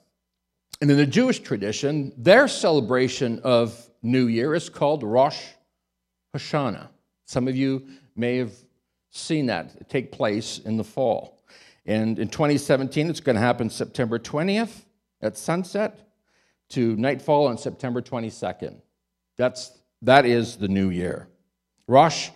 And 0.80 0.92
in 0.92 0.98
the 0.98 1.06
Jewish 1.06 1.40
tradition, 1.40 2.14
their 2.18 2.48
celebration 2.48 3.40
of 3.44 3.90
New 4.04 4.28
Year 4.28 4.54
is 4.54 4.70
called 4.70 5.04
Rosh 5.04 5.42
Hashanah. 6.36 6.90
Some 7.26 7.48
of 7.48 7.56
you 7.56 7.88
may 8.16 8.38
have 8.38 8.54
seen 9.10 9.48
that 9.48 9.90
take 9.90 10.12
place 10.12 10.60
in 10.60 10.78
the 10.78 10.84
fall. 10.84 11.44
And 11.86 12.20
in 12.20 12.28
2017, 12.28 13.10
it's 13.10 13.20
going 13.20 13.36
to 13.36 13.42
happen 13.42 13.70
September 13.70 14.20
20th 14.20 14.86
at 15.22 15.38
sunset 15.38 16.08
to 16.70 16.96
nightfall 16.98 17.48
on 17.48 17.58
September 17.58 18.02
22nd. 18.02 18.82
That's, 19.38 19.72
that 20.02 20.26
is 20.26 20.58
the 20.58 20.68
new 20.68 20.90
year. 20.90 21.28
Rosh 21.88 22.30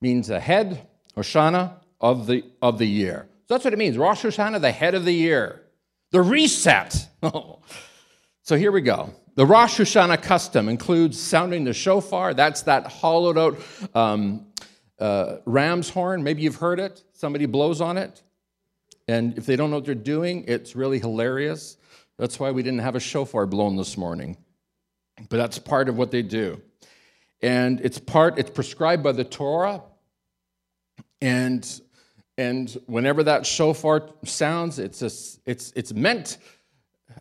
means 0.00 0.30
ahead, 0.30 0.86
Hashanah 1.16 1.72
of 2.00 2.26
the, 2.26 2.44
of 2.62 2.78
the 2.78 2.86
year. 2.86 3.26
So 3.48 3.54
that's 3.54 3.64
what 3.64 3.72
it 3.72 3.78
means. 3.78 3.96
Rosh 3.98 4.24
Hashanah, 4.24 4.60
the 4.60 4.70
head 4.70 4.94
of 4.94 5.04
the 5.04 5.14
year. 5.14 5.62
The 6.12 6.22
reset. 6.22 7.08
so 8.42 8.56
here 8.56 8.72
we 8.72 8.80
go. 8.80 9.10
The 9.36 9.46
Rosh 9.46 9.78
Hashanah 9.78 10.22
custom 10.22 10.68
includes 10.68 11.18
sounding 11.20 11.64
the 11.64 11.72
shofar. 11.72 12.34
That's 12.34 12.62
that 12.62 12.86
hollowed 12.86 13.38
out 13.38 13.96
um, 13.96 14.46
uh, 14.98 15.36
ram's 15.46 15.88
horn. 15.88 16.22
Maybe 16.22 16.42
you've 16.42 16.56
heard 16.56 16.80
it. 16.80 17.02
Somebody 17.12 17.46
blows 17.46 17.80
on 17.80 17.96
it. 17.96 18.22
And 19.06 19.38
if 19.38 19.46
they 19.46 19.56
don't 19.56 19.70
know 19.70 19.76
what 19.76 19.86
they're 19.86 19.94
doing, 19.94 20.44
it's 20.46 20.74
really 20.76 20.98
hilarious. 20.98 21.76
That's 22.18 22.38
why 22.38 22.50
we 22.50 22.62
didn't 22.62 22.80
have 22.80 22.96
a 22.96 23.00
shofar 23.00 23.46
blown 23.46 23.76
this 23.76 23.96
morning. 23.96 24.36
But 25.28 25.36
that's 25.36 25.58
part 25.58 25.88
of 25.88 25.96
what 25.96 26.10
they 26.10 26.22
do. 26.22 26.60
And 27.40 27.80
it's 27.80 27.98
part, 27.98 28.38
it's 28.38 28.50
prescribed 28.50 29.02
by 29.02 29.12
the 29.12 29.24
Torah. 29.24 29.82
And 31.22 31.80
and 32.40 32.80
whenever 32.86 33.22
that 33.24 33.44
shofar 33.44 34.08
sounds, 34.24 34.78
it's, 34.78 35.02
a, 35.02 35.10
it's, 35.44 35.74
it's 35.76 35.92
meant 35.92 36.38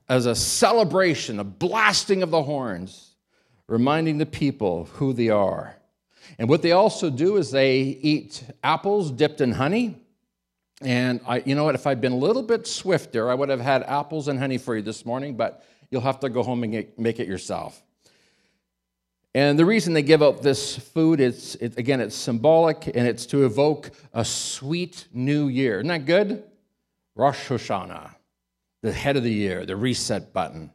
as 0.08 0.26
a 0.26 0.34
celebration, 0.34 1.42
a 1.42 1.44
blasting 1.44 2.24
of 2.24 2.32
the 2.32 2.42
horns, 2.42 3.16
reminding 3.68 4.18
the 4.18 4.26
people 4.26 4.86
who 4.94 5.12
they 5.12 5.28
are. 5.28 5.76
And 6.38 6.48
what 6.48 6.62
they 6.62 6.72
also 6.72 7.10
do 7.10 7.36
is 7.36 7.52
they 7.52 7.82
eat 7.82 8.46
apples 8.64 9.12
dipped 9.12 9.42
in 9.42 9.52
honey. 9.52 9.98
And 10.82 11.20
I, 11.28 11.44
you 11.46 11.54
know 11.54 11.66
what, 11.66 11.76
if 11.76 11.86
I'd 11.86 12.00
been 12.00 12.14
a 12.14 12.18
little 12.18 12.44
bit 12.44 12.66
swifter, 12.66 13.30
I 13.30 13.34
would 13.34 13.50
have 13.50 13.60
had 13.60 13.84
apples 13.84 14.30
and 14.30 14.40
honey 14.40 14.58
for 14.58 14.78
you 14.78 14.82
this 14.82 15.06
morning, 15.06 15.36
but 15.36 15.66
you'll 15.92 16.00
have 16.00 16.22
to 16.22 16.30
go 16.30 16.44
home 16.44 16.64
and 16.64 16.72
get, 16.72 16.98
make 16.98 17.20
it 17.20 17.28
yourself. 17.28 17.84
And 19.36 19.60
the 19.60 19.66
reason 19.66 19.94
they 19.94 20.02
give 20.02 20.24
up 20.24 20.42
this 20.42 20.76
food 20.76 21.20
is, 21.20 21.56
it, 21.62 21.78
again, 21.78 22.02
it's 22.02 22.16
symbolic 22.16 22.88
and 22.88 23.08
it's 23.08 23.28
to 23.28 23.46
evoke 23.46 23.92
a 24.14 24.26
sweet 24.26 25.08
new 25.14 25.48
year. 25.48 25.78
Isn't 25.78 25.88
that 25.90 26.06
good? 26.06 26.44
Rosh 27.16 27.50
Hashanah, 27.50 28.16
the 28.82 28.92
head 28.92 29.18
of 29.18 29.24
the 29.24 29.32
year, 29.32 29.66
the 29.66 29.76
reset 29.76 30.34
button. 30.34 30.72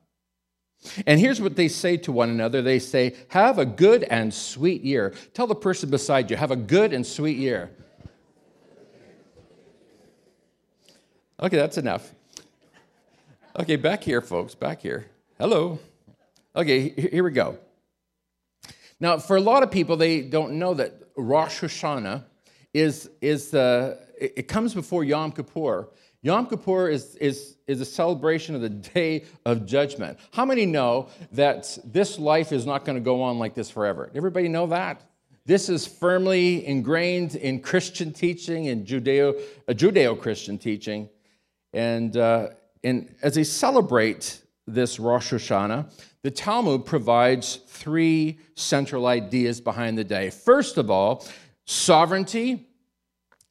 And 1.06 1.18
here's 1.18 1.40
what 1.40 1.56
they 1.56 1.68
say 1.68 1.96
to 1.98 2.12
one 2.12 2.30
another 2.30 2.62
they 2.62 2.78
say, 2.78 3.16
Have 3.28 3.58
a 3.58 3.64
good 3.64 4.04
and 4.04 4.32
sweet 4.32 4.82
year. 4.82 5.14
Tell 5.32 5.46
the 5.46 5.54
person 5.54 5.90
beside 5.90 6.30
you, 6.30 6.36
Have 6.36 6.50
a 6.50 6.56
good 6.56 6.92
and 6.92 7.04
sweet 7.04 7.38
year. 7.38 7.70
Okay, 11.40 11.56
that's 11.56 11.78
enough. 11.78 12.14
Okay, 13.58 13.76
back 13.76 14.04
here, 14.04 14.20
folks, 14.20 14.54
back 14.54 14.80
here. 14.80 15.06
Hello. 15.38 15.78
Okay, 16.54 16.88
here 16.88 17.24
we 17.24 17.32
go. 17.32 17.58
Now, 19.00 19.18
for 19.18 19.36
a 19.36 19.40
lot 19.40 19.62
of 19.62 19.70
people, 19.70 19.96
they 19.96 20.22
don't 20.22 20.58
know 20.58 20.74
that 20.74 20.94
Rosh 21.16 21.62
Hashanah 21.62 22.24
is, 22.72 23.10
is 23.20 23.54
uh, 23.54 23.96
it 24.18 24.48
comes 24.48 24.74
before 24.74 25.04
Yom 25.04 25.32
Kippur. 25.32 25.88
Yom 26.22 26.46
Kippur 26.46 26.88
is, 26.88 27.16
is, 27.16 27.56
is 27.66 27.80
a 27.80 27.84
celebration 27.84 28.54
of 28.54 28.60
the 28.60 28.68
day 28.94 29.24
of 29.44 29.66
judgment. 29.66 30.18
How 30.32 30.44
many 30.44 30.66
know 30.66 31.08
that 31.32 31.76
this 31.84 32.18
life 32.18 32.52
is 32.52 32.66
not 32.66 32.84
going 32.84 32.96
to 32.96 33.04
go 33.04 33.22
on 33.22 33.38
like 33.38 33.54
this 33.54 33.70
forever? 33.70 34.10
Everybody 34.14 34.48
know 34.48 34.66
that? 34.68 35.02
This 35.46 35.68
is 35.68 35.86
firmly 35.86 36.66
ingrained 36.66 37.34
in 37.34 37.60
Christian 37.60 38.12
teaching 38.14 38.68
and 38.68 38.86
Judeo, 38.86 39.38
uh, 39.68 39.72
Judeo-Christian 39.72 40.56
teaching. 40.56 41.10
And, 41.74 42.16
uh, 42.16 42.50
and 42.82 43.14
as 43.20 43.34
they 43.34 43.44
celebrate 43.44 44.40
this 44.66 44.98
Rosh 44.98 45.32
Hashanah, 45.32 45.90
the 46.22 46.30
Talmud 46.30 46.86
provides 46.86 47.56
three 47.68 48.38
central 48.54 49.06
ideas 49.06 49.60
behind 49.60 49.98
the 49.98 50.04
day. 50.04 50.30
First 50.30 50.78
of 50.78 50.90
all, 50.90 51.26
sovereignty. 51.66 52.66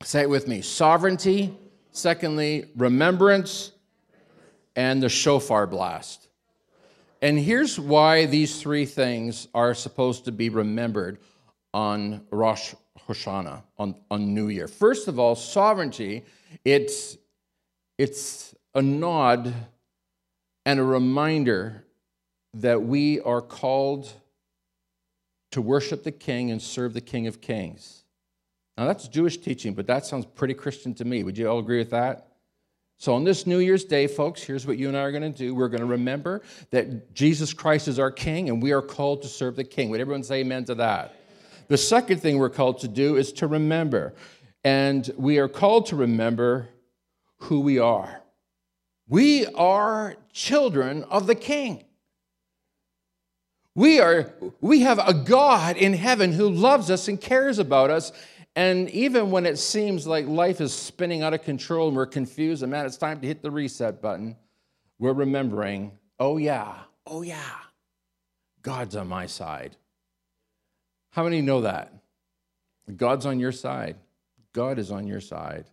Say 0.04 0.22
it 0.22 0.30
with 0.30 0.48
me 0.48 0.62
sovereignty. 0.62 1.58
Secondly, 1.92 2.66
remembrance. 2.76 3.72
And 4.76 5.04
the 5.04 5.10
shofar 5.10 5.68
blast. 5.68 6.30
And 7.22 7.38
here's 7.38 7.80
why 7.80 8.26
these 8.26 8.60
three 8.60 8.86
things 8.86 9.48
are 9.54 9.76
supposed 9.76 10.26
to 10.26 10.32
be 10.32 10.50
remembered 10.50 11.20
on 11.74 12.26
Rosh 12.32 12.74
Hashanah, 13.08 13.62
on, 13.78 13.96
on 14.10 14.34
New 14.34 14.50
Year. 14.50 14.68
First 14.68 15.08
of 15.08 15.20
all, 15.20 15.36
sovereignty, 15.36 16.26
it's, 16.66 17.18
it's 17.98 18.56
a 18.74 18.82
nod 18.82 19.54
and 20.66 20.80
a 20.80 20.84
reminder 20.84 21.86
that 22.54 22.84
we 22.84 23.20
are 23.22 23.42
called 23.42 24.12
to 25.52 25.62
worship 25.62 26.04
the 26.04 26.12
King 26.12 26.52
and 26.52 26.62
serve 26.62 26.94
the 26.94 27.02
King 27.02 27.28
of 27.28 27.42
Kings. 27.42 28.04
Now, 28.78 28.86
that's 28.86 29.08
Jewish 29.08 29.38
teaching, 29.38 29.74
but 29.74 29.88
that 29.88 30.06
sounds 30.06 30.26
pretty 30.26 30.54
Christian 30.54 30.94
to 30.96 31.06
me. 31.06 31.24
Would 31.24 31.38
you 31.38 31.48
all 31.48 31.60
agree 31.60 31.78
with 31.78 31.92
that? 31.92 32.28
So, 32.98 33.14
on 33.14 33.24
this 33.24 33.46
New 33.46 33.60
Year's 33.60 33.84
Day, 33.84 34.08
folks, 34.08 34.42
here's 34.42 34.66
what 34.66 34.78
you 34.78 34.88
and 34.88 34.98
I 34.98 35.02
are 35.02 35.12
going 35.12 35.32
to 35.32 35.38
do. 35.38 35.54
We're 35.54 35.68
going 35.68 35.82
to 35.82 35.86
remember 35.86 36.42
that 36.72 37.14
Jesus 37.14 37.54
Christ 37.54 37.88
is 37.88 38.00
our 38.00 38.12
King 38.12 38.50
and 38.50 38.64
we 38.64 38.72
are 38.72 38.82
called 38.82 39.22
to 39.24 39.28
serve 39.28 39.56
the 39.56 39.64
King. 39.64 39.90
Would 39.90 40.00
everyone 40.00 40.24
say 40.24 40.40
amen 40.40 40.66
to 40.66 40.76
that? 40.76 41.16
The 41.68 41.78
second 41.78 42.22
thing 42.22 42.38
we're 42.38 42.50
called 42.50 42.80
to 42.80 42.88
do 42.88 43.16
is 43.16 43.32
to 43.34 43.48
remember. 43.48 44.14
And 44.64 45.10
we 45.18 45.38
are 45.38 45.50
called 45.50 45.88
to 45.88 45.96
remember 45.96 46.70
who 47.40 47.60
we 47.60 47.78
are. 47.78 48.23
We 49.14 49.46
are 49.46 50.16
children 50.32 51.04
of 51.04 51.28
the 51.28 51.36
King. 51.36 51.84
We 53.76 54.00
are 54.00 54.34
we 54.60 54.80
have 54.80 54.98
a 54.98 55.14
God 55.14 55.78
in 55.78 55.94
heaven 55.94 56.32
who 56.32 56.50
loves 56.50 56.90
us 56.90 57.08
and 57.08 57.22
cares 57.22 57.60
about 57.60 57.92
us. 57.92 58.12
And 58.56 58.90
even 58.90 59.30
when 59.30 59.46
it 59.46 59.60
seems 59.60 60.08
like 60.08 60.26
life 60.26 60.60
is 60.60 60.74
spinning 60.74 61.22
out 61.22 61.36
of 61.36 61.44
control 61.44 61.90
and 61.90 61.96
we're 61.96 62.08
confused, 62.08 62.64
and 62.64 62.72
man, 62.72 62.88
it's 62.88 62.98
time 62.98 63.22
to 63.22 63.28
hit 63.28 63.44
the 63.44 63.52
reset 63.52 64.02
button, 64.02 64.36
we're 64.98 65.14
remembering, 65.14 65.92
oh 66.20 66.38
yeah, 66.38 66.74
oh 67.06 67.22
yeah, 67.22 67.58
God's 68.64 68.96
on 68.96 69.08
my 69.08 69.28
side. 69.28 69.78
How 71.12 71.24
many 71.24 71.40
know 71.42 71.62
that? 71.62 71.94
God's 72.96 73.28
on 73.28 73.40
your 73.40 73.52
side. 73.52 73.96
God 74.54 74.80
is 74.80 74.90
on 74.90 75.06
your 75.06 75.22
side. 75.22 75.66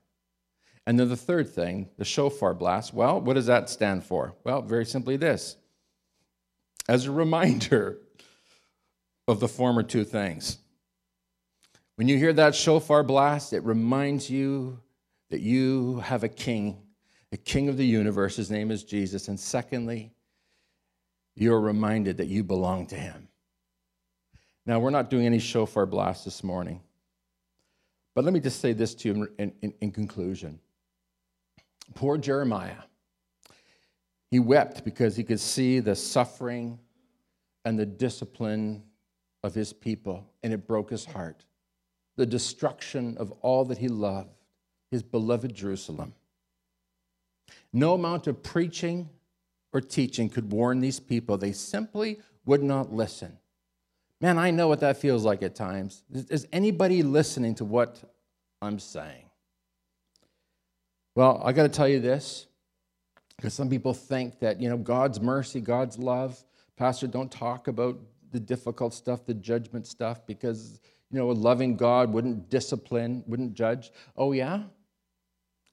And 0.87 0.99
then 0.99 1.09
the 1.09 1.17
third 1.17 1.49
thing, 1.49 1.89
the 1.99 2.05
shofar 2.05 2.55
blast, 2.55 2.95
well, 2.95 3.21
what 3.21 3.35
does 3.35 3.47
that 3.47 3.69
stand 3.69 4.05
for? 4.05 4.35
Well, 4.45 4.63
very 4.63 4.85
simply 4.85 5.17
this 5.17 5.57
as 6.89 7.07
a 7.07 7.13
reminder 7.13 7.99
of 9.29 9.39
the 9.41 9.49
former 9.49 9.83
two 9.83 10.05
things. 10.05 10.59
When 11.95 12.09
you 12.09 12.17
hear 12.17 12.33
that 12.33 12.55
shofar 12.55 13.03
blast, 13.03 13.53
it 13.53 13.63
reminds 13.63 14.31
you 14.31 14.81
that 15.29 15.41
you 15.41 16.01
have 16.01 16.25
a 16.25 16.29
king, 16.29 16.79
a 17.31 17.37
king 17.37 17.69
of 17.69 17.77
the 17.77 17.87
universe. 17.87 18.37
His 18.37 18.51
name 18.51 18.71
is 18.71 18.83
Jesus. 18.83 19.29
And 19.29 19.39
secondly, 19.39 20.13
you're 21.37 21.61
reminded 21.61 22.17
that 22.17 22.27
you 22.27 22.43
belong 22.43 22.87
to 22.89 22.97
him. 22.97 23.29
Now, 24.67 24.81
we're 24.81 24.91
not 24.91 25.11
doing 25.11 25.27
any 25.27 25.39
shofar 25.39 25.87
blasts 25.87 26.25
this 26.25 26.43
morning, 26.43 26.81
but 28.15 28.25
let 28.25 28.33
me 28.35 28.41
just 28.41 28.61
say 28.61 28.73
this 28.73 28.95
to 28.97 29.09
you 29.09 29.29
in, 29.39 29.53
in, 29.63 29.75
in 29.81 29.93
conclusion. 29.93 30.59
Poor 31.95 32.19
Jeremiah. 32.19 32.83
He 34.31 34.39
wept 34.39 34.85
because 34.85 35.17
he 35.17 35.25
could 35.25 35.41
see 35.41 35.81
the 35.81 35.97
suffering 35.97 36.79
and 37.65 37.79
the 37.79 37.87
discipline 37.87 38.83
of 39.43 39.55
his 39.55 39.73
people, 39.73 40.27
and 40.43 40.53
it 40.53 40.67
broke 40.67 40.91
his 40.91 41.05
heart. 41.05 41.45
The 42.17 42.27
destruction 42.27 43.17
of 43.19 43.33
all 43.43 43.65
that 43.67 43.79
he 43.79 43.89
loved, 43.89 44.31
his 44.91 45.03
beloved 45.03 45.55
Jerusalem. 45.55 46.15
No 47.73 47.95
amount 47.95 48.27
of 48.27 48.43
preaching 48.43 49.09
or 49.73 49.81
teaching 49.81 50.29
could 50.29 50.53
warn 50.53 50.81
these 50.81 51.01
people. 51.01 51.39
They 51.39 51.53
simply 51.53 52.21
would 52.45 52.63
not 52.63 52.93
listen. 52.93 53.39
Man, 54.21 54.39
I 54.39 54.51
know 54.51 54.69
what 54.69 54.81
that 54.81 54.99
feels 54.99 55.25
like 55.25 55.43
at 55.43 55.55
times. 55.55 56.03
Is 56.13 56.47
anybody 56.53 57.03
listening 57.03 57.55
to 57.57 57.65
what 57.65 58.03
I'm 58.61 58.79
saying? 58.79 59.30
Well, 61.15 61.41
I 61.45 61.53
got 61.53 61.65
to 61.65 61.69
tell 61.69 61.89
you 61.89 62.01
this 62.01 62.47
because 63.37 63.55
some 63.55 63.69
people 63.69 63.95
think 63.95 64.39
that, 64.41 64.61
you 64.61 64.69
know, 64.69 64.77
God's 64.77 65.21
mercy, 65.21 65.61
God's 65.61 65.99
love, 65.99 66.43
Pastor, 66.77 67.07
don't 67.07 67.31
talk 67.31 67.69
about 67.69 67.99
the 68.33 68.41
difficult 68.41 68.95
stuff, 68.95 69.27
the 69.27 69.35
judgment 69.35 69.87
stuff, 69.87 70.25
because, 70.27 70.81
you 71.11 71.19
know, 71.19 71.31
a 71.31 71.33
loving 71.33 71.77
God 71.77 72.13
wouldn't 72.13 72.49
discipline, 72.49 73.25
wouldn't 73.27 73.55
judge. 73.55 73.91
Oh, 74.17 74.33
yeah? 74.33 74.63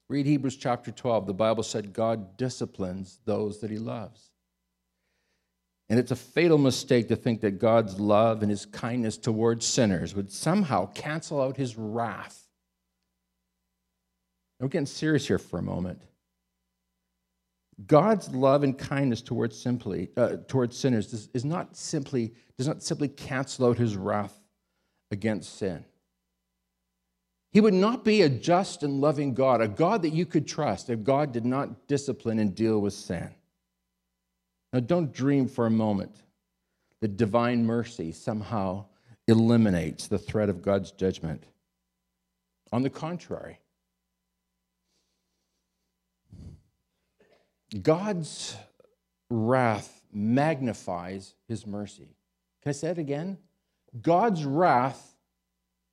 Read 0.08 0.26
Hebrews 0.26 0.56
chapter 0.56 0.90
12. 0.90 1.26
The 1.26 1.34
Bible 1.34 1.62
said 1.62 1.92
God 1.92 2.36
disciplines 2.36 3.20
those 3.24 3.60
that 3.60 3.70
he 3.70 3.78
loves. 3.78 4.30
And 5.90 5.98
it's 5.98 6.10
a 6.10 6.16
fatal 6.16 6.58
mistake 6.58 7.08
to 7.08 7.16
think 7.16 7.40
that 7.42 7.58
God's 7.58 8.00
love 8.00 8.42
and 8.42 8.50
his 8.50 8.66
kindness 8.66 9.16
towards 9.16 9.66
sinners 9.66 10.14
would 10.14 10.30
somehow 10.30 10.86
cancel 10.92 11.40
out 11.40 11.56
his 11.56 11.76
wrath. 11.76 12.47
I'm 14.60 14.68
getting 14.68 14.86
serious 14.86 15.26
here 15.26 15.38
for 15.38 15.58
a 15.58 15.62
moment. 15.62 16.02
God's 17.86 18.28
love 18.30 18.64
and 18.64 18.76
kindness 18.76 19.22
towards 19.22 19.56
simply 19.56 20.10
uh, 20.16 20.38
towards 20.48 20.76
sinners 20.76 21.12
is, 21.12 21.28
is 21.32 21.44
not 21.44 21.76
simply 21.76 22.34
does 22.56 22.66
not 22.66 22.82
simply 22.82 23.08
cancel 23.08 23.66
out 23.66 23.78
his 23.78 23.96
wrath 23.96 24.36
against 25.12 25.58
sin. 25.58 25.84
He 27.52 27.60
would 27.60 27.74
not 27.74 28.04
be 28.04 28.22
a 28.22 28.28
just 28.28 28.82
and 28.82 29.00
loving 29.00 29.32
God, 29.32 29.60
a 29.60 29.68
God 29.68 30.02
that 30.02 30.12
you 30.12 30.26
could 30.26 30.46
trust 30.46 30.90
if 30.90 31.02
God 31.02 31.32
did 31.32 31.46
not 31.46 31.86
discipline 31.86 32.38
and 32.40 32.54
deal 32.54 32.80
with 32.80 32.92
sin. 32.92 33.30
Now, 34.72 34.80
don't 34.80 35.12
dream 35.12 35.48
for 35.48 35.66
a 35.66 35.70
moment 35.70 36.22
that 37.00 37.16
divine 37.16 37.64
mercy 37.64 38.12
somehow 38.12 38.84
eliminates 39.28 40.08
the 40.08 40.18
threat 40.18 40.48
of 40.48 40.60
God's 40.60 40.90
judgment. 40.90 41.44
On 42.72 42.82
the 42.82 42.90
contrary, 42.90 43.60
God's 47.82 48.56
wrath 49.30 50.02
magnifies 50.12 51.34
his 51.46 51.66
mercy. 51.66 52.16
Can 52.62 52.70
I 52.70 52.72
say 52.72 52.90
it 52.90 52.98
again? 52.98 53.38
God's 54.00 54.44
wrath 54.44 55.16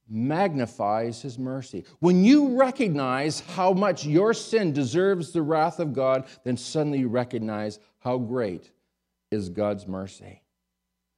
magnifies 0.08 1.22
his 1.22 1.40
mercy. 1.40 1.84
When 2.00 2.24
you 2.24 2.60
recognize 2.60 3.40
how 3.40 3.74
much 3.74 4.06
your 4.06 4.34
sin 4.34 4.72
deserves 4.72 5.32
the 5.32 5.42
wrath 5.42 5.80
of 5.80 5.94
God, 5.94 6.26
then 6.44 6.58
suddenly 6.58 7.00
you 7.00 7.08
recognize 7.08 7.80
how 8.00 8.18
great 8.18 8.72
is 9.32 9.50
God's 9.50 9.88
mercy. 9.88 10.42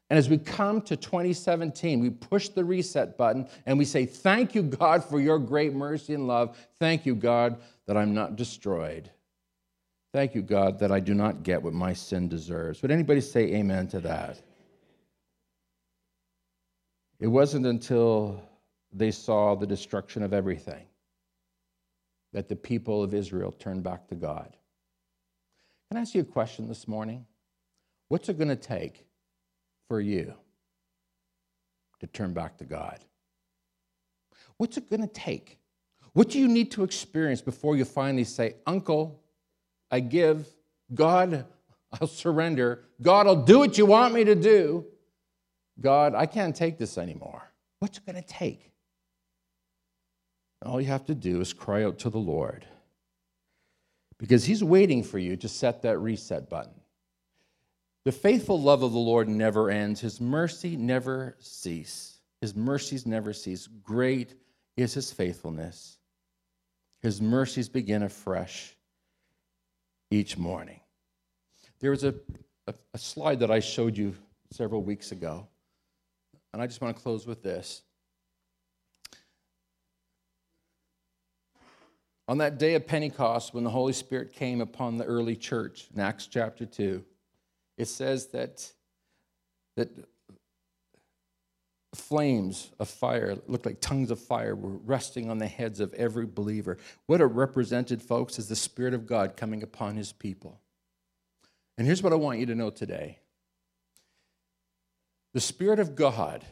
And 0.10 0.18
as 0.18 0.30
we 0.30 0.38
come 0.38 0.82
to 0.84 0.96
2017, 0.96 2.00
we 2.00 2.10
push 2.10 2.48
the 2.48 2.64
reset 2.64 3.18
button 3.18 3.48
and 3.66 3.78
we 3.78 3.84
say, 3.84 4.06
Thank 4.06 4.56
you, 4.56 4.64
God, 4.64 5.04
for 5.04 5.20
your 5.20 5.38
great 5.38 5.74
mercy 5.74 6.14
and 6.14 6.28
love. 6.28 6.58
Thank 6.80 7.06
you, 7.06 7.14
God, 7.14 7.58
that 7.88 7.98
I'm 7.98 8.14
not 8.14 8.38
destroyed. 8.38 9.12
Thank 10.14 10.36
you, 10.36 10.42
God, 10.42 10.80
that 10.80 10.92
I 10.92 11.00
do 11.00 11.14
not 11.14 11.44
get 11.44 11.62
what 11.62 11.74
my 11.74 11.94
sin 11.94 12.28
deserves. 12.28 12.82
Would 12.82 12.92
anybody 12.92 13.22
say 13.22 13.54
amen 13.54 13.88
to 13.90 14.00
that? 14.02 14.42
It 17.20 17.28
wasn't 17.28 17.66
until 17.66 18.42
they 18.94 19.12
saw 19.12 19.56
the 19.56 19.68
destruction 19.68 20.24
of 20.24 20.34
everything 20.34 20.86
that 22.34 22.48
the 22.48 22.56
people 22.56 23.04
of 23.04 23.14
Israel 23.14 23.52
turned 23.52 23.84
back 23.84 24.08
to 24.08 24.16
God. 24.16 24.56
Can 25.90 25.98
I 25.98 26.02
ask 26.02 26.14
you 26.14 26.22
a 26.22 26.26
question 26.26 26.68
this 26.68 26.88
morning? 26.88 27.26
What's 28.10 28.30
it 28.30 28.38
going 28.38 28.50
to 28.50 28.56
take 28.56 29.06
for 29.88 30.00
you 30.00 30.34
to 32.00 32.08
turn 32.08 32.34
back 32.34 32.58
to 32.58 32.66
God? 32.66 33.00
What's 34.58 34.78
it 34.78 34.90
going 34.90 35.02
to 35.02 35.08
take? 35.08 35.60
What 36.14 36.30
do 36.30 36.40
you 36.40 36.48
need 36.48 36.72
to 36.72 36.84
experience 36.84 37.42
before 37.42 37.76
you 37.76 37.86
finally 37.86 38.24
say, 38.24 38.56
Uncle, 38.66 39.22
I 39.92 40.00
give. 40.00 40.48
God, 40.94 41.46
I'll 41.92 42.08
surrender. 42.08 42.84
God, 43.02 43.28
I'll 43.28 43.44
do 43.44 43.60
what 43.60 43.78
you 43.78 43.86
want 43.86 44.14
me 44.14 44.24
to 44.26 44.36
do. 44.36 44.86
God, 45.80 46.16
I 46.16 46.26
can't 46.26 46.56
take 46.56 46.78
this 46.78 46.98
anymore. 46.98 47.44
What's 47.80 47.98
it 47.98 48.06
going 48.06 48.22
to 48.22 48.28
take? 48.28 48.72
All 50.66 50.82
you 50.82 50.88
have 50.88 51.06
to 51.06 51.16
do 51.16 51.40
is 51.40 51.54
cry 51.54 51.84
out 51.84 52.00
to 52.00 52.10
the 52.10 52.18
Lord 52.18 52.66
because 54.18 54.46
He's 54.46 54.64
waiting 54.64 55.04
for 55.04 55.20
you 55.20 55.36
to 55.38 55.48
set 55.48 55.84
that 55.84 56.00
reset 56.00 56.50
button. 56.50 56.82
The 58.06 58.12
faithful 58.12 58.60
love 58.62 58.84
of 58.84 58.92
the 58.92 58.98
Lord 58.98 59.30
never 59.30 59.70
ends, 59.70 60.02
His 60.02 60.20
mercy 60.20 60.76
never 60.76 61.36
cease. 61.40 62.20
His 62.42 62.56
mercies 62.56 63.06
never 63.06 63.34
cease. 63.34 63.68
Great 63.68 64.34
is 64.76 64.94
His 64.94 65.12
faithfulness. 65.12 65.98
His 67.02 67.22
mercies 67.22 67.70
begin 67.70 68.04
afresh 68.04 68.77
each 70.10 70.38
morning. 70.38 70.80
There 71.80 71.92
was 71.92 72.04
a, 72.04 72.16
a, 72.68 72.74
a 72.94 72.98
slide 72.98 73.40
that 73.40 73.52
I 73.52 73.60
showed 73.60 73.98
you 73.98 74.16
several 74.52 74.84
weeks 74.84 75.12
ago, 75.12 75.48
and 76.54 76.62
I 76.62 76.68
just 76.68 76.82
want 76.82 76.96
to 76.96 77.02
close 77.02 77.28
with 77.28 77.44
this. 77.44 77.84
On 82.30 82.40
that 82.40 82.58
day 82.58 82.76
of 82.76 82.86
Pentecost, 82.86 83.54
when 83.54 83.64
the 83.64 83.70
Holy 83.70 83.94
Spirit 83.94 84.34
came 84.34 84.60
upon 84.60 84.98
the 84.98 85.06
early 85.06 85.36
church, 85.36 85.88
in 85.94 86.02
Acts 86.02 86.28
chapter 86.28 86.66
2, 86.66 87.04
it 87.78 87.88
says 87.88 88.28
that, 88.28 88.70
that 89.78 89.90
flames 91.98 92.72
of 92.80 92.90
fire, 92.90 93.36
looked 93.48 93.66
like 93.66 93.82
tongues 93.82 94.12
of 94.12 94.20
fire, 94.20 94.56
were 94.56 94.78
resting 94.78 95.30
on 95.30 95.38
the 95.38 95.48
heads 95.48 95.80
of 95.80 95.94
every 95.94 96.26
believer. 96.26 96.78
What 97.06 97.22
it 97.22 97.26
represented, 97.26 98.02
folks, 98.02 98.40
is 98.40 98.48
the 98.48 98.56
Spirit 98.56 98.94
of 98.94 99.06
God 99.06 99.36
coming 99.36 99.64
upon 99.64 99.96
his 99.96 100.12
people. 100.12 100.60
And 101.78 101.86
here's 101.86 102.02
what 102.02 102.14
I 102.14 102.18
want 102.18 102.40
you 102.40 102.46
to 102.48 102.56
know 102.56 102.70
today 102.70 103.20
the 105.34 105.42
Spirit 105.42 105.80
of 105.80 105.96
God 105.96 106.46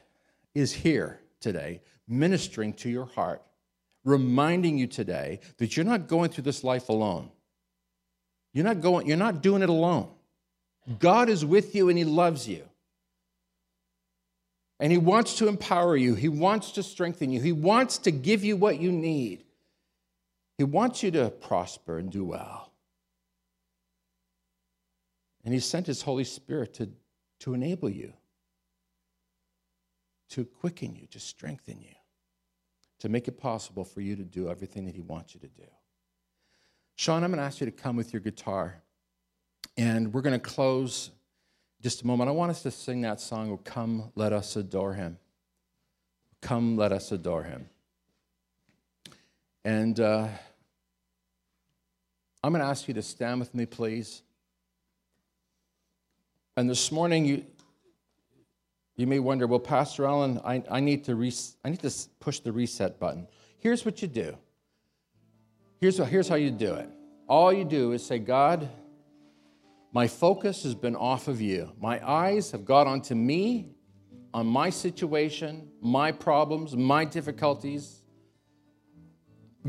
is 0.54 0.74
here 0.74 1.20
today, 1.40 1.82
ministering 2.08 2.74
to 2.74 2.90
your 2.90 3.06
heart 3.06 3.42
reminding 4.06 4.78
you 4.78 4.88
today 4.88 5.40
that 5.58 5.76
you're 5.76 5.86
not 5.86 6.08
going 6.08 6.30
through 6.30 6.44
this 6.44 6.64
life 6.64 6.88
alone. 6.88 7.30
You're 8.54 8.64
not 8.64 8.80
going, 8.80 9.08
you're 9.08 9.18
not 9.18 9.42
doing 9.42 9.62
it 9.64 9.70
alone. 9.70 10.10
God 11.00 11.28
is 11.28 11.44
with 11.44 11.76
you 11.76 11.90
and 11.90 11.98
He 11.98 12.06
loves 12.06 12.48
you. 12.48 12.64
And 14.80 14.92
He 14.92 14.98
wants 14.98 15.36
to 15.38 15.48
empower 15.48 15.96
you, 15.96 16.16
He 16.16 16.30
wants 16.30 16.72
to 16.74 16.84
strengthen 16.84 17.32
you, 17.32 17.42
He 17.42 17.52
wants 17.52 17.98
to 18.00 18.12
give 18.12 18.44
you 18.44 18.58
what 18.58 18.80
you 18.80 18.92
need. 18.92 19.44
He 20.58 20.64
wants 20.64 21.04
you 21.04 21.12
to 21.12 21.30
prosper 21.30 21.98
and 21.98 22.10
do 22.10 22.24
well. 22.24 22.72
And 25.44 25.54
He 25.54 25.60
sent 25.60 25.88
His 25.88 26.02
Holy 26.02 26.24
Spirit 26.24 26.74
to, 26.76 26.90
to 27.42 27.54
enable 27.54 27.90
you, 27.90 28.14
to 30.30 30.46
quicken 30.46 30.96
you, 30.96 31.08
to 31.08 31.20
strengthen 31.20 31.82
you 31.82 31.96
to 33.00 33.10
make 33.10 33.28
it 33.28 33.38
possible 33.38 33.84
for 33.84 34.02
you 34.02 34.16
to 34.16 34.24
do 34.24 34.50
everything 34.50 34.86
that 34.86 34.96
He 34.96 35.02
wants 35.02 35.34
you 35.34 35.40
to 35.42 35.48
do. 35.48 35.68
Sean, 36.96 37.24
I'm 37.24 37.30
going 37.30 37.40
to 37.40 37.46
ask 37.46 37.60
you 37.60 37.66
to 37.66 37.72
come 37.72 37.96
with 37.96 38.14
your 38.14 38.20
guitar, 38.22 38.82
and 39.78 40.14
we're 40.14 40.22
going 40.22 40.40
to 40.40 40.40
close 40.40 41.12
just 41.82 42.02
a 42.02 42.08
moment. 42.08 42.30
I 42.30 42.34
want 42.34 42.52
us 42.52 42.64
to 42.64 42.72
sing 42.72 43.02
that 43.02 43.20
song, 43.20 43.58
Come, 43.64 44.12
Let 44.16 44.34
Us 44.34 44.56
Adore 44.56 44.94
Him. 44.94 45.18
Come, 46.42 46.78
let 46.78 46.92
us 46.92 47.12
adore 47.12 47.44
Him. 47.44 47.70
And 49.64 50.00
uh, 50.00 50.28
I'm 52.44 52.52
going 52.52 52.62
to 52.62 52.68
ask 52.68 52.88
you 52.88 52.94
to 52.94 53.02
stand 53.02 53.40
with 53.40 53.56
me, 53.56 53.66
please. 53.66 54.22
And 56.56 56.70
this 56.70 56.92
morning, 56.92 57.26
you, 57.26 57.44
you 58.96 59.08
may 59.08 59.20
wonder, 59.20 59.48
well, 59.48 59.60
Pastor 59.60 60.06
Allen, 60.06 60.40
I, 60.46 60.64
I, 60.70 60.80
need 60.80 61.04
to 61.06 61.16
res- 61.16 61.58
I 61.66 61.70
need 61.70 61.82
to 61.82 61.92
push 62.20 62.40
the 62.40 62.52
reset 62.52 63.00
button. 63.00 63.28
Here's 63.58 63.84
what 63.84 64.02
you 64.04 64.08
do. 64.08 64.38
Here's, 65.82 65.98
here's 65.98 66.30
how 66.30 66.36
you 66.36 66.52
do 66.52 66.76
it. 66.76 66.90
All 67.28 67.52
you 67.52 67.66
do 67.66 67.92
is 67.92 68.06
say, 68.06 68.20
God, 68.20 68.70
my 69.96 70.10
focus 70.10 70.64
has 70.64 70.76
been 70.76 70.94
off 70.94 71.30
of 71.30 71.40
you. 71.40 71.72
My 71.80 72.06
eyes 72.06 72.52
have 72.52 72.66
got 72.66 72.86
onto 72.86 73.16
me, 73.16 73.70
on 74.34 74.46
my 74.46 74.70
situation, 74.70 75.70
my 75.80 76.12
problems, 76.12 76.76
my 76.76 77.06
difficulties. 77.06 78.02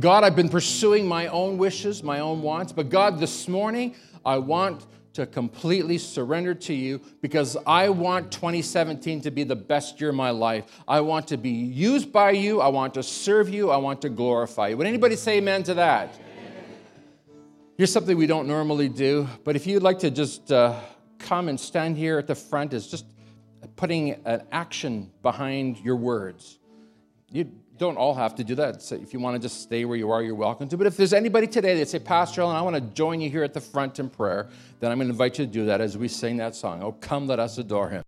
God, 0.00 0.24
I've 0.24 0.34
been 0.34 0.48
pursuing 0.48 1.06
my 1.06 1.28
own 1.28 1.58
wishes, 1.58 2.02
my 2.02 2.18
own 2.18 2.42
wants, 2.42 2.72
but 2.72 2.88
God, 2.88 3.20
this 3.20 3.46
morning, 3.46 3.94
I 4.24 4.38
want 4.38 4.86
to 5.12 5.26
completely 5.26 5.96
surrender 5.96 6.54
to 6.54 6.74
you 6.74 7.00
because 7.22 7.56
I 7.64 7.88
want 7.88 8.32
2017 8.32 9.20
to 9.20 9.30
be 9.30 9.44
the 9.44 9.54
best 9.54 10.00
year 10.00 10.10
of 10.10 10.16
my 10.16 10.30
life. 10.30 10.64
I 10.88 11.02
want 11.02 11.28
to 11.28 11.36
be 11.36 11.50
used 11.50 12.10
by 12.10 12.32
you. 12.32 12.60
I 12.60 12.66
want 12.66 12.94
to 12.94 13.02
serve 13.04 13.48
you. 13.48 13.70
I 13.70 13.76
want 13.76 14.02
to 14.02 14.08
glorify 14.08 14.68
you. 14.70 14.76
Would 14.76 14.88
anybody 14.88 15.14
say 15.14 15.38
amen 15.38 15.62
to 15.62 15.74
that? 15.74 16.18
Here's 17.76 17.92
something 17.92 18.16
we 18.16 18.26
don't 18.26 18.48
normally 18.48 18.88
do, 18.88 19.28
but 19.44 19.54
if 19.54 19.66
you'd 19.66 19.82
like 19.82 19.98
to 19.98 20.10
just 20.10 20.50
uh, 20.50 20.80
come 21.18 21.50
and 21.50 21.60
stand 21.60 21.98
here 21.98 22.16
at 22.16 22.26
the 22.26 22.34
front, 22.34 22.72
is 22.72 22.86
just 22.86 23.04
putting 23.76 24.12
an 24.24 24.44
action 24.50 25.10
behind 25.20 25.78
your 25.80 25.96
words. 25.96 26.58
You 27.30 27.52
don't 27.76 27.98
all 27.98 28.14
have 28.14 28.34
to 28.36 28.44
do 28.44 28.54
that. 28.54 28.80
So 28.80 28.94
if 28.94 29.12
you 29.12 29.20
want 29.20 29.36
to 29.36 29.46
just 29.46 29.60
stay 29.60 29.84
where 29.84 29.98
you 29.98 30.10
are, 30.10 30.22
you're 30.22 30.34
welcome 30.34 30.70
to. 30.70 30.78
But 30.78 30.86
if 30.86 30.96
there's 30.96 31.12
anybody 31.12 31.46
today 31.46 31.76
that 31.78 31.88
say, 31.90 31.98
Pastor 31.98 32.40
Allen, 32.40 32.56
I 32.56 32.62
want 32.62 32.76
to 32.76 32.80
join 32.80 33.20
you 33.20 33.28
here 33.28 33.44
at 33.44 33.52
the 33.52 33.60
front 33.60 33.98
in 33.98 34.08
prayer, 34.08 34.48
then 34.80 34.90
I'm 34.90 34.96
going 34.96 35.08
to 35.08 35.12
invite 35.12 35.38
you 35.38 35.44
to 35.44 35.52
do 35.52 35.66
that 35.66 35.82
as 35.82 35.98
we 35.98 36.08
sing 36.08 36.38
that 36.38 36.54
song. 36.54 36.82
Oh, 36.82 36.92
come, 36.92 37.26
let 37.26 37.38
us 37.38 37.58
adore 37.58 37.90
him. 37.90 38.05